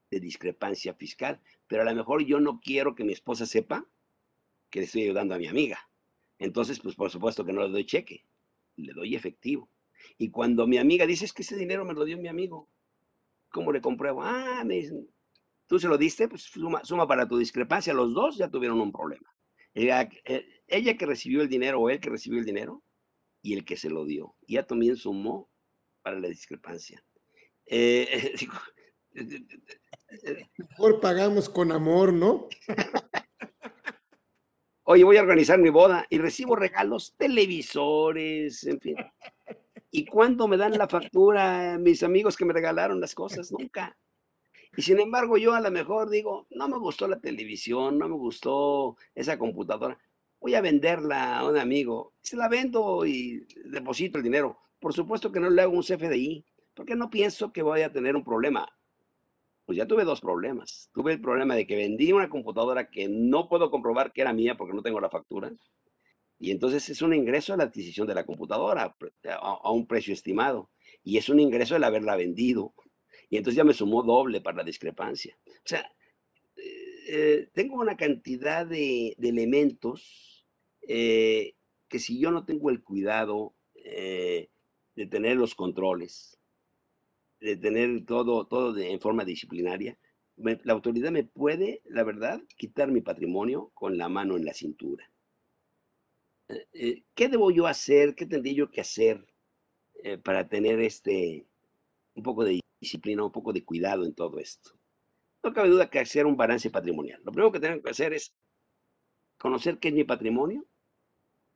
de 0.10 0.20
discrepancia 0.20 0.94
fiscal, 0.94 1.42
pero 1.68 1.82
a 1.82 1.86
lo 1.86 1.94
mejor 1.94 2.26
yo 2.26 2.40
no 2.40 2.60
quiero 2.60 2.96
que 2.96 3.04
mi 3.04 3.14
esposa 3.14 3.46
sepa 3.46 3.86
que 4.70 4.80
le 4.80 4.86
estoy 4.86 5.04
ayudando 5.04 5.36
a 5.36 5.38
mi 5.38 5.48
amiga. 5.48 5.90
Entonces, 6.40 6.80
pues 6.80 6.96
por 6.96 7.10
supuesto 7.10 7.46
que 7.46 7.54
no 7.54 7.62
le 7.62 7.70
doy 7.70 7.86
cheque, 7.86 8.26
le 8.76 8.94
doy 8.94 9.16
efectivo. 9.16 9.70
Y 10.18 10.30
cuando 10.30 10.68
mi 10.68 10.78
amiga 10.78 11.06
dice, 11.06 11.26
es 11.26 11.34
que 11.34 11.42
ese 11.42 11.56
dinero 11.56 11.86
me 11.86 11.94
lo 11.94 12.06
dio 12.06 12.18
mi 12.18 12.28
amigo, 12.28 12.70
¿cómo 13.58 13.72
le 13.72 13.82
compruebo? 13.82 14.22
Ah, 14.22 14.62
me 14.64 14.76
dicen, 14.76 15.10
tú 15.66 15.80
se 15.80 15.88
lo 15.88 15.98
diste, 15.98 16.28
pues 16.28 16.52
suma, 16.84 17.08
para 17.08 17.28
tu 17.28 17.40
discrepancia, 17.40 17.92
los 17.92 18.14
dos 18.14 18.38
ya 18.38 18.52
tuvieron 18.52 18.80
un 18.80 18.92
problema. 18.92 19.34
Ella, 19.74 20.08
eh, 20.26 20.46
ella, 20.68 20.96
que 20.96 21.08
recibió 21.08 21.42
el 21.42 21.50
dinero 21.50 21.80
o 21.82 21.90
él 21.90 22.00
que 22.00 22.12
recibió 22.12 22.38
el 22.38 22.46
dinero 22.46 22.84
y 23.42 23.56
el 23.56 23.66
que 23.66 23.76
se 23.76 23.90
lo 23.90 24.06
dio, 24.06 24.36
ya 24.48 24.68
también 24.68 24.96
sumó 24.96 25.50
para 26.04 26.20
la 26.20 26.28
discrepancia. 26.28 27.04
Eh, 29.20 30.46
Mejor 30.58 31.00
pagamos 31.02 31.50
con 31.50 31.72
amor, 31.72 32.14
¿no? 32.14 32.48
Oye, 34.84 35.04
voy 35.04 35.18
a 35.18 35.22
organizar 35.22 35.58
mi 35.58 35.70
boda 35.70 36.06
y 36.10 36.20
recibo 36.20 36.56
regalos, 36.56 37.16
televisores, 37.18 38.64
en 38.66 38.80
fin. 38.80 38.96
¿Y 39.98 40.06
cuándo 40.06 40.48
me 40.48 40.58
dan 40.58 40.78
la 40.78 40.88
factura 40.88 41.80
mis 41.80 42.04
amigos 42.04 42.38
que 42.38 42.46
me 42.46 42.54
regalaron 42.54 43.02
las 43.02 43.16
cosas? 43.16 43.52
Nunca. 43.52 43.98
Y 44.76 44.84
sin 44.84 45.00
embargo, 45.00 45.40
yo 45.40 45.56
a 45.56 45.60
lo 45.60 45.72
mejor 45.72 46.12
digo, 46.12 46.46
no 46.52 46.68
me 46.68 46.78
gustó 46.78 47.08
la 47.08 47.20
televisión, 47.20 47.98
no 47.98 48.08
me 48.08 48.14
gustó 48.14 48.96
esa 49.16 49.40
computadora, 49.40 49.98
voy 50.40 50.54
a 50.54 50.62
venderla 50.62 51.40
a 51.40 51.50
un 51.50 51.58
amigo. 51.58 52.14
Se 52.22 52.38
la 52.38 52.48
vendo 52.48 53.08
y 53.08 53.48
deposito 53.72 54.20
el 54.20 54.24
dinero. 54.24 54.60
Por 54.80 54.94
supuesto 54.94 55.32
que 55.32 55.40
no 55.40 55.50
le 55.50 55.64
hago 55.64 55.74
un 55.74 55.82
CFDI, 55.82 56.46
porque 56.76 56.96
no 56.96 57.10
pienso 57.10 57.52
que 57.52 57.64
vaya 57.64 57.88
a 57.88 57.92
tener 57.92 58.16
un 58.16 58.24
problema 58.24 58.70
pues 59.66 59.78
ya 59.78 59.86
tuve 59.86 60.06
dos 60.06 60.22
problemas. 60.22 60.90
Tuve 60.94 61.12
el 61.12 61.20
problema 61.20 61.54
de 61.54 61.68
que 61.68 61.76
vendí 61.76 62.14
una 62.14 62.30
computadora 62.30 62.90
que 62.90 63.10
no 63.10 63.50
puedo 63.50 63.70
comprobar 63.70 64.14
que 64.14 64.22
era 64.22 64.32
mía 64.32 64.56
porque 64.56 64.74
no 64.74 64.82
tengo 64.82 65.02
la 65.02 65.10
factura. 65.10 65.52
Y 66.40 66.52
entonces 66.52 66.90
es 66.90 67.02
un 67.02 67.14
ingreso 67.14 67.54
a 67.54 67.58
la 67.58 67.64
adquisición 67.66 68.08
de 68.08 68.16
la 68.16 68.26
computadora 68.26 68.96
a, 69.42 69.72
un 69.72 69.88
precio 69.88 70.14
estimado. 70.14 70.70
Y 71.04 71.18
es 71.18 71.30
un 71.30 71.40
ingreso 71.40 71.76
el 71.76 71.84
haberla 71.84 72.16
vendido. 72.16 72.74
Y 73.30 73.38
entonces 73.38 73.58
ya 73.58 73.64
me 73.64 73.74
sumó 73.74 74.04
doble 74.04 74.42
para 74.42 74.58
la 74.58 74.64
discrepancia. 74.64 75.38
O 75.48 75.68
sea, 75.68 75.90
eh, 77.10 77.50
tengo 77.54 77.76
una 77.76 77.98
cantidad 77.98 78.66
de, 78.66 79.16
elementos 79.20 80.46
eh, 80.88 81.56
que 81.88 82.00
si 82.00 82.20
yo 82.20 82.32
no 82.32 82.46
tengo 82.46 82.70
el 82.70 82.84
cuidado 82.84 83.56
eh, 83.76 84.50
de 84.96 85.06
tener 85.08 85.38
los 85.38 85.56
controles, 85.56 86.40
de 87.40 87.58
tener 87.58 88.06
todo, 88.06 88.46
todo 88.46 88.78
en 88.78 89.00
forma 89.00 89.26
disciplinaria, 89.26 89.98
la 90.38 90.74
autoridad 90.74 91.12
me 91.12 91.24
puede, 91.24 91.82
la 91.86 92.04
verdad, 92.04 92.42
quitar 92.58 92.92
mi 92.92 93.02
patrimonio 93.02 93.72
con 93.74 93.98
la 93.98 94.08
mano 94.08 94.38
en 94.38 94.46
la 94.46 94.54
cintura. 94.54 95.10
Eh, 96.50 96.68
eh, 96.74 97.04
¿Qué 97.14 97.30
debo 97.30 97.52
yo 97.52 97.68
hacer? 97.68 98.16
¿Qué 98.16 98.26
tendría 98.26 98.54
yo 98.54 98.72
que 98.72 98.82
hacer 98.82 99.26
eh, 100.04 100.18
para 100.18 100.48
tener 100.48 100.80
este, 100.80 101.46
un 102.16 102.24
poco 102.24 102.44
de 102.44 102.62
disciplina, 102.80 103.24
un 103.24 103.32
poco 103.32 103.54
de 103.54 103.64
cuidado 103.64 104.06
en 104.06 104.14
todo 104.14 104.40
esto? 104.40 104.72
No 105.44 105.54
cabe 105.54 105.70
duda 105.70 105.90
que 105.90 106.00
hacer 106.00 106.26
un 106.26 106.38
balance 106.38 106.70
patrimonial. 106.70 107.22
Lo 107.24 107.32
primero 107.32 107.52
que 107.52 107.60
tengo 107.60 107.82
que 107.82 107.92
hacer 107.92 108.14
es 108.14 108.34
conocer 109.38 109.80
qué 109.80 109.90
es 109.90 109.94
mi 109.94 110.04
patrimonio, 110.04 110.66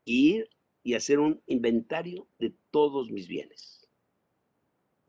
ir 0.05 0.49
y 0.83 0.93
hacer 0.93 1.19
un 1.19 1.41
inventario 1.45 2.27
de 2.39 2.53
todos 2.71 3.11
mis 3.11 3.27
bienes 3.27 3.81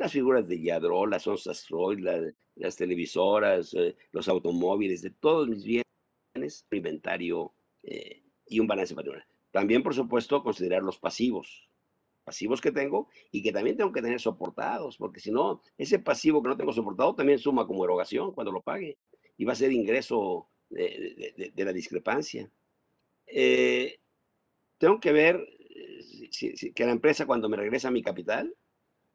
las 0.03 0.11
figuras 0.11 0.49
de 0.49 0.61
Yadro, 0.61 1.07
las 1.07 1.27
onzas 1.29 1.65
Freud, 1.65 2.01
las 2.57 2.77
televisoras, 2.77 3.73
eh, 3.75 3.95
los 4.11 4.27
automóviles, 4.27 5.01
de 5.01 5.11
todos 5.11 5.49
mis 5.49 5.65
bienes, 5.65 6.67
inventario 6.73 7.53
eh, 7.85 8.25
y 8.49 8.59
un 8.59 8.67
balance 8.67 8.97
patrimonial. 8.97 9.32
También, 9.53 9.83
por 9.83 9.95
supuesto, 9.95 10.43
considerar 10.43 10.83
los 10.83 10.99
pasivos, 10.99 11.69
pasivos 12.25 12.61
que 12.61 12.73
tengo 12.73 13.09
y 13.31 13.43
que 13.43 13.53
también 13.53 13.77
tengo 13.77 13.93
que 13.93 14.03
tener 14.03 14.21
soportados, 14.21 14.97
porque 14.97 15.21
si 15.21 15.31
no, 15.31 15.63
ese 15.79 15.99
pasivo 15.99 16.43
que 16.43 16.49
no 16.49 16.57
tengo 16.57 16.73
soportado 16.73 17.15
también 17.15 17.39
suma 17.39 17.67
como 17.67 17.85
erogación 17.85 18.33
cuando 18.33 18.51
lo 18.51 18.63
pague 18.63 18.99
y 19.37 19.45
va 19.45 19.53
a 19.53 19.57
ser 19.57 19.71
ingreso 19.71 20.49
de, 20.71 21.53
la 21.55 21.73
discrepancia. 21.73 22.51
Eh, 23.27 24.01
tengo 24.79 24.99
que 24.99 25.13
ver 25.13 25.47
que 26.75 26.85
la 26.87 26.93
empresa 26.93 27.27
cuando 27.27 27.49
me 27.49 27.57
regresa 27.57 27.91
mi 27.91 28.03
capital, 28.03 28.55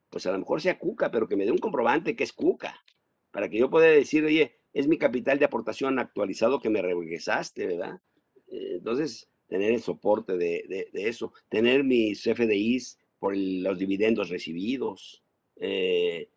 pues 0.09 0.25
a 0.27 0.31
lo 0.31 0.38
mejor 0.38 0.61
sea 0.61 0.77
Cuca, 0.77 1.11
pero 1.11 1.27
que 1.27 1.35
me 1.35 1.45
dé 1.45 1.51
un 1.51 1.57
comprobante 1.57 2.15
que 2.15 2.23
es 2.23 2.31
Cuca, 2.31 2.83
para 3.31 3.49
que 3.49 3.57
yo 3.57 3.69
pueda 3.69 3.88
decir, 3.88 4.23
oye, 4.23 4.59
es 4.73 4.88
mi 4.88 4.97
capital 4.99 5.39
de 5.39 5.45
aportación 5.45 5.97
actualizado 5.97 6.59
que 6.59 6.69
me 6.69 6.81
regresaste, 6.81 7.65
¿verdad? 7.65 8.01
Eh, 8.47 8.75
entonces, 8.75 9.29
tener 9.47 9.71
el 9.71 9.81
soporte 9.81 10.37
de, 10.37 10.89
eso, 10.93 11.33
tener 11.49 11.83
mis 11.83 12.23
FDIs 12.23 12.97
por 13.19 13.35
los 13.35 13.77
dividendos 13.77 14.29
recibidos, 14.29 15.23
eh, 15.55 16.29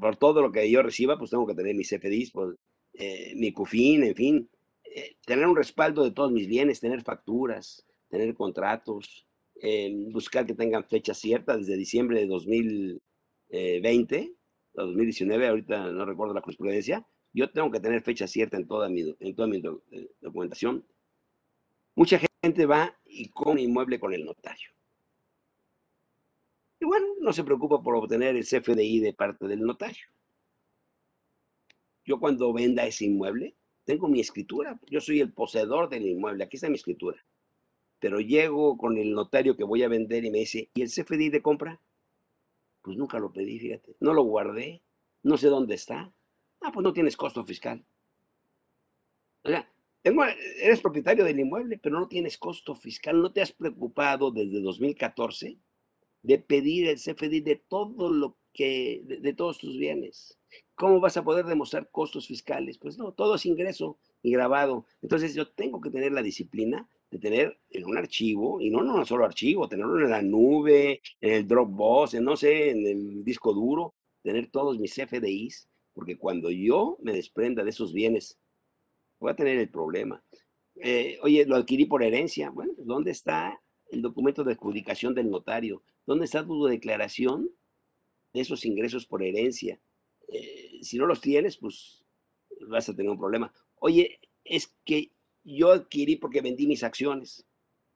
por, 0.00 0.16
todo 0.16 0.42
lo 0.42 0.52
que 0.52 0.70
yo 0.70 0.82
reciba, 0.82 1.18
pues 1.18 1.30
tengo 1.30 1.46
que 1.46 1.54
tener 1.54 1.74
mis 1.74 1.88
FDIs, 1.88 2.30
pues, 2.32 2.56
eh, 2.94 3.32
mi 3.36 3.52
CUFIN, 3.52 4.04
en 4.04 4.14
fin, 4.14 4.48
tener 5.24 5.46
un 5.46 5.56
respaldo 5.56 6.04
de 6.04 6.10
todos 6.10 6.32
mis 6.32 6.46
bienes, 6.46 6.80
tener 6.80 7.02
facturas, 7.02 7.86
tener 8.08 8.34
contratos, 8.34 9.26
buscar 10.10 10.46
que 10.46 10.54
tengan 10.54 10.84
fecha 10.84 11.14
cierta 11.14 11.56
desde 11.56 11.76
diciembre 11.76 12.20
de 12.20 12.26
2020 12.26 14.34
a 14.76 14.82
2019, 14.82 15.48
ahorita 15.48 15.90
no 15.92 16.04
recuerdo 16.04 16.34
la 16.34 16.42
jurisprudencia, 16.42 17.06
yo 17.36 17.50
tengo 17.50 17.70
que 17.70 17.80
tener 17.80 18.02
fecha 18.02 18.26
cierta 18.26 18.56
en 18.56 18.66
toda 18.66 18.88
mi, 18.88 19.14
en 19.20 19.34
toda 19.34 19.46
mi 19.46 19.58
eh, 19.58 20.08
documentación. 20.22 20.86
Mucha 21.96 22.20
gente 22.42 22.66
va 22.66 22.96
y 23.04 23.30
compra 23.30 23.58
inmueble 23.58 23.98
con 23.98 24.12
el 24.14 24.24
notario. 24.24 24.70
Y 26.78 26.84
bueno, 26.84 27.06
no 27.20 27.32
se 27.32 27.42
preocupa 27.42 27.82
por 27.82 27.96
obtener 27.96 28.36
el 28.36 28.44
CFDI 28.44 29.00
de 29.00 29.12
parte 29.12 29.48
del 29.48 29.62
notario. 29.62 30.06
Yo 32.04 32.20
cuando 32.20 32.52
venda 32.52 32.86
ese 32.86 33.06
inmueble, 33.06 33.56
tengo 33.84 34.06
mi 34.06 34.20
escritura. 34.20 34.78
Yo 34.88 35.00
soy 35.00 35.20
el 35.20 35.32
poseedor 35.32 35.88
del 35.88 36.06
inmueble. 36.06 36.44
Aquí 36.44 36.56
está 36.56 36.68
mi 36.68 36.76
escritura 36.76 37.24
pero 37.98 38.20
llego 38.20 38.76
con 38.76 38.98
el 38.98 39.12
notario 39.12 39.56
que 39.56 39.64
voy 39.64 39.82
a 39.82 39.88
vender 39.88 40.24
y 40.24 40.30
me 40.30 40.38
dice, 40.38 40.70
¿y 40.74 40.82
el 40.82 40.90
CFDI 40.90 41.30
de 41.30 41.42
compra? 41.42 41.80
Pues 42.82 42.96
nunca 42.96 43.18
lo 43.18 43.32
pedí, 43.32 43.58
fíjate, 43.58 43.96
no 44.00 44.14
lo 44.14 44.22
guardé, 44.22 44.82
no 45.22 45.36
sé 45.36 45.48
dónde 45.48 45.74
está. 45.74 46.12
Ah, 46.60 46.70
pues 46.72 46.84
no 46.84 46.92
tienes 46.92 47.16
costo 47.16 47.44
fiscal. 47.44 47.84
O 49.42 49.48
sea, 49.48 49.70
eres 50.60 50.80
propietario 50.80 51.24
del 51.24 51.40
inmueble, 51.40 51.78
pero 51.78 51.98
no 51.98 52.08
tienes 52.08 52.38
costo 52.38 52.74
fiscal, 52.74 53.20
no 53.20 53.32
te 53.32 53.42
has 53.42 53.52
preocupado 53.52 54.30
desde 54.30 54.60
2014 54.60 55.58
de 56.22 56.38
pedir 56.38 56.88
el 56.88 56.96
CFDI 56.96 57.40
de 57.40 57.56
todo 57.56 58.10
lo 58.10 58.36
que, 58.52 59.02
de 59.04 59.32
todos 59.32 59.58
tus 59.58 59.76
bienes. 59.78 60.38
¿Cómo 60.74 61.00
vas 61.00 61.16
a 61.16 61.24
poder 61.24 61.46
demostrar 61.46 61.90
costos 61.90 62.26
fiscales? 62.26 62.78
Pues 62.78 62.98
no, 62.98 63.12
todo 63.12 63.36
es 63.36 63.46
ingreso 63.46 63.98
y 64.22 64.32
grabado. 64.32 64.86
Entonces 65.02 65.34
yo 65.34 65.48
tengo 65.48 65.80
que 65.80 65.90
tener 65.90 66.12
la 66.12 66.22
disciplina 66.22 66.88
de 67.10 67.18
tener 67.18 67.58
en 67.70 67.84
un 67.84 67.96
archivo, 67.96 68.60
y 68.60 68.70
no 68.70 68.82
en 68.82 68.90
un 68.90 69.06
solo 69.06 69.24
archivo, 69.24 69.68
tenerlo 69.68 70.00
en 70.00 70.10
la 70.10 70.22
nube, 70.22 71.00
en 71.20 71.32
el 71.32 71.46
Dropbox, 71.46 72.14
en, 72.14 72.24
no 72.24 72.36
sé, 72.36 72.70
en 72.70 72.86
el 72.86 73.24
disco 73.24 73.54
duro, 73.54 73.94
tener 74.22 74.48
todos 74.48 74.78
mis 74.78 74.94
FDIs, 74.94 75.68
porque 75.94 76.16
cuando 76.16 76.50
yo 76.50 76.98
me 77.00 77.12
desprenda 77.12 77.62
de 77.62 77.70
esos 77.70 77.92
bienes, 77.92 78.38
voy 79.18 79.30
a 79.30 79.36
tener 79.36 79.58
el 79.58 79.68
problema. 79.68 80.22
Eh, 80.76 81.18
oye, 81.22 81.44
lo 81.46 81.56
adquirí 81.56 81.86
por 81.86 82.02
herencia. 82.02 82.50
Bueno, 82.50 82.72
pues, 82.74 82.86
¿dónde 82.86 83.10
está 83.10 83.60
el 83.90 84.02
documento 84.02 84.44
de 84.44 84.52
adjudicación 84.52 85.14
del 85.14 85.30
notario? 85.30 85.82
¿Dónde 86.06 86.26
está 86.26 86.44
tu 86.44 86.64
declaración 86.66 87.50
de 88.32 88.40
esos 88.40 88.64
ingresos 88.64 89.06
por 89.06 89.22
herencia? 89.22 89.80
Eh, 90.28 90.78
si 90.82 90.98
no 90.98 91.06
los 91.06 91.20
tienes, 91.20 91.56
pues 91.56 92.04
vas 92.68 92.88
a 92.88 92.94
tener 92.94 93.10
un 93.10 93.18
problema. 93.18 93.52
Oye, 93.76 94.20
es 94.44 94.74
que 94.84 95.12
yo 95.44 95.72
adquirí 95.72 96.16
porque 96.16 96.40
vendí 96.40 96.66
mis 96.66 96.82
acciones. 96.82 97.46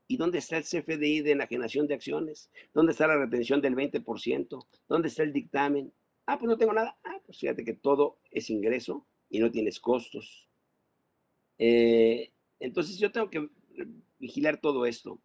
¿Y 0.06 0.16
dónde 0.16 0.38
está 0.38 0.56
el 0.56 0.64
CFDI 0.64 1.20
de 1.20 1.32
enajenación 1.32 1.86
de 1.86 1.94
acciones? 1.94 2.50
¿Dónde 2.74 2.92
está 2.92 3.06
la 3.06 3.16
retención 3.16 3.60
del 3.60 3.76
20%? 3.76 4.66
¿Dónde 4.88 5.08
está 5.08 5.22
el 5.22 5.32
dictamen? 5.32 5.92
Ah, 6.26 6.36
pues 6.38 6.48
no 6.48 6.58
tengo 6.58 6.72
nada. 6.72 6.98
Ah, 7.04 7.20
pues 7.24 7.38
fíjate 7.38 7.64
que 7.64 7.74
todo 7.74 8.18
es 8.30 8.50
ingreso 8.50 9.06
y 9.28 9.38
no 9.38 9.52
tienes 9.52 9.78
costos. 9.78 10.49
Eh, 11.62 12.32
entonces 12.58 12.98
yo 12.98 13.12
tengo 13.12 13.28
que 13.28 13.48
vigilar 14.18 14.60
todo 14.60 14.86
esto. 14.86 15.20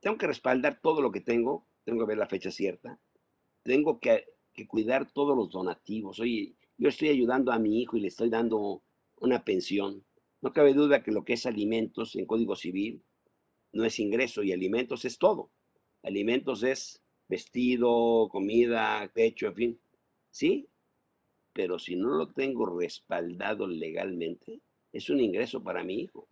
Tengo 0.00 0.18
que 0.18 0.26
respaldar 0.26 0.78
todo 0.82 1.00
lo 1.00 1.10
que 1.10 1.22
tengo. 1.22 1.66
Tengo 1.84 2.00
que 2.00 2.08
ver 2.08 2.18
la 2.18 2.28
fecha 2.28 2.50
cierta. 2.50 3.00
Tengo 3.62 3.98
que, 3.98 4.26
que 4.52 4.66
cuidar 4.66 5.10
todos 5.10 5.36
los 5.36 5.50
donativos. 5.50 6.20
Oye, 6.20 6.54
yo 6.76 6.90
estoy 6.90 7.08
ayudando 7.08 7.50
a 7.50 7.58
mi 7.58 7.80
hijo 7.80 7.96
y 7.96 8.00
le 8.00 8.08
estoy 8.08 8.28
dando 8.28 8.82
una 9.16 9.42
pensión. 9.42 10.04
No 10.42 10.52
cabe 10.52 10.74
duda 10.74 11.02
que 11.02 11.12
lo 11.12 11.24
que 11.24 11.32
es 11.32 11.46
alimentos 11.46 12.14
en 12.14 12.26
Código 12.26 12.56
Civil 12.56 13.02
no 13.72 13.84
es 13.84 13.98
ingreso 13.98 14.42
y 14.42 14.52
alimentos 14.52 15.04
es 15.06 15.18
todo. 15.18 15.50
Alimentos 16.02 16.62
es 16.62 17.02
vestido, 17.26 18.28
comida, 18.30 19.10
techo, 19.14 19.46
en 19.46 19.54
fin. 19.54 19.80
Sí, 20.30 20.68
pero 21.54 21.78
si 21.78 21.96
no 21.96 22.10
lo 22.10 22.28
tengo 22.28 22.66
respaldado 22.66 23.66
legalmente, 23.66 24.60
es 24.92 25.10
un 25.10 25.20
ingreso 25.20 25.62
para 25.62 25.84
mi 25.84 26.00
hijo. 26.00 26.28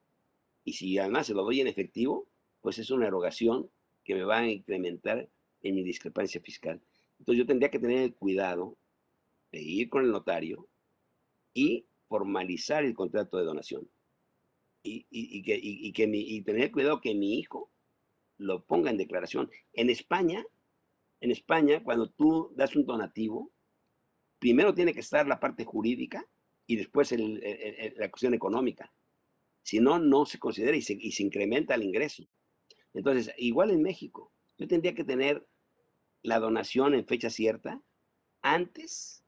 Y 0.65 0.75
si 0.75 0.99
además 0.99 1.27
se 1.27 1.35
lo 1.35 1.45
doy 1.45 1.61
en 1.61 1.67
efectivo, 1.67 2.27
pues 2.61 2.79
es 2.79 2.91
una 2.91 3.07
erogación 3.07 3.71
que 4.05 4.15
me 4.15 4.25
va 4.25 4.39
a 4.39 4.49
incrementar 4.49 5.29
en 5.63 5.75
mi 5.75 5.83
discrepancia 5.83 6.41
fiscal. 6.41 6.81
Entonces 7.19 7.39
yo 7.39 7.47
tendría 7.47 7.71
que 7.71 7.79
tener 7.79 7.99
el 7.99 8.15
cuidado 8.15 8.77
de 9.53 9.63
ir 9.63 9.89
con 9.89 10.05
el 10.05 10.11
notario 10.11 10.69
y 11.55 11.87
formalizar 12.09 12.85
el 12.85 12.95
contrato 12.95 13.39
de 13.39 13.45
donación 13.45 13.89
y, 14.83 15.43
que, 15.43 15.59
y, 15.61 15.93
que 15.93 16.05
y 16.13 16.43
tener 16.43 16.73
cuidado 16.73 17.01
que 17.01 17.15
mi 17.15 17.39
hijo 17.39 17.71
lo 18.39 18.65
ponga 18.65 18.91
en 18.91 18.97
declaración. 18.97 19.51
En 19.73 19.91
España, 19.91 20.45
en 21.21 21.31
España, 21.31 21.83
cuando 21.83 22.09
tú 22.09 22.53
das 22.55 22.77
un 22.77 22.87
donativo, 22.87 23.51
primero 24.39 24.75
tiene 24.75 24.95
que 24.95 25.01
estar 25.01 25.27
la 25.27 25.41
parte 25.41 25.65
jurídica 25.65 26.27
y 26.69 26.77
después 26.77 27.11
la 27.11 28.11
cuestión 28.11 28.35
económica. 28.35 28.93
Si 29.63 29.81
no, 29.81 29.99
no 29.99 30.25
se 30.25 30.39
considera 30.39 30.77
y 30.77 30.83
se, 30.83 30.93
y 30.93 31.11
se 31.11 31.25
incrementa 31.25 31.75
el 31.75 31.83
ingreso. 31.83 32.25
Entonces, 32.95 33.35
igual 33.39 33.71
en 33.71 33.83
México, 33.83 34.31
yo 34.57 34.69
tendría 34.69 34.95
que 34.95 35.03
tener 35.03 35.45
la 36.23 36.39
donación 36.39 36.95
en 36.95 37.07
fecha 37.07 37.31
cierta 37.31 37.83
antes 38.43 39.25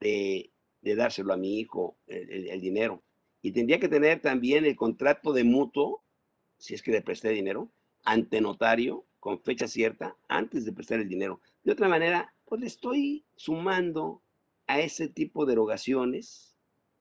de, 0.00 0.52
de 0.82 0.94
dárselo 0.94 1.32
a 1.32 1.38
mi 1.38 1.58
hijo 1.58 1.96
el 2.06 2.60
dinero 2.60 3.02
y 3.40 3.52
tendría 3.52 3.78
que 3.78 3.88
tener 3.88 4.20
también 4.20 4.64
el 4.64 4.76
contrato 4.76 5.32
de 5.32 5.44
mutuo, 5.44 6.02
si 6.58 6.74
es 6.74 6.82
que 6.82 6.90
le 6.90 7.02
presté 7.02 7.30
dinero, 7.30 7.70
ante 8.04 8.40
notario 8.40 9.06
con 9.20 9.42
fecha 9.42 9.68
cierta 9.68 10.16
antes 10.28 10.64
de 10.64 10.72
prestar 10.72 11.00
el 11.00 11.08
dinero. 11.08 11.40
De 11.62 11.72
otra 11.72 11.88
manera, 11.88 12.34
pues 12.44 12.60
le 12.60 12.66
estoy 12.66 13.24
sumando 13.36 14.22
a 14.68 14.80
ese 14.80 15.08
tipo 15.08 15.44
de 15.44 15.54
erogaciones, 15.54 16.56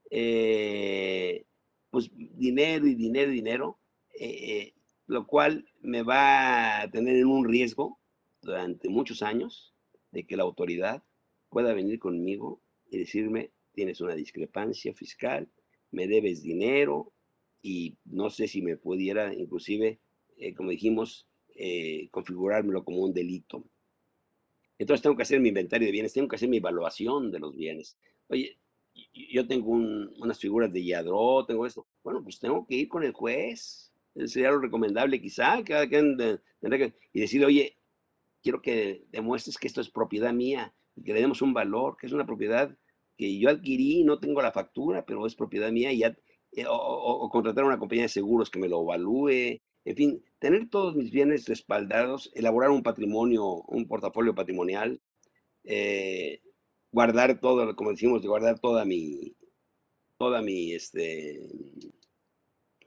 eh, 0.10 1.46
pues 1.92 2.10
dinero 2.16 2.88
y 2.88 2.96
dinero 2.96 3.32
y 3.32 3.36
dinero, 3.36 3.80
eh, 4.20 4.74
lo 5.06 5.28
cual 5.28 5.66
me 5.82 6.02
va 6.02 6.82
a 6.82 6.90
tener 6.90 7.16
en 7.18 7.28
un 7.28 7.48
riesgo 7.48 8.00
durante 8.42 8.90
muchos 8.90 9.22
años 9.22 9.74
de 10.12 10.26
que 10.26 10.38
la 10.38 10.44
autoridad 10.44 11.04
pueda 11.50 11.74
venir 11.74 12.00
conmigo 12.00 12.62
y 12.90 12.98
decirme, 13.00 13.52
tienes 13.74 14.02
una 14.02 14.16
discrepancia 14.16 14.94
fiscal, 14.94 15.50
me 15.92 16.08
debes 16.08 16.42
dinero 16.42 17.14
y 17.62 17.98
no 18.06 18.30
sé 18.30 18.48
si 18.48 18.62
me 18.62 18.78
pudiera 18.78 19.34
inclusive, 19.34 20.00
eh, 20.38 20.54
como 20.54 20.72
dijimos, 20.72 21.28
eh, 21.56 22.10
configurármelo 22.12 22.84
como 22.84 23.00
un 23.00 23.14
delito. 23.14 23.66
Entonces 24.80 25.02
tengo 25.02 25.16
que 25.16 25.24
hacer 25.24 25.40
mi 25.40 25.50
inventario 25.50 25.88
de 25.88 25.92
bienes, 25.92 26.14
tengo 26.14 26.28
que 26.28 26.36
hacer 26.36 26.50
mi 26.50 26.58
evaluación 26.58 27.32
de 27.32 27.40
los 27.40 27.56
bienes. 27.56 27.98
Oye, 28.28 28.58
yo 29.14 29.48
tengo 29.48 29.72
unas 29.72 30.40
figuras 30.40 30.72
de 30.72 30.84
Yadro, 30.84 31.46
tengo 31.46 31.66
esto. 31.66 31.86
Bueno, 32.04 32.24
pues 32.24 32.40
tengo 32.40 32.66
que 32.66 32.76
ir 32.76 32.88
con 32.88 33.04
el 33.04 33.14
juez. 33.14 33.92
Sería 34.26 34.52
lo 34.52 34.60
recomendable 34.60 35.22
quizá, 35.22 35.64
que, 35.64 35.88
que, 35.90 36.94
y 37.14 37.20
decirle, 37.20 37.46
oye, 37.46 37.78
quiero 38.42 38.62
que 38.62 39.06
demuestres 39.12 39.58
que 39.58 39.68
esto 39.68 39.82
es 39.82 39.90
propiedad 39.90 40.34
mía, 40.34 40.74
que 41.04 41.14
le 41.14 41.22
demos 41.22 41.42
un 41.42 41.54
valor, 41.54 41.98
que 41.98 42.08
es 42.08 42.14
una 42.14 42.26
propiedad 42.26 42.76
que 43.18 43.38
yo 43.38 43.50
adquirí, 43.50 44.04
no 44.04 44.20
tengo 44.20 44.42
la 44.42 44.52
factura, 44.52 45.06
pero 45.06 45.26
es 45.26 45.36
propiedad 45.36 45.72
mía, 45.72 45.92
y 45.92 46.00
ya, 46.00 46.16
eh, 46.54 46.66
o, 46.68 47.30
contratar 47.30 47.64
a 47.64 47.68
una 47.68 47.80
compañía 47.80 48.04
de 48.04 48.10
seguros 48.10 48.50
que 48.50 48.60
me 48.60 48.70
lo 48.70 48.82
evalúe, 48.82 49.60
en 49.88 49.96
fin, 49.96 50.24
tener 50.40 50.70
todos 50.70 50.96
mis 50.96 51.12
bienes 51.12 51.48
respaldados, 51.48 52.30
elaborar 52.36 52.72
un 52.72 52.84
patrimonio, 52.84 53.46
un 53.46 53.88
portafolio 53.88 54.36
patrimonial, 54.36 55.00
eh, 55.64 56.42
guardar 56.92 57.40
todo, 57.40 57.74
como 57.74 57.92
decimos, 57.92 58.22
guardar 58.26 58.60
toda 58.60 58.84
mi, 58.84 59.34
toda 60.18 60.42
mi, 60.42 60.74
este, 60.74 61.40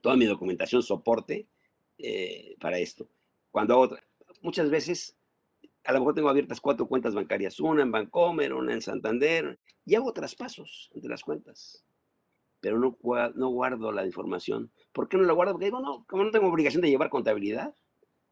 toda 0.03 0.17
mi 0.17 0.27
documentación, 0.27 0.83
soporte 0.83 1.47
eh, 1.97 2.55
para 2.61 2.79
esto. 2.79 3.09
Cuando 3.51 3.75
hago, 3.75 3.97
muchas 4.43 4.69
veces 4.69 5.17
a 5.85 5.95
lo 5.95 6.01
mejor 6.01 6.15
tengo 6.15 6.29
abiertas 6.29 6.61
cuatro 6.61 6.87
cuentas 6.87 7.15
bancarias, 7.15 7.61
una 7.61 7.83
en 7.83 7.93
Bancomer, 7.93 8.53
una 8.53 8.75
en 8.75 8.83
Santander, 8.83 9.59
y 9.87 9.95
hago 9.95 10.13
traspasos 10.13 10.91
entre 10.93 11.09
las 11.09 11.23
cuentas, 11.23 11.83
pero 12.61 12.79
no, 12.79 12.97
no 13.35 13.49
guardo 13.49 13.93
la 13.93 14.07
información. 14.07 14.71
¿Por 14.93 15.09
qué 15.09 15.17
no 15.17 15.25
la 15.25 15.33
guardo? 15.33 15.53
Porque 15.53 15.67
digo, 15.67 15.81
no, 15.81 16.05
como 16.07 16.25
no 16.25 16.31
tengo 16.31 16.49
obligación 16.49 16.83
de 16.83 16.91
llevar 16.91 17.11
contabilidad, 17.11 17.75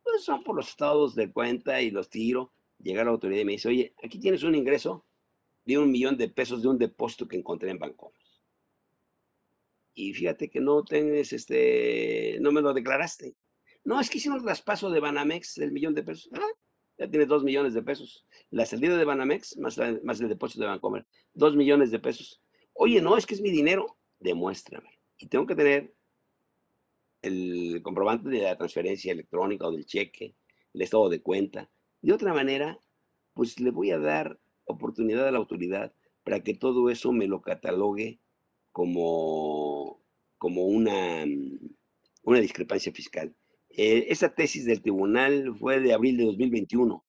pues 0.03 0.25
son 0.25 0.43
por 0.43 0.57
los 0.57 0.69
estados 0.69 1.15
de 1.15 1.33
cuenta 1.33 1.81
y 1.83 1.91
los 1.91 2.09
tiro. 2.09 2.53
Llega 2.79 3.05
la 3.05 3.11
autoridad 3.11 3.41
y 3.41 3.45
me 3.45 3.53
dice, 3.53 3.69
oye, 3.69 3.95
aquí 4.03 4.19
tienes 4.19 4.43
un 4.43 4.55
ingreso 4.55 5.05
de 5.65 5.79
un 5.79 5.91
millón 5.91 6.17
de 6.17 6.29
pesos 6.29 6.63
de 6.63 6.69
un 6.69 6.79
depósito 6.79 7.29
que 7.29 7.37
encontré 7.37 7.71
en 7.71 7.79
Bancomer. 7.79 8.19
Y 9.95 10.15
fíjate 10.15 10.49
que 10.49 10.61
no 10.61 10.85
tienes 10.85 11.33
este, 11.33 12.39
no 12.41 12.53
me 12.53 12.63
lo 12.63 12.73
declaraste. 12.73 13.35
No, 13.85 14.01
es 14.01 14.09
que 14.09 14.19
hicimos 14.19 14.39
un 14.39 14.45
traspaso 14.45 14.91
de 14.91 15.01
Banamex 15.01 15.57
del 15.57 15.73
millón 15.73 15.95
de 15.95 16.05
pesos. 16.05 16.31
Ah, 16.33 16.47
ya 16.97 17.11
tiene 17.11 17.27
dos 17.27 17.45
millones 17.45 17.75
de 17.75 17.83
pesos. 17.83 18.27
La 18.51 18.65
salida 18.65 18.97
de 18.97 19.05
Banamex 19.05 19.59
más, 19.59 19.79
más 20.05 20.21
el 20.21 20.29
depósito 20.29 20.63
de 20.63 20.69
Bancomer, 20.69 21.07
dos 21.35 21.57
millones 21.57 21.91
de 21.91 21.99
pesos. 21.99 22.41
Oye, 22.73 23.03
no, 23.03 23.17
es 23.17 23.27
que 23.27 23.35
es 23.35 23.41
mi 23.41 23.51
dinero, 23.51 23.98
demuéstrame. 24.21 24.99
Y 25.19 25.27
tengo 25.27 25.47
que 25.47 25.55
tener 25.55 25.95
el 27.23 27.81
comprobante 27.83 28.29
de 28.29 28.43
la 28.43 28.57
transferencia 28.57 29.13
electrónica 29.13 29.67
o 29.67 29.73
del 29.73 29.87
cheque, 29.87 30.37
el 30.73 30.83
estado 30.83 31.09
de 31.09 31.21
cuenta. 31.21 31.71
De 32.01 32.13
otra 32.13 32.33
manera, 32.33 32.79
pues 33.35 33.59
le 33.61 33.71
voy 33.71 33.91
a 33.91 33.99
dar 33.99 34.39
oportunidad 34.65 35.27
a 35.27 35.33
la 35.33 35.39
autoridad 35.39 35.93
para 36.23 36.43
que 36.43 36.55
todo 36.55 36.91
eso 36.91 37.13
me 37.13 37.27
lo 37.27 37.41
catalogue 37.41 38.21
como, 38.71 40.01
como 40.37 40.67
una, 40.67 41.25
una 42.23 42.41
discrepancia 42.41 42.93
fiscal. 42.93 43.35
Eh, 43.71 44.07
esa 44.09 44.35
tesis 44.35 44.65
del 44.65 44.83
tribunal 44.83 45.57
fue 45.59 45.81
de 45.81 45.93
abril 45.93 46.17
de 46.17 46.25
2021, 46.25 47.05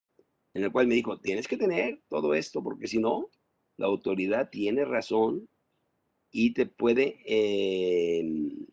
en 0.53 0.63
el 0.63 0.71
cual 0.71 0.87
me 0.87 0.95
dijo, 0.95 1.19
tienes 1.19 1.47
que 1.47 1.57
tener 1.57 2.01
todo 2.09 2.33
esto, 2.33 2.63
porque 2.63 2.87
si 2.87 2.99
no, 2.99 3.29
la 3.77 3.87
autoridad 3.87 4.49
tiene 4.49 4.85
razón 4.85 5.47
y 6.31 6.53
te 6.53 6.65
puede 6.65 7.19
em, 7.25 8.67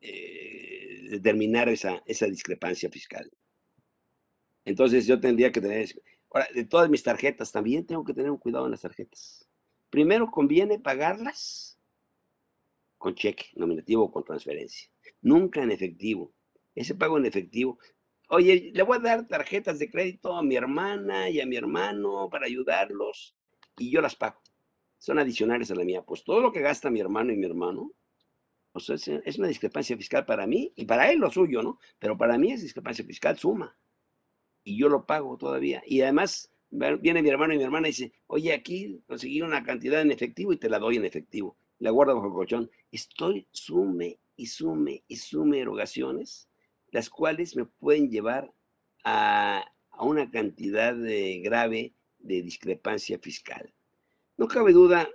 eh, 0.00 1.08
determinar 1.10 1.68
esa, 1.68 2.02
esa 2.06 2.26
discrepancia 2.26 2.90
fiscal. 2.90 3.30
Entonces 4.64 5.06
yo 5.06 5.20
tendría 5.20 5.52
que 5.52 5.60
tener... 5.60 5.88
Ahora, 6.30 6.48
de 6.52 6.64
todas 6.64 6.90
mis 6.90 7.02
tarjetas, 7.02 7.52
también 7.52 7.86
tengo 7.86 8.04
que 8.04 8.14
tener 8.14 8.30
un 8.30 8.38
cuidado 8.38 8.64
en 8.64 8.72
las 8.72 8.80
tarjetas. 8.80 9.48
Primero 9.90 10.30
conviene 10.30 10.80
pagarlas 10.80 11.78
con 12.98 13.14
cheque 13.14 13.46
nominativo 13.54 14.04
o 14.04 14.10
con 14.10 14.24
transferencia, 14.24 14.90
nunca 15.20 15.62
en 15.62 15.70
efectivo 15.70 16.34
ese 16.74 16.94
pago 16.94 17.18
en 17.18 17.26
efectivo. 17.26 17.78
Oye, 18.28 18.72
le 18.74 18.82
voy 18.82 18.98
a 18.98 19.00
dar 19.00 19.28
tarjetas 19.28 19.78
de 19.78 19.90
crédito 19.90 20.34
a 20.34 20.42
mi 20.42 20.56
hermana 20.56 21.28
y 21.30 21.40
a 21.40 21.46
mi 21.46 21.56
hermano 21.56 22.28
para 22.30 22.46
ayudarlos 22.46 23.36
y 23.78 23.90
yo 23.90 24.00
las 24.00 24.16
pago. 24.16 24.40
Son 25.04 25.18
adicionales 25.18 25.70
a 25.70 25.74
la 25.74 25.84
mía. 25.84 26.02
Pues 26.02 26.24
todo 26.24 26.40
lo 26.40 26.50
que 26.50 26.60
gasta 26.60 26.90
mi 26.90 27.00
hermano 27.00 27.30
y 27.30 27.36
mi 27.36 27.44
hermano, 27.44 27.92
es, 28.74 29.38
una 29.38 29.48
discrepancia 29.48 29.96
fiscal 29.98 30.24
para 30.24 30.46
mí 30.46 30.72
y 30.76 30.86
para 30.86 31.10
él 31.10 31.18
lo 31.18 31.30
suyo, 31.30 31.62
¿no? 31.62 31.78
Pero 31.98 32.16
para 32.16 32.38
mí 32.38 32.52
es 32.52 32.62
discrepancia 32.62 33.04
fiscal 33.04 33.38
suma. 33.38 33.76
Y 34.64 34.78
yo 34.78 34.88
lo 34.88 35.04
pago 35.04 35.36
todavía. 35.36 35.82
Y 35.86 36.00
además 36.00 36.50
viene 36.70 37.22
mi 37.22 37.28
hermano 37.28 37.52
y 37.52 37.58
mi 37.58 37.64
hermana 37.64 37.88
y 37.88 37.90
dice, 37.90 38.12
oye, 38.26 38.54
aquí 38.54 39.02
conseguí 39.06 39.42
una 39.42 39.62
cantidad 39.62 40.00
en 40.00 40.10
efectivo 40.10 40.52
y 40.54 40.56
te 40.56 40.70
la 40.70 40.78
doy 40.78 40.96
en 40.96 41.04
efectivo. 41.04 41.56
La 41.80 41.90
guardo 41.90 42.14
bajo 42.14 42.28
el 42.28 42.32
colchón. 42.32 42.70
Estoy 42.90 43.46
sume 43.50 44.18
y 44.36 44.46
sume 44.46 45.04
y 45.06 45.16
sume 45.16 45.60
erogaciones 45.60 46.48
las 46.94 47.10
cuales 47.10 47.56
me 47.56 47.66
pueden 47.66 48.08
llevar 48.08 48.54
a, 49.04 49.64
una 49.98 50.30
cantidad 50.30 50.96
grave 51.42 51.92
de 52.18 52.42
discrepancia 52.42 53.18
fiscal. 53.18 53.74
No 54.36 54.48
cabe 54.48 54.72
duda 54.72 55.08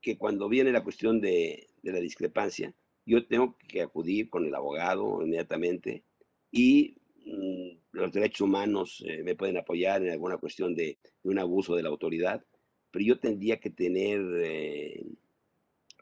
que 0.00 0.18
cuando 0.18 0.48
viene 0.48 0.70
la 0.70 0.82
cuestión 0.84 1.20
de, 1.20 1.68
la 1.82 1.98
discrepancia, 1.98 2.74
yo 3.06 3.26
tengo 3.26 3.56
que 3.68 3.82
acudir 3.82 4.28
con 4.28 4.44
el 4.44 4.54
abogado 4.54 5.22
inmediatamente 5.22 6.04
y 6.50 6.96
mm, 7.24 7.78
los 7.92 8.12
derechos 8.12 8.42
humanos 8.42 9.02
eh, 9.06 9.22
me 9.22 9.34
pueden 9.34 9.56
apoyar 9.56 10.02
en 10.02 10.10
alguna 10.10 10.36
cuestión 10.36 10.74
de, 10.74 10.98
un 11.22 11.38
abuso 11.38 11.74
de 11.74 11.82
la 11.82 11.88
autoridad, 11.88 12.44
pero 12.90 13.04
yo 13.04 13.18
tendría 13.18 13.58
que 13.58 13.70
tener, 13.70 14.20
eh, 14.42 15.06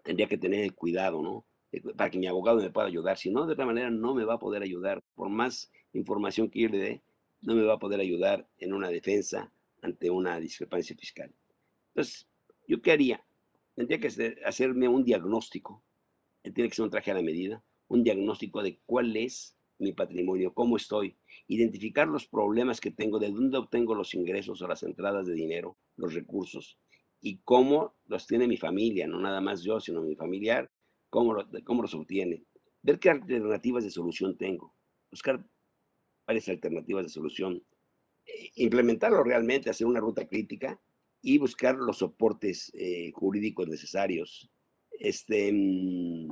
tendría 0.03 0.27
que 0.27 0.39
tener 0.39 0.65
el 0.65 0.75
cuidado, 0.75 1.23
¿no? 1.23 1.47
Para 1.97 2.11
que 2.11 2.19
mi 2.19 2.27
abogado 2.27 2.59
me 2.59 2.71
pueda 2.71 2.89
ayudar. 2.89 3.17
Si 3.19 3.31
no, 3.31 3.47
de 3.47 3.55
otra 3.55 3.67
manera 3.67 3.91
no 3.91 4.15
me 4.15 4.25
va 4.25 4.35
a 4.35 4.39
poder 4.39 4.63
ayudar. 4.63 5.03
Por 5.15 5.31
más 5.31 5.71
información 5.93 6.51
que 6.51 6.61
yo 6.61 6.69
le 6.69 6.79
dé, 6.79 7.03
no 7.41 7.55
me 7.55 7.63
va 7.63 7.75
a 7.75 7.79
poder 7.79 8.01
ayudar 8.01 8.47
en 8.59 8.73
una 8.75 8.89
defensa 8.89 9.53
ante 9.81 10.11
una 10.11 10.39
discrepancia 10.39 10.97
fiscal. 10.97 11.33
Entonces, 11.89 12.27
¿yo 12.67 12.81
qué 12.83 12.93
haría? 12.93 13.25
Tendría 13.75 14.01
que 14.01 14.37
hacerme 14.45 14.89
un 14.89 15.05
diagnóstico. 15.05 15.83
Tiene 16.43 16.69
que 16.69 16.75
ser 16.75 16.85
un 16.85 16.91
traje 16.91 17.11
a 17.11 17.15
la 17.15 17.23
medida, 17.23 17.63
un 17.89 18.03
diagnóstico 18.03 18.63
de 18.63 18.81
cuál 18.85 19.17
es 19.17 19.57
mi 19.79 19.93
patrimonio, 19.93 20.55
cómo 20.55 20.77
estoy, 20.77 21.17
identificar 21.49 22.09
los 22.09 22.27
problemas 22.27 22.81
que 22.81 22.91
tengo, 22.91 23.19
de 23.19 23.31
dónde 23.31 23.59
obtengo 23.59 23.95
los 23.95 24.15
ingresos 24.15 24.63
o 24.63 24.69
las 24.69 24.83
entradas 24.83 25.27
de 25.27 25.35
dinero, 25.35 25.77
los 25.97 26.15
recursos, 26.15 26.79
y 27.21 27.39
cómo 27.39 27.95
los 28.07 28.27
tiene 28.27 28.47
mi 28.47 28.57
familia, 28.57 29.07
no 29.07 29.21
nada 29.21 29.41
más 29.41 29.63
yo, 29.63 29.81
sino 29.81 30.03
mi 30.03 30.15
familiar, 30.15 30.71
cómo, 31.11 31.37
cómo 31.65 31.83
los 31.83 31.95
obtiene. 31.95 32.45
Ver 32.83 32.99
qué 32.99 33.11
alternativas 33.11 33.85
de 33.85 33.91
solución 33.91 34.37
tengo, 34.37 34.75
buscar 35.11 35.45
varias 36.27 36.49
alternativas 36.49 37.05
de 37.05 37.11
solución, 37.11 37.63
eh, 38.27 38.51
implementarlo 38.57 39.23
realmente, 39.23 39.71
hacer 39.71 39.87
una 39.87 40.01
ruta 40.01 40.27
crítica 40.27 40.81
y 41.23 41.39
buscar 41.39 41.77
los 41.77 41.99
soportes 41.99 42.71
eh, 42.75 43.13
jurídicos 43.15 43.69
necesarios. 43.69 44.51
Este, 44.91 45.53
mm, 45.53 46.29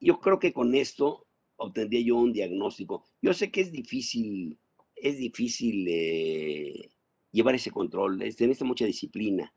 yo 0.00 0.20
creo 0.20 0.38
que 0.38 0.52
con 0.52 0.74
esto 0.74 1.26
obtendría 1.56 2.02
yo 2.02 2.16
un 2.16 2.32
diagnóstico. 2.32 3.04
Yo 3.22 3.32
sé 3.32 3.50
que 3.50 3.60
es 3.60 3.70
difícil, 3.70 4.58
es 4.96 5.18
difícil 5.18 5.86
eh, 5.88 6.90
llevar 7.30 7.54
ese 7.54 7.70
control, 7.70 8.20
es, 8.22 8.40
necesita 8.40 8.64
mucha 8.64 8.84
disciplina. 8.84 9.54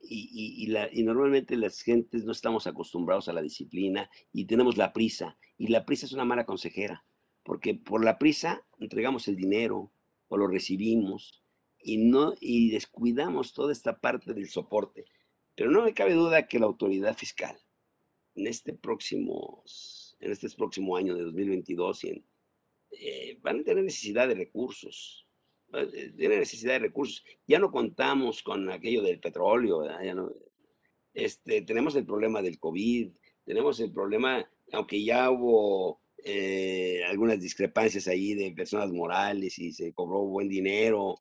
Y, 0.00 0.68
la, 0.68 0.88
y, 0.92 1.02
normalmente 1.02 1.56
las 1.56 1.80
gentes 1.80 2.24
no 2.24 2.30
estamos 2.30 2.68
acostumbrados 2.68 3.28
a 3.28 3.32
la 3.32 3.42
disciplina 3.42 4.08
y 4.32 4.44
tenemos 4.44 4.76
la 4.76 4.92
prisa. 4.92 5.36
Y 5.56 5.68
la 5.68 5.84
prisa 5.84 6.06
es 6.06 6.12
una 6.12 6.24
mala 6.24 6.46
consejera, 6.46 7.04
porque 7.42 7.74
por 7.74 8.04
la 8.04 8.16
prisa 8.16 8.64
entregamos 8.78 9.26
el 9.26 9.34
dinero 9.34 9.90
o 10.28 10.36
lo 10.36 10.46
recibimos 10.46 11.42
y, 11.82 11.98
no, 11.98 12.34
y 12.40 12.70
descuidamos 12.70 13.52
toda 13.52 13.72
esta 13.72 14.00
parte 14.00 14.34
del 14.34 14.48
soporte. 14.48 15.04
Pero 15.54 15.70
no 15.70 15.82
me 15.82 15.94
cabe 15.94 16.14
duda 16.14 16.46
que 16.46 16.58
la 16.58 16.66
autoridad 16.66 17.16
fiscal 17.16 17.58
en 18.34 18.46
este 18.46 18.72
próximo 18.72 19.64
en 20.20 20.32
este 20.32 20.48
próximo 20.50 20.96
año 20.96 21.14
de 21.14 21.22
2022 21.22 22.04
y 22.04 22.24
eh, 22.90 23.38
van 23.40 23.60
a 23.60 23.64
tener 23.64 23.84
necesidad 23.84 24.28
de 24.28 24.34
recursos. 24.34 25.26
Eh, 25.72 26.12
tienen 26.16 26.40
necesidad 26.40 26.74
de 26.74 26.78
recursos. 26.80 27.24
Ya 27.46 27.58
no 27.58 27.70
contamos 27.70 28.42
con 28.42 28.70
aquello 28.70 29.02
del 29.02 29.20
petróleo, 29.20 29.84
este, 31.14 31.62
tenemos 31.62 31.96
el 31.96 32.06
problema 32.06 32.42
del 32.42 32.58
COVID, 32.58 33.10
tenemos 33.44 33.80
el 33.80 33.92
problema, 33.92 34.48
aunque 34.72 35.02
ya 35.02 35.30
hubo 35.30 36.00
eh, 36.24 37.02
algunas 37.08 37.40
discrepancias 37.40 38.06
ahí 38.06 38.34
de 38.34 38.52
personas 38.52 38.92
morales 38.92 39.58
y 39.58 39.72
se 39.72 39.92
cobró 39.94 40.26
buen 40.26 40.48
dinero, 40.48 41.16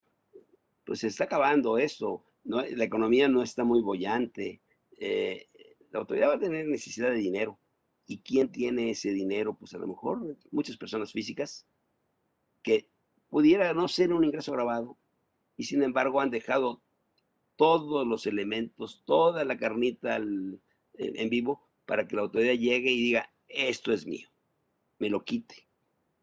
pues 0.87 1.01
se 1.01 1.07
está 1.07 1.25
acabando 1.25 1.77
eso. 1.77 2.23
¿no? 2.45 2.61
La 2.61 2.85
economía 2.85 3.27
no 3.27 3.43
está 3.43 3.63
muy 3.65 3.81
bollante. 3.81 4.61
la 4.99 5.99
autoridad 5.99 6.29
va 6.29 6.35
a 6.35 6.39
tener 6.39 6.65
necesidad 6.67 7.11
de 7.11 7.17
dinero. 7.17 7.59
¿Y 8.07 8.19
quién 8.19 8.49
tiene 8.49 8.89
ese 8.91 9.11
dinero? 9.11 9.57
Pues 9.57 9.73
a 9.73 9.77
lo 9.77 9.85
mejor 9.85 10.37
muchas 10.49 10.77
personas 10.77 11.11
físicas 11.11 11.67
que 12.63 12.89
pudiera 13.29 13.73
no 13.73 13.89
ser 13.89 14.13
un 14.13 14.23
ingreso 14.23 14.53
grabado 14.53 14.97
y 15.57 15.65
sin 15.65 15.83
embargo 15.83 16.21
han 16.21 16.31
dejado 16.31 16.81
todos 17.57 18.07
los 18.07 18.25
elementos, 18.25 19.03
toda 19.05 19.43
la 19.43 19.57
carnita 19.57 20.15
en 20.15 21.29
vivo 21.29 21.67
para 21.85 22.07
que 22.07 22.15
la 22.15 22.21
autoridad 22.21 22.53
llegue 22.53 22.91
y 22.91 23.01
diga, 23.01 23.29
esto 23.49 23.91
es 23.91 24.05
mío, 24.05 24.29
me 24.99 25.09
lo 25.09 25.23
quite. 25.25 25.67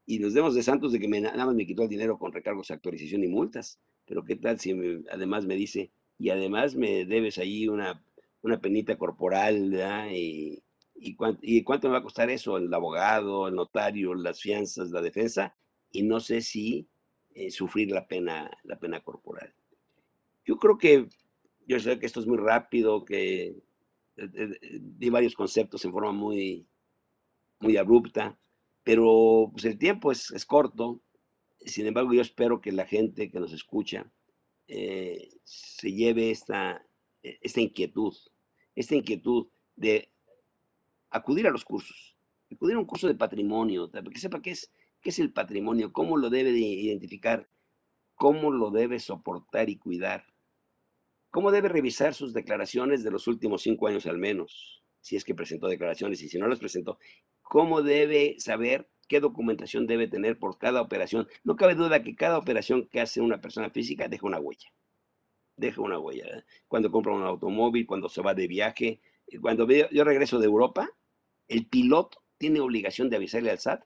Y 0.06 0.18
nos 0.18 0.34
demos 0.34 0.54
de 0.54 0.62
santos 0.62 0.92
de 0.92 1.00
que 1.00 1.08
me, 1.08 1.20
nada 1.20 1.46
más 1.46 1.54
me 1.54 1.66
quitó 1.66 1.82
el 1.82 1.88
dinero 1.88 2.18
con 2.18 2.32
recargos, 2.32 2.70
actualización 2.70 3.24
y 3.24 3.28
multas. 3.28 3.80
Pero 4.06 4.24
qué 4.24 4.36
tal 4.36 4.60
si 4.60 4.72
además 5.10 5.46
me 5.46 5.56
dice, 5.56 5.90
y 6.18 6.30
además 6.30 6.74
me 6.74 7.04
debes 7.04 7.38
ahí 7.38 7.68
una, 7.68 8.04
una 8.42 8.60
penita 8.60 8.96
corporal, 8.96 9.70
¿verdad? 9.70 10.08
Y, 10.12 10.62
¿Y 10.96 11.14
cuánto, 11.62 11.88
me 11.88 11.92
va 11.92 11.98
a 11.98 12.02
costar 12.02 12.30
eso? 12.30 12.56
El 12.56 12.72
abogado, 12.72 13.48
el 13.48 13.54
notario, 13.54 14.14
las 14.14 14.40
fianzas, 14.40 14.90
la 14.90 15.02
defensa, 15.02 15.54
y 15.90 16.02
no 16.02 16.20
sé 16.20 16.40
si 16.40 16.88
eh, 17.34 17.50
sufrir 17.50 17.90
la 17.90 18.06
pena, 18.06 18.50
la 18.62 18.78
pena 18.78 19.02
corporal. 19.02 19.52
Yo 20.44 20.58
creo 20.58 20.78
que, 20.78 21.08
yo 21.66 21.80
sé 21.80 21.98
que 21.98 22.06
esto 22.06 22.20
es 22.20 22.26
muy 22.26 22.38
rápido, 22.38 23.04
que 23.04 23.46
eh, 23.46 23.56
eh, 24.16 24.78
di 24.80 25.10
varios 25.10 25.34
conceptos 25.34 25.84
en 25.84 25.92
forma 25.92 26.12
muy, 26.12 26.66
muy 27.60 27.76
abrupta, 27.76 28.38
pero 28.82 29.50
pues 29.52 29.64
el 29.64 29.78
tiempo 29.78 30.12
es, 30.12 30.30
es 30.30 30.46
corto. 30.46 31.00
Sin 31.64 31.86
embargo, 31.86 32.12
yo 32.12 32.20
espero 32.20 32.60
que 32.60 32.72
la 32.72 32.86
gente 32.86 33.30
que 33.30 33.40
nos 33.40 33.52
escucha 33.52 34.10
se 34.66 35.92
lleve 35.92 36.30
esta, 36.30 36.86
esta 37.22 37.60
inquietud, 37.60 38.14
esta 38.74 38.94
inquietud 38.94 39.48
de 39.76 40.10
acudir 41.10 41.46
a 41.46 41.50
los 41.50 41.64
cursos, 41.64 42.16
acudir 42.52 42.76
a 42.76 42.78
un 42.78 42.86
curso 42.86 43.06
de 43.06 43.14
patrimonio, 43.14 43.90
para 43.90 44.08
que 44.10 44.18
sepa 44.18 44.42
qué 44.42 44.50
es, 44.50 44.72
qué 45.00 45.10
es 45.10 45.18
el 45.18 45.32
patrimonio, 45.32 45.92
cómo 45.92 46.16
lo 46.16 46.30
debe 46.30 46.52
de 46.52 46.60
identificar, 46.60 47.48
cómo 48.14 48.50
lo 48.50 48.70
debe 48.70 49.00
soportar 49.00 49.68
y 49.68 49.76
cuidar, 49.76 50.26
cómo 51.30 51.50
debe 51.50 51.68
revisar 51.68 52.14
sus 52.14 52.32
declaraciones 52.32 53.04
de 53.04 53.10
los 53.10 53.26
últimos 53.26 53.62
cinco 53.62 53.86
años 53.86 54.06
al 54.06 54.18
menos, 54.18 54.82
si 55.00 55.16
es 55.16 55.24
que 55.24 55.34
presentó 55.34 55.68
declaraciones 55.68 56.22
y 56.22 56.28
si 56.28 56.38
no 56.38 56.48
las 56.48 56.58
presentó, 56.58 56.98
cómo 57.42 57.82
debe 57.82 58.36
saber 58.38 58.88
qué 59.06 59.20
documentación 59.20 59.86
debe 59.86 60.08
tener 60.08 60.38
por 60.38 60.58
cada 60.58 60.80
operación. 60.80 61.28
No 61.42 61.56
cabe 61.56 61.74
duda 61.74 62.02
que 62.02 62.14
cada 62.16 62.38
operación 62.38 62.88
que 62.88 63.00
hace 63.00 63.20
una 63.20 63.40
persona 63.40 63.70
física 63.70 64.08
deja 64.08 64.26
una 64.26 64.40
huella. 64.40 64.72
Deja 65.56 65.80
una 65.80 65.98
huella. 65.98 66.44
Cuando 66.68 66.90
compra 66.90 67.12
un 67.12 67.22
automóvil, 67.22 67.86
cuando 67.86 68.08
se 68.08 68.22
va 68.22 68.34
de 68.34 68.46
viaje, 68.46 69.00
cuando 69.40 69.68
yo 69.68 70.04
regreso 70.04 70.38
de 70.38 70.46
Europa, 70.46 70.90
el 71.48 71.66
piloto 71.66 72.22
tiene 72.38 72.60
obligación 72.60 73.10
de 73.10 73.16
avisarle 73.16 73.50
al 73.50 73.58
SAT 73.58 73.84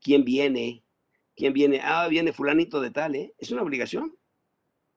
quién 0.00 0.24
viene, 0.24 0.84
quién 1.36 1.52
viene, 1.52 1.80
ah, 1.82 2.08
viene 2.08 2.32
fulanito 2.32 2.80
de 2.80 2.90
tal, 2.90 3.14
¿eh? 3.14 3.34
Es 3.38 3.50
una 3.50 3.62
obligación. 3.62 4.16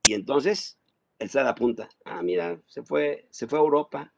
Y 0.03 0.13
entonces 0.13 0.79
el 1.19 1.29
SAT 1.29 1.47
apunta, 1.47 1.89
ah, 2.05 2.21
mira, 2.21 2.61
se 2.67 2.83
fue, 2.83 3.27
se 3.31 3.47
fue 3.47 3.59
a 3.59 3.61
Europa 3.61 4.13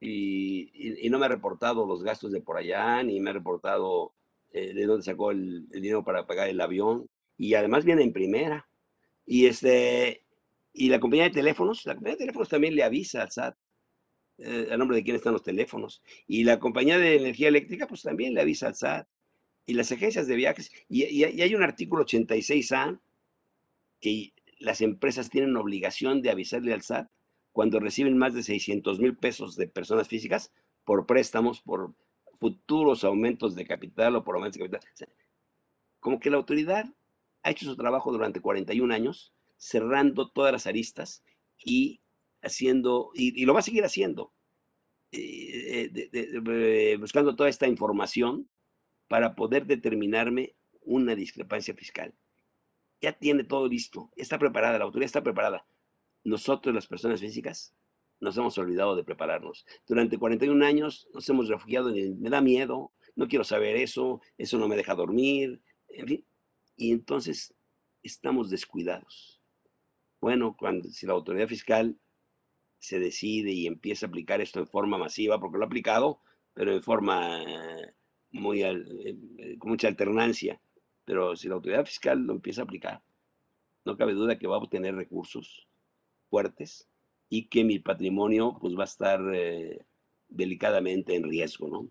y, 0.00 1.08
no 1.10 1.18
me 1.18 1.26
ha 1.26 1.28
reportado 1.28 1.86
los 1.86 2.02
gastos 2.02 2.32
de 2.32 2.40
por 2.40 2.56
allá, 2.56 3.02
ni 3.02 3.20
me 3.20 3.30
ha 3.30 3.34
reportado 3.34 4.14
eh, 4.52 4.74
de 4.74 4.86
dónde 4.86 5.04
sacó 5.04 5.30
el, 5.30 5.68
dinero 5.68 6.04
para 6.04 6.26
pagar 6.26 6.48
el 6.48 6.60
avión. 6.60 7.08
Y 7.38 7.54
además 7.54 7.84
viene 7.84 8.02
en 8.02 8.12
primera. 8.12 8.68
Y 9.26 9.46
este, 9.46 10.24
y 10.72 10.88
la 10.88 11.00
compañía 11.00 11.24
de 11.24 11.30
teléfonos, 11.30 11.84
la 11.86 11.94
compañía 11.94 12.16
de 12.16 12.24
teléfonos 12.24 12.48
también 12.48 12.74
le 12.74 12.82
avisa 12.82 13.22
al 13.22 13.30
SAT 13.30 13.56
eh, 14.38 14.68
a 14.72 14.76
nombre 14.76 14.96
de 14.96 15.04
quién 15.04 15.16
están 15.16 15.32
los 15.32 15.42
teléfonos. 15.42 16.02
Y 16.26 16.44
la 16.44 16.58
compañía 16.58 16.98
de 16.98 17.16
energía 17.16 17.48
eléctrica, 17.48 17.86
pues 17.86 18.02
también 18.02 18.34
le 18.34 18.40
avisa 18.40 18.68
al 18.68 18.74
SAT. 18.74 19.06
Y 19.66 19.74
las 19.74 19.92
agencias 19.92 20.26
de 20.26 20.36
viajes. 20.36 20.70
Y, 20.88 21.22
hay 21.24 21.54
un 21.54 21.62
artículo 21.62 22.04
86A 22.04 23.00
que 24.00 24.32
las 24.58 24.80
empresas 24.80 25.30
tienen 25.30 25.56
obligación 25.56 26.22
de 26.22 26.30
avisarle 26.30 26.72
al 26.72 26.82
SAT 26.82 27.08
cuando 27.52 27.80
reciben 27.80 28.18
más 28.18 28.34
de 28.34 28.42
600 28.42 28.98
mil 28.98 29.16
pesos 29.16 29.56
de 29.56 29.68
personas 29.68 30.08
físicas 30.08 30.52
por 30.84 31.06
préstamos, 31.06 31.60
por 31.60 31.94
futuros 32.42 33.04
aumentos 33.04 33.54
de 33.54 33.64
capital 33.64 34.16
o 34.16 34.24
por 34.24 34.34
aumentos 34.34 34.58
de 34.58 34.68
capital. 34.68 35.08
como 36.00 36.18
que 36.18 36.28
la 36.28 36.38
autoridad 36.38 36.86
ha 37.44 37.50
hecho 37.52 37.66
su 37.66 37.76
trabajo 37.76 38.10
durante 38.10 38.40
41 38.40 38.92
años, 38.92 39.32
cerrando 39.56 40.28
todas 40.28 40.50
las 40.50 40.66
aristas 40.66 41.22
y 41.56 42.00
haciendo, 42.42 43.12
y, 43.14 43.44
lo 43.44 43.54
va 43.54 43.60
a 43.60 43.62
seguir 43.62 43.84
haciendo, 43.84 44.32
eh, 45.12 45.88
eh, 46.12 46.96
buscando 46.98 47.36
toda 47.36 47.48
esta 47.48 47.68
información 47.68 48.48
para 49.06 49.36
poder 49.36 49.66
determinarme 49.66 50.56
una 50.80 51.14
discrepancia 51.14 51.74
fiscal. 51.74 52.12
Ya 53.00 53.12
tiene 53.12 53.44
todo 53.44 53.68
listo, 53.68 54.10
está 54.16 54.36
preparada, 54.36 54.78
la 54.78 54.84
autoridad 54.84 55.06
está 55.06 55.22
preparada. 55.22 55.64
Nosotros, 56.24 56.74
las 56.74 56.88
personas 56.88 57.20
físicas, 57.20 57.72
nos 58.22 58.36
hemos 58.36 58.56
olvidado 58.56 58.94
de 58.94 59.02
prepararnos. 59.02 59.66
Durante 59.86 60.16
41 60.16 60.64
años 60.64 61.08
nos 61.12 61.28
hemos 61.28 61.48
refugiado 61.48 61.90
en 61.90 61.96
el, 61.96 62.14
me 62.14 62.30
da 62.30 62.40
miedo, 62.40 62.92
no 63.16 63.26
quiero 63.26 63.44
saber 63.44 63.76
eso, 63.76 64.22
eso 64.38 64.58
no 64.58 64.68
me 64.68 64.76
deja 64.76 64.94
dormir, 64.94 65.60
en 65.88 66.06
fin. 66.06 66.24
Y 66.76 66.92
entonces 66.92 67.52
estamos 68.02 68.48
descuidados. 68.48 69.40
Bueno, 70.20 70.56
cuando 70.56 70.88
si 70.90 71.04
la 71.04 71.14
autoridad 71.14 71.48
fiscal 71.48 71.98
se 72.78 73.00
decide 73.00 73.50
y 73.50 73.66
empieza 73.66 74.06
a 74.06 74.08
aplicar 74.08 74.40
esto 74.40 74.60
en 74.60 74.68
forma 74.68 74.96
masiva, 74.98 75.40
porque 75.40 75.58
lo 75.58 75.64
ha 75.64 75.66
aplicado 75.66 76.20
pero 76.54 76.72
en 76.72 76.82
forma 76.82 77.42
muy, 78.30 78.62
con 79.58 79.70
mucha 79.70 79.88
alternancia. 79.88 80.60
Pero 81.04 81.34
si 81.34 81.48
la 81.48 81.54
autoridad 81.54 81.84
fiscal 81.84 82.20
lo 82.20 82.34
empieza 82.34 82.60
a 82.60 82.64
aplicar, 82.64 83.02
no 83.84 83.96
cabe 83.96 84.12
duda 84.12 84.38
que 84.38 84.46
va 84.46 84.56
a 84.56 84.60
obtener 84.60 84.94
recursos 84.94 85.66
fuertes 86.30 86.88
y 87.34 87.48
que 87.48 87.64
mi 87.64 87.78
patrimonio 87.78 88.58
pues 88.60 88.76
va 88.76 88.82
a 88.82 88.84
estar 88.84 89.18
eh, 89.32 89.86
delicadamente 90.28 91.14
en 91.14 91.22
riesgo, 91.22 91.66
¿no? 91.66 91.90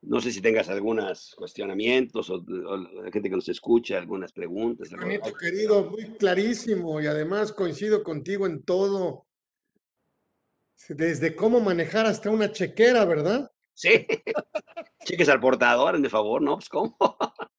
No 0.00 0.20
sé 0.20 0.32
si 0.32 0.40
tengas 0.40 0.68
algunos 0.68 1.36
cuestionamientos 1.36 2.28
o, 2.28 2.44
la 2.44 3.12
gente 3.12 3.30
que 3.30 3.36
nos 3.36 3.48
escucha, 3.48 3.98
algunas 3.98 4.32
preguntas. 4.32 4.90
Bonito, 4.90 5.32
querido, 5.32 5.90
muy 5.90 6.06
clarísimo 6.16 7.00
y 7.00 7.06
además 7.06 7.52
coincido 7.52 8.02
contigo 8.02 8.46
en 8.46 8.64
todo, 8.64 9.28
desde 10.88 11.36
cómo 11.36 11.60
manejar 11.60 12.06
hasta 12.06 12.30
una 12.30 12.50
chequera, 12.50 13.04
¿verdad? 13.04 13.48
Sí, 13.74 14.08
cheques 15.04 15.28
al 15.28 15.38
portador, 15.38 16.00
de 16.00 16.10
favor, 16.10 16.42
¿no? 16.42 16.56
Pues 16.56 16.68
cómo. 16.68 16.96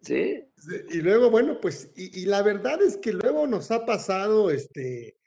sí. 0.00 0.48
Y 0.88 1.02
luego, 1.02 1.30
bueno, 1.30 1.60
pues, 1.60 1.92
y, 1.94 2.22
y, 2.22 2.24
la 2.24 2.42
verdad 2.42 2.80
es 2.80 2.96
que 2.96 3.12
luego 3.12 3.46
nos 3.46 3.70
ha 3.70 3.84
pasado, 3.84 4.50
este, 4.50 5.18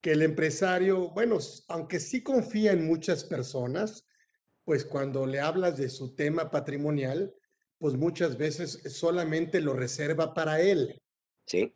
que 0.00 0.12
el 0.12 0.22
empresario, 0.22 1.10
bueno, 1.10 1.38
aunque 1.68 2.00
sí 2.00 2.22
confía 2.22 2.72
en 2.72 2.86
muchas 2.86 3.24
personas, 3.24 4.06
pues 4.64 4.84
cuando 4.84 5.26
le 5.26 5.40
hablas 5.40 5.76
de 5.76 5.88
su 5.88 6.14
tema 6.14 6.50
patrimonial, 6.50 7.34
pues 7.78 7.94
muchas 7.94 8.36
veces 8.36 8.80
solamente 8.94 9.60
lo 9.60 9.74
reserva 9.74 10.34
para 10.34 10.60
él. 10.60 11.02
Sí. 11.46 11.72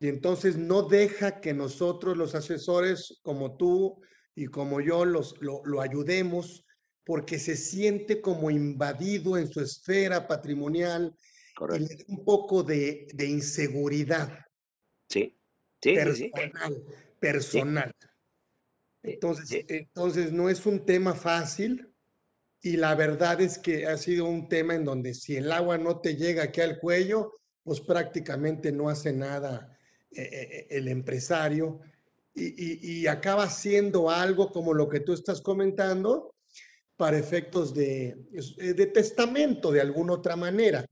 Y 0.00 0.08
entonces 0.08 0.56
no 0.56 0.82
deja 0.82 1.40
que 1.40 1.54
nosotros 1.54 2.16
los 2.16 2.34
asesores 2.34 3.18
como 3.22 3.56
tú 3.56 4.00
y 4.34 4.46
como 4.46 4.80
yo 4.80 5.04
los, 5.04 5.34
lo, 5.40 5.80
ayudemos 5.80 6.64
porque 7.04 7.38
se 7.38 7.56
siente 7.56 8.20
como 8.20 8.50
invadido 8.50 9.36
en 9.36 9.50
su 9.50 9.60
esfera 9.60 10.28
patrimonial 10.28 11.16
y 11.74 11.78
le 11.78 11.96
da 11.96 12.04
un 12.08 12.24
poco 12.24 12.62
de, 12.62 13.08
inseguridad. 13.18 14.46
Sí, 15.08 15.36
sí, 15.82 15.94
personal, 15.94 16.84
personal. 17.20 17.92
Entonces, 19.02 19.64
entonces 19.68 20.32
no 20.32 20.50
es 20.50 20.66
un 20.66 20.84
tema 20.84 21.14
fácil 21.14 21.88
y 22.60 22.76
la 22.76 22.94
verdad 22.94 23.40
es 23.40 23.58
que 23.58 23.86
ha 23.86 23.96
sido 23.96 24.26
un 24.26 24.48
tema 24.48 24.74
en 24.74 24.84
donde 24.84 25.14
si 25.14 25.36
el 25.36 25.52
agua 25.52 25.78
no 25.78 26.00
te 26.00 26.16
llega 26.16 26.44
aquí 26.44 26.60
al 26.60 26.78
cuello, 26.78 27.38
pues 27.62 27.80
prácticamente 27.80 28.72
no 28.72 28.88
hace 28.88 29.12
nada 29.12 29.76
eh, 30.10 30.22
eh, 30.22 30.48
eh, 30.50 30.66
el 30.70 30.88
empresario 30.88 31.80
y, 32.34 33.06
acaba 33.08 33.50
siendo 33.50 34.10
algo 34.10 34.52
como 34.52 34.72
lo 34.72 34.88
que 34.88 35.00
tú 35.00 35.12
estás 35.12 35.40
comentando 35.40 36.34
para 36.96 37.18
efectos 37.18 37.74
de, 37.74 38.16
de 38.56 38.86
testamento 38.86 39.72
de 39.72 39.80
alguna 39.80 40.14
otra 40.14 40.36
manera, 40.36 40.86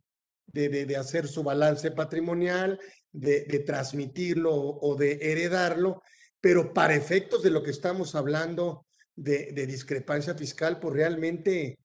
de, 0.46 0.68
de, 0.68 0.96
hacer 0.96 1.28
su 1.28 1.44
balance 1.44 1.92
patrimonial, 1.92 2.80
de, 3.12 3.62
transmitirlo 3.64 4.54
o 4.54 4.96
de 4.96 5.18
heredarlo 5.22 6.02
pero 6.46 6.72
para 6.72 6.94
efectos 6.94 7.42
de 7.42 7.50
lo 7.50 7.64
que 7.64 7.72
estamos 7.72 8.14
hablando 8.14 8.86
de, 9.16 9.50
discrepancia 9.66 10.36
fiscal, 10.36 10.78
pues 10.78 10.94
realmente 10.94 11.76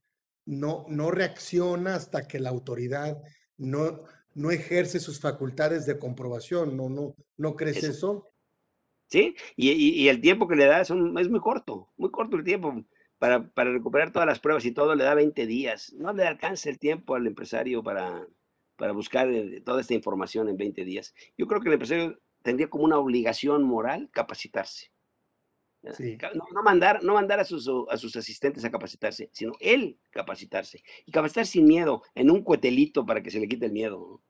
no, 0.45 0.85
no 0.87 1.09
reacciona 1.09 1.95
hasta 1.95 2.27
que 2.27 2.39
la 2.39 2.51
autoridad 2.51 3.17
no, 3.57 4.03
no 4.35 4.51
ejerce 4.51 4.99
sus 4.99 5.19
facultades 5.19 5.87
de 5.87 5.97
comprobación, 5.97 6.77
¿no, 6.77 6.89
no, 6.89 7.15
no 7.37 7.55
crees 7.55 7.83
eso? 7.83 8.29
Sí, 9.07 9.35
y, 9.55 10.07
el 10.09 10.21
tiempo 10.21 10.47
que 10.47 10.55
le 10.55 10.67
da 10.67 10.81
es, 10.81 10.91
es, 10.91 11.29
muy 11.29 11.39
corto, 11.39 11.89
muy 11.97 12.11
corto 12.11 12.37
el 12.37 12.43
tiempo. 12.43 12.85
Para, 13.17 13.49
para, 13.49 13.71
recuperar 13.71 14.11
todas 14.11 14.27
las 14.27 14.39
pruebas 14.39 14.63
y 14.65 14.73
todo 14.73 14.93
le 14.93 15.05
da 15.05 15.15
20 15.15 15.47
días. 15.47 15.91
No 15.93 16.13
le 16.13 16.27
alcanza 16.27 16.69
el 16.69 16.77
tiempo 16.77 17.15
al 17.15 17.25
empresario 17.25 17.81
para, 17.81 18.27
para 18.75 18.91
buscar 18.91 19.27
eh, 19.27 19.59
toda 19.61 19.81
esta 19.81 19.95
información 19.95 20.49
en 20.49 20.57
20 20.57 20.85
días. 20.85 21.15
Yo 21.35 21.47
creo 21.47 21.61
que 21.61 21.69
el 21.69 21.73
empresario 21.73 22.19
tendría 22.41 22.69
como 22.69 22.83
una 22.83 22.97
obligación 22.97 23.63
moral 23.63 24.09
capacitarse. 24.11 24.91
No, 25.83 26.61
mandar, 26.63 27.03
no 27.03 27.15
mandar 27.15 27.39
a 27.39 27.45
sus, 27.45 27.67
a 27.89 27.97
sus 27.97 28.15
asistentes 28.15 28.63
a 28.63 28.69
capacitarse, 28.71 29.29
sino 29.33 29.53
él 29.59 29.97
capacitarse. 30.11 30.83
Y 31.05 31.11
capacitar 31.11 31.47
sin 31.47 31.65
miedo, 31.65 32.03
en 32.13 32.29
un 32.29 32.43
cuetelito 32.43 33.05
para 33.05 33.23
que 33.23 33.31
se 33.31 33.39
le 33.39 33.47
quite 33.47 33.65
el 33.65 33.71
miedo. 33.71 34.21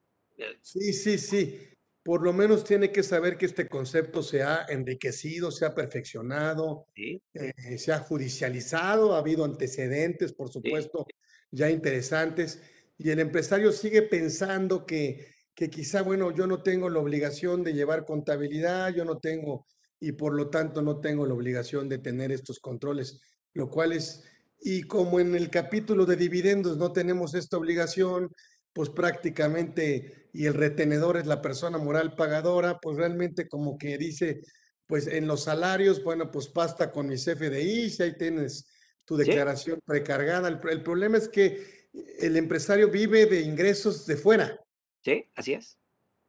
Sí, 0.62 0.94
sí, 0.94 1.18
sí. 1.18 1.60
Por 2.04 2.24
lo 2.24 2.34
menos 2.34 2.64
tiene 2.64 2.92
que 2.92 3.04
saber 3.04 3.38
que 3.38 3.46
este 3.46 3.68
concepto 3.68 4.24
se 4.24 4.42
ha 4.42 4.66
enriquecido, 4.70 5.52
se 5.52 5.66
ha 5.66 5.76
perfeccionado, 5.76 6.88
eh, 6.96 7.78
se 7.78 7.92
ha 7.92 8.00
judicializado, 8.00 9.14
ha 9.14 9.20
habido 9.20 9.46
antecedentes, 9.46 10.34
por 10.34 10.50
supuesto, 10.50 11.06
ya 11.52 11.70
interesantes. 11.70 12.62
Y 12.98 13.10
el 13.10 13.20
empresario 13.20 13.72
sigue 13.72 14.02
pensando 14.04 14.86
que 14.86 15.28
que 15.56 15.70
quizá, 15.70 16.02
bueno, 16.02 16.32
yo 16.32 16.48
no 16.48 16.64
tengo 16.64 16.90
la 16.90 17.00
obligación 17.00 17.64
de 17.64 17.74
llevar 17.74 18.06
contabilidad, 18.06 18.94
yo 18.94 19.06
no 19.06 19.20
tengo, 19.20 19.68
y 20.00 20.14
por 20.14 20.34
lo 20.34 20.50
tanto 20.50 20.82
no 20.82 21.00
tengo 21.00 21.26
la 21.26 21.34
obligación 21.34 21.90
de 21.90 21.98
tener 21.98 22.32
estos 22.32 22.60
controles, 22.60 23.22
lo 23.54 23.70
cual 23.70 23.94
es, 23.94 24.24
y 24.60 24.84
como 24.84 25.20
en 25.20 25.36
el 25.36 25.50
capítulo 25.50 26.06
de 26.06 26.16
dividendos 26.16 26.78
no 26.78 26.92
tenemos 26.94 27.34
esta 27.34 27.58
obligación, 27.58 28.32
pues 28.74 28.90
prácticamente, 28.90 30.30
y 30.34 30.46
el 30.46 30.54
retenedor 30.54 31.18
es 31.18 31.28
la 31.28 31.42
persona 31.42 31.78
moral 31.78 32.16
pagadora, 32.16 32.80
pues 32.80 32.98
realmente 32.98 33.48
como 33.48 33.78
que 33.78 33.98
dice, 33.98 34.42
pues 34.88 35.08
en 35.08 35.28
los 35.28 35.44
salarios, 35.44 36.04
bueno, 36.04 36.32
pues 36.32 36.52
basta 36.54 36.92
con 36.92 37.08
mi 37.08 37.16
CFDI, 37.16 37.90
si 37.90 38.04
ahí 38.04 38.18
tienes 38.18 38.68
tu 39.04 39.18
declaración 39.18 39.80
precargada. 39.86 40.48
El, 40.48 40.60
el 40.70 40.84
problema 40.84 41.18
es 41.18 41.28
que 41.28 41.90
el 42.20 42.38
empresario 42.38 42.90
vive 42.90 43.26
de 43.26 43.42
ingresos 43.42 44.06
de 44.06 44.16
fuera. 44.16 44.61
Sí, 45.02 45.26
así 45.36 45.54
es. 45.54 45.78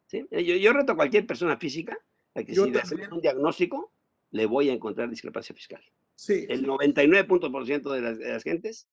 ¿Sí? 0.07 0.27
Yo, 0.31 0.57
yo, 0.57 0.73
reto 0.73 0.93
a 0.93 0.97
cualquier 0.97 1.27
persona 1.27 1.57
física 1.57 1.99
a 2.35 2.43
que 2.43 2.55
si 2.55 2.71
le 2.71 2.81
hacemos 2.81 3.09
un 3.11 3.21
diagnóstico, 3.21 3.93
le 4.31 4.47
voy 4.47 4.69
a 4.69 4.73
encontrar 4.73 5.09
discrepancia 5.09 5.55
fiscal. 5.55 5.83
Sí. 6.15 6.47
El 6.49 6.67
99% 6.67 7.93
de 7.93 8.01
las, 8.01 8.19
de 8.19 8.29
las 8.29 8.43
gentes 8.43 8.89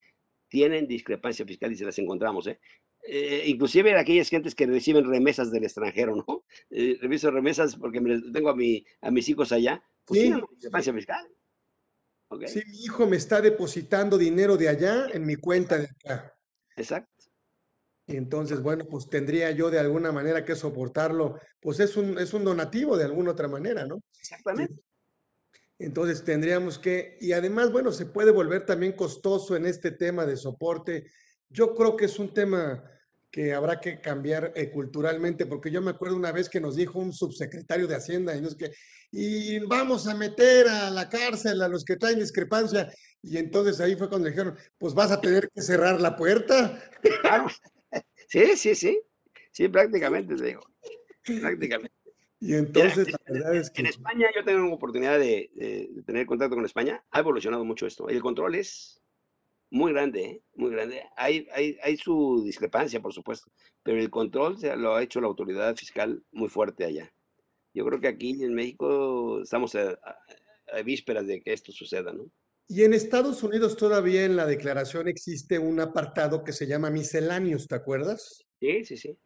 tienen 0.48 0.88
discrepancia 0.88 1.46
fiscal 1.46 1.72
y 1.72 1.76
se 1.76 1.86
las 1.86 1.98
encontramos. 2.00 2.48
¿eh? 2.48 2.60
Eh, 3.08 3.44
inclusive 3.48 3.98
aquellas 3.98 4.30
gentes 4.30 4.56
que 4.56 4.66
reciben 4.66 5.10
remesas 5.10 5.52
del 5.52 5.64
extranjero, 5.64 6.16
¿no? 6.16 6.44
Eh, 6.70 6.98
reviso 7.02 7.32
remesas 7.32 7.76
porque 7.76 8.02
me, 8.02 8.22
tengo 8.32 8.50
a, 8.50 8.56
mi, 8.56 8.86
a 9.02 9.12
mis 9.12 9.30
hijos 9.30 9.52
allá, 9.52 9.84
pues 10.06 10.20
sí, 10.20 10.26
tienen 10.28 10.46
discrepancia 10.52 10.94
fiscal. 10.94 11.28
Okay. 12.28 12.48
Sí, 12.48 12.62
mi 12.68 12.84
hijo 12.84 13.08
me 13.08 13.18
está 13.18 13.42
depositando 13.42 14.18
dinero 14.18 14.58
de 14.58 14.70
allá 14.70 15.08
en 15.12 15.26
mi 15.26 15.36
cuenta 15.36 15.78
de 15.78 15.86
acá. 15.86 16.38
Exacto. 16.76 17.19
Y 18.10 18.18
entonces, 18.18 18.64
bueno, 18.64 18.86
pues 18.90 19.08
tendría 19.08 19.52
yo 19.52 19.70
de 19.70 19.78
alguna 19.78 20.12
manera 20.12 20.44
que 20.44 20.56
soportarlo, 20.56 21.40
pues 21.62 21.80
es 21.80 21.96
un, 21.96 22.18
es 22.18 22.34
un 22.34 22.44
donativo 22.44 22.98
de 22.98 23.04
alguna 23.04 23.32
otra 23.32 23.48
manera, 23.48 23.86
¿no? 23.86 24.02
Exactamente. 24.20 24.82
Entonces 25.78 26.24
tendríamos 26.24 26.80
que, 26.80 27.20
y 27.22 27.34
además, 27.34 27.72
bueno, 27.72 27.92
se 27.92 28.08
puede 28.08 28.32
volver 28.32 28.66
también 28.66 28.94
costoso 28.94 29.56
en 29.56 29.68
este 29.68 29.92
tema 29.92 30.26
de 30.26 30.38
soporte. 30.38 31.06
Yo 31.50 31.76
creo 31.76 31.96
que 31.96 32.06
es 32.06 32.18
un 32.18 32.34
tema 32.34 32.84
que 33.30 33.54
habrá 33.54 33.80
que 33.80 34.02
cambiar 34.02 34.54
eh, 34.56 34.72
culturalmente, 34.72 35.46
porque 35.46 35.70
yo 35.70 35.80
me 35.80 35.92
acuerdo 35.92 36.16
una 36.16 36.32
vez 36.32 36.50
que 36.50 36.60
nos 36.60 36.76
dijo 36.76 36.98
un 36.98 37.14
subsecretario 37.14 37.86
de 37.86 37.96
Hacienda, 37.96 38.36
y, 38.36 38.42
nos 38.42 38.56
que, 38.56 38.72
y 39.12 39.60
vamos 39.60 40.08
a 40.08 40.16
meter 40.16 40.68
a 40.68 40.90
la 40.90 41.08
cárcel 41.10 41.62
a 41.62 41.68
los 41.68 41.86
que 41.86 41.96
traen 41.96 42.18
discrepancia, 42.18 42.92
y 43.22 43.38
entonces 43.38 43.80
ahí 43.80 43.96
fue 43.96 44.10
cuando 44.10 44.28
dijeron, 44.28 44.58
pues 44.80 44.96
vas 44.96 45.12
a 45.12 45.22
tener 45.22 45.48
que 45.54 45.62
cerrar 45.62 46.02
la 46.02 46.16
puerta. 46.16 46.82
Sí, 48.30 48.56
sí, 48.56 48.76
sí. 48.76 49.02
Sí, 49.52 49.68
prácticamente, 49.68 50.36
te 50.36 50.46
digo. 50.46 50.62
Prácticamente. 51.42 51.96
Y 52.40 52.54
entonces, 52.54 53.12
la 53.12 53.20
verdad 53.28 53.56
es 53.56 53.72
que... 53.72 53.82
En 53.82 53.88
España 53.88 54.28
yo 54.36 54.46
tengo 54.46 54.64
una 54.64 54.76
oportunidad 54.76 55.20
de, 55.20 55.90
tener 56.06 56.28
contacto 56.28 56.56
con 56.56 56.64
España. 56.64 57.04
Ha 57.10 57.20
evolucionado 57.20 57.66
mucho 57.66 57.88
esto. 57.88 58.08
El 58.08 58.22
control 58.22 58.54
es 58.56 59.02
muy 59.72 59.92
grande, 59.92 60.24
¿eh? 60.24 60.42
muy 60.54 60.70
grande. 60.70 61.04
Hay, 61.18 61.48
hay, 61.54 61.78
hay, 61.84 61.98
su 61.98 62.44
discrepancia, 62.46 63.02
por 63.02 63.14
supuesto, 63.14 63.52
pero 63.82 64.00
el 64.00 64.12
control 64.12 64.60
se 64.60 64.76
lo 64.78 64.96
ha 64.96 65.04
hecho 65.04 65.20
la 65.20 65.28
autoridad 65.28 65.76
fiscal 65.76 66.24
muy 66.32 66.50
fuerte 66.50 66.86
allá. 66.86 67.12
Yo 67.74 67.84
creo 67.86 68.00
que 68.00 68.08
aquí 68.08 68.44
en 68.44 68.54
México 68.54 69.42
estamos 69.42 69.74
a 69.76 69.98
vísperas 70.86 71.26
de 71.26 71.42
que 71.42 71.52
esto 71.52 71.72
suceda, 71.72 72.14
¿no? 72.14 72.30
Y 72.72 72.84
en 72.84 72.94
Estados 72.94 73.42
Unidos 73.42 73.76
todavía 73.76 74.26
en 74.26 74.36
la 74.36 74.46
declaración 74.46 75.08
existe 75.08 75.58
un 75.58 75.80
apartado 75.80 76.44
que 76.44 76.54
se 76.54 76.68
llama 76.68 76.92
misceláneos, 76.92 77.68
¿te 77.68 77.74
acuerdas? 77.74 78.46
Sí, 78.60 78.86
sí, 78.86 78.96
sí. 78.96 79.18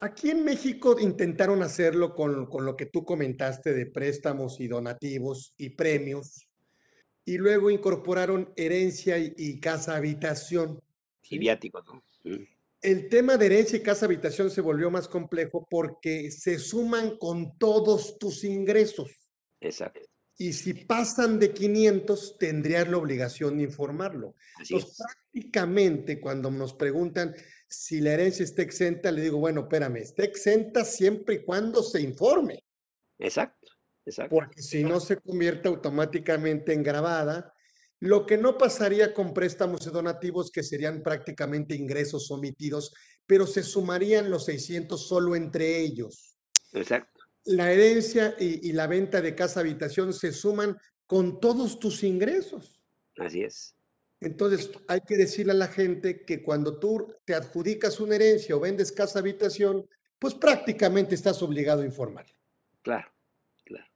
Aquí 0.00 0.30
en 0.30 0.44
México 0.44 0.96
intentaron 0.98 1.62
hacerlo 1.62 2.16
con, 2.16 2.48
lo 2.50 2.76
que 2.76 2.86
tú 2.86 3.04
comentaste 3.04 3.72
de 3.72 3.86
préstamos 3.86 4.58
y 4.58 4.66
donativos 4.66 5.54
y 5.56 5.70
premios, 5.70 6.48
y 7.24 7.38
luego 7.38 7.70
incorporaron 7.70 8.52
herencia 8.56 9.16
y, 9.18 9.60
casa 9.60 9.96
habitación. 9.96 10.80
Y 11.30 11.38
viáticos, 11.38 11.84
¿no? 11.86 12.02
El 12.82 13.08
tema 13.08 13.36
de 13.36 13.46
herencia 13.46 13.78
y 13.78 13.82
casa 13.82 14.06
habitación 14.06 14.50
se 14.50 14.60
volvió 14.60 14.90
más 14.90 15.06
complejo 15.06 15.68
porque 15.70 16.32
se 16.32 16.58
suman 16.58 17.16
con 17.16 17.56
todos 17.58 18.18
tus 18.18 18.42
ingresos. 18.42 19.10
Exacto. 19.60 20.00
Y 20.40 20.52
si 20.52 20.72
pasan 20.72 21.40
de 21.40 21.52
500, 21.52 22.38
tendrías 22.38 22.88
la 22.88 22.96
obligación 22.96 23.58
de 23.58 23.64
informarlo. 23.64 24.36
Así 24.56 24.74
Entonces, 24.74 25.00
es. 25.00 25.06
prácticamente 25.06 26.20
cuando 26.20 26.48
nos 26.50 26.74
preguntan 26.74 27.34
si 27.66 28.00
la 28.00 28.12
herencia 28.12 28.44
está 28.44 28.62
exenta, 28.62 29.10
le 29.10 29.22
digo, 29.22 29.38
bueno, 29.38 29.62
espérame, 29.62 29.96
está 29.96 30.22
exenta 30.22 30.84
siempre 30.84 31.34
y 31.34 31.44
cuando 31.44 31.82
se 31.82 32.00
informe, 32.00 32.64
Exacto, 33.18 33.68
exacto. 34.06 34.30
porque 34.30 34.62
si 34.62 34.84
no 34.84 35.00
se 35.00 35.16
convierte 35.16 35.68
automáticamente 35.68 36.72
en 36.72 36.82
grabada. 36.84 37.52
Lo 38.00 38.26
que 38.26 38.38
no 38.38 38.56
pasaría 38.56 39.12
con 39.12 39.34
préstamos 39.34 39.84
y 39.84 39.90
donativos, 39.90 40.52
que 40.52 40.62
serían 40.62 41.02
prácticamente 41.02 41.74
ingresos 41.74 42.30
omitidos, 42.30 42.94
pero 43.26 43.44
se 43.44 43.64
sumarían 43.64 44.30
los 44.30 44.44
600 44.44 45.04
solo 45.04 45.34
entre 45.34 45.78
ellos. 45.80 46.38
Exacto. 46.72 47.17
La 47.48 47.72
herencia 47.72 48.34
y, 48.38 48.68
y 48.68 48.72
la 48.72 48.86
venta 48.86 49.20
de 49.20 49.34
casa 49.34 49.60
habitación 49.60 50.12
se 50.12 50.32
suman 50.32 50.78
con 51.06 51.40
todos 51.40 51.78
tus 51.78 52.02
ingresos. 52.04 52.80
Así 53.16 53.42
es. 53.42 53.74
Entonces, 54.20 54.70
hay 54.88 55.00
que 55.00 55.16
decirle 55.16 55.52
a 55.52 55.56
la 55.56 55.68
gente 55.68 56.24
que 56.24 56.42
cuando 56.42 56.78
tú 56.78 57.14
te 57.24 57.34
adjudicas 57.34 58.00
una 58.00 58.16
herencia 58.16 58.56
o 58.56 58.60
vendes 58.60 58.90
casa 58.90 59.20
habitación, 59.20 59.88
pues 60.18 60.34
prácticamente 60.34 61.14
estás 61.14 61.40
obligado 61.42 61.82
a 61.82 61.86
informar. 61.86 62.26
Claro, 62.82 63.08
claro. 63.64 63.86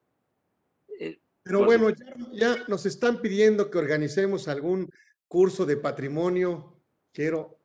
Eh, 1.01 1.19
Pero 1.43 1.65
bueno, 1.65 1.91
ya, 1.91 2.15
ya 2.33 2.65
nos 2.69 2.87
están 2.87 3.21
pidiendo 3.21 3.69
que 3.71 3.79
organicemos 3.79 4.47
algún 4.47 4.89
curso 5.27 5.67
de 5.67 5.77
patrimonio. 5.77 6.81
Quiero, 7.13 7.59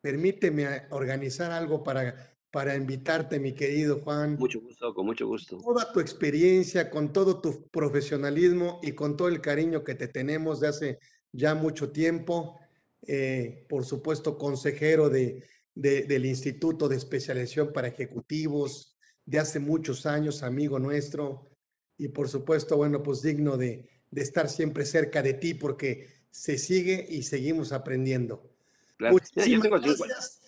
permíteme 0.00 0.86
organizar 0.90 1.52
algo 1.52 1.82
para, 1.84 2.31
para 2.52 2.76
invitarte, 2.76 3.40
mi 3.40 3.52
querido 3.54 4.00
Juan. 4.00 4.36
mucho 4.38 4.60
gusto, 4.60 4.94
con 4.94 5.06
mucho 5.06 5.26
gusto. 5.26 5.58
toda 5.58 5.92
tu 5.92 6.00
experiencia, 6.00 6.90
con 6.90 7.12
todo 7.12 7.40
tu 7.40 7.68
profesionalismo 7.70 8.78
y 8.82 8.92
con 8.92 9.16
todo 9.16 9.28
el 9.28 9.40
cariño 9.40 9.82
que 9.84 9.94
te 9.94 10.06
tenemos 10.08 10.60
de 10.60 10.68
hace 10.68 10.98
ya 11.32 11.54
mucho 11.54 11.90
tiempo. 11.90 12.58
Eh, 13.06 13.66
por 13.68 13.84
supuesto, 13.84 14.38
consejero 14.38 15.08
de, 15.10 15.44
de- 15.74 16.02
del 16.02 16.26
Instituto 16.26 16.88
de 16.88 16.96
Especialización 16.96 17.72
para 17.72 17.88
Ejecutivos 17.88 18.96
de 19.24 19.38
hace 19.38 19.58
muchos 19.58 20.04
años, 20.06 20.42
amigo 20.42 20.78
nuestro. 20.78 21.48
Y 21.98 22.08
por 22.08 22.28
supuesto, 22.28 22.76
bueno, 22.76 23.02
pues 23.02 23.22
digno 23.22 23.56
de, 23.56 23.88
de 24.10 24.22
estar 24.22 24.48
siempre 24.50 24.84
cerca 24.84 25.22
de 25.22 25.34
ti 25.34 25.54
porque 25.54 26.08
se 26.30 26.58
sigue 26.58 27.06
y 27.08 27.22
seguimos 27.22 27.72
aprendiendo. 27.72 28.50
Claro. 28.98 29.16
Mira, 29.34 29.46
yo 29.48 29.58
Muchísimas 29.58 29.80
tengo, 29.82 29.96
gracias. 30.04 30.40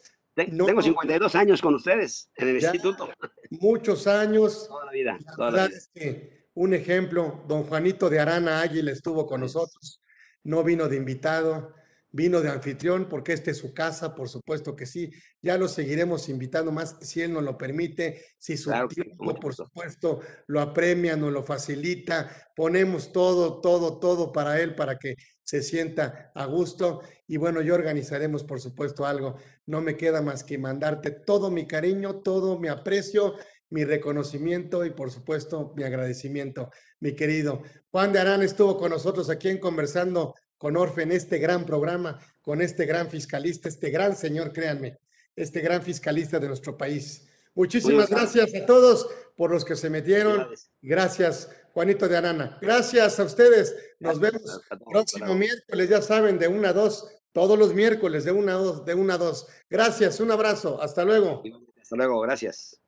No, 0.51 0.67
tengo 0.67 0.83
52 0.83 1.35
años 1.35 1.61
con 1.63 1.75
ustedes 1.75 2.31
en 2.37 2.49
el 2.49 2.61
Ya. 2.61 2.69
instituto. 2.69 3.09
Muchos 3.51 4.07
años. 4.07 4.67
Toda 4.69 4.87
la 4.87 4.93
vida, 4.93 5.19
La 5.25 5.33
toda 5.37 5.51
la 5.51 5.53
verdad 5.53 5.69
vida. 5.69 5.79
es 5.79 5.89
que 5.95 6.45
un 6.55 6.75
ejemplo, 6.75 7.45
don 7.47 7.65
Juanito 7.65 8.11
de 8.11 8.21
Arana 8.21 8.61
Águila 8.61 8.91
estuvo 8.93 9.27
con 9.27 9.41
nosotros, 9.41 10.03
no 10.43 10.63
vino 10.65 10.89
de 10.89 10.97
invitado, 10.97 11.73
vino 12.11 12.41
de 12.41 12.49
anfitrión 12.49 13.09
porque 13.09 13.33
esta 13.33 13.51
es 13.51 13.59
su 13.59 13.75
casa, 13.75 14.15
por 14.15 14.29
supuesto 14.29 14.77
que 14.77 14.87
sí. 14.87 15.11
Ya 15.43 15.57
lo 15.59 15.67
seguiremos 15.69 16.29
invitando 16.29 16.71
más 16.71 16.97
si 17.01 17.23
él 17.23 17.33
nos 17.33 17.43
lo 17.43 17.57
permite, 17.59 18.25
si 18.39 18.57
su 18.57 18.71
Claro 18.71 18.89
tiempo, 18.89 19.35
por 19.35 19.55
supuesto, 19.55 20.21
lo 20.47 20.61
apremia, 20.61 21.17
nos 21.17 21.33
lo 21.33 21.43
facilita. 21.43 22.31
Ponemos 22.55 23.13
todo, 23.13 23.61
todo, 23.61 23.99
todo 23.99 24.33
para 24.33 24.61
él 24.61 24.75
para 24.77 24.97
que 24.99 25.17
se 25.45 25.63
sienta 25.63 26.33
a 26.35 26.47
gusto. 26.47 27.03
Y 27.29 27.37
bueno, 27.37 27.63
yo 27.63 27.75
organizaremos, 27.75 28.43
por 28.43 28.61
supuesto, 28.61 29.07
algo. 29.07 29.37
No 29.67 29.81
me 29.81 29.97
queda 29.97 30.21
más 30.21 30.43
que 30.43 30.59
mandarte 30.59 31.11
todo 31.13 31.51
mi 31.51 31.67
cariño, 31.67 32.17
todo 32.17 32.59
mi 32.59 32.69
aprecio 32.69 33.37
mi 33.75 33.85
reconocimiento 33.85 34.85
y 34.85 34.91
por 34.91 35.11
supuesto 35.11 35.73
mi 35.77 35.83
agradecimiento, 35.83 36.71
mi 37.01 37.17
querido. 37.17 37.63
Juan 37.91 38.13
de 38.13 38.21
Arán 38.21 38.43
estuvo 38.43 38.79
con 38.79 38.91
nosotros 38.91 39.29
aquí 39.31 39.49
en 39.49 39.59
Conversando 39.59 40.35
con 40.57 40.77
Orfe 40.77 41.03
en 41.03 41.11
este 41.11 41.39
gran 41.39 41.67
programa, 41.67 42.21
con 42.41 42.63
este 42.63 42.87
gran 42.87 43.11
fiscalista, 43.11 43.69
este 43.69 43.91
gran 43.91 44.17
señor, 44.17 44.53
créanme, 44.53 44.99
este 45.35 45.61
gran 45.61 45.83
fiscalista 45.83 46.39
de 46.39 46.47
nuestro 46.47 46.77
país. 46.77 47.27
Muchísimas 47.55 48.09
gracias 48.09 48.55
a 48.55 48.65
todos 48.65 49.09
por 49.37 49.51
los 49.51 49.65
que 49.65 49.75
se 49.75 49.91
metieron. 49.91 50.47
Gracias, 50.81 51.51
Juanito 51.75 52.09
de 52.09 52.17
Arana. 52.17 52.57
Gracias 52.63 53.19
a 53.19 53.25
ustedes. 53.25 53.75
Nos 53.99 54.21
Gracias 54.21 54.21
vemos 54.21 54.61
todos. 54.69 54.83
próximo 54.93 55.35
miércoles, 55.35 55.89
ya 55.89 56.01
saben, 56.01 56.39
de 56.39 56.47
una 56.47 56.69
a 56.69 56.73
dos, 56.73 57.11
todos 57.33 57.59
los 57.59 57.75
miércoles 57.75 58.25
de 58.25 58.31
una 58.31 58.53
a 58.55 58.59
dos, 58.59 58.85
de 58.85 58.95
una 58.95 59.15
a 59.15 59.19
dos. 59.19 59.49
Gracias, 59.69 60.21
un 60.21 60.31
abrazo. 60.31 60.81
Hasta 60.81 61.05
luego. 61.05 61.43
Hasta 61.83 61.97
luego, 61.97 62.21
gracias. 62.21 62.81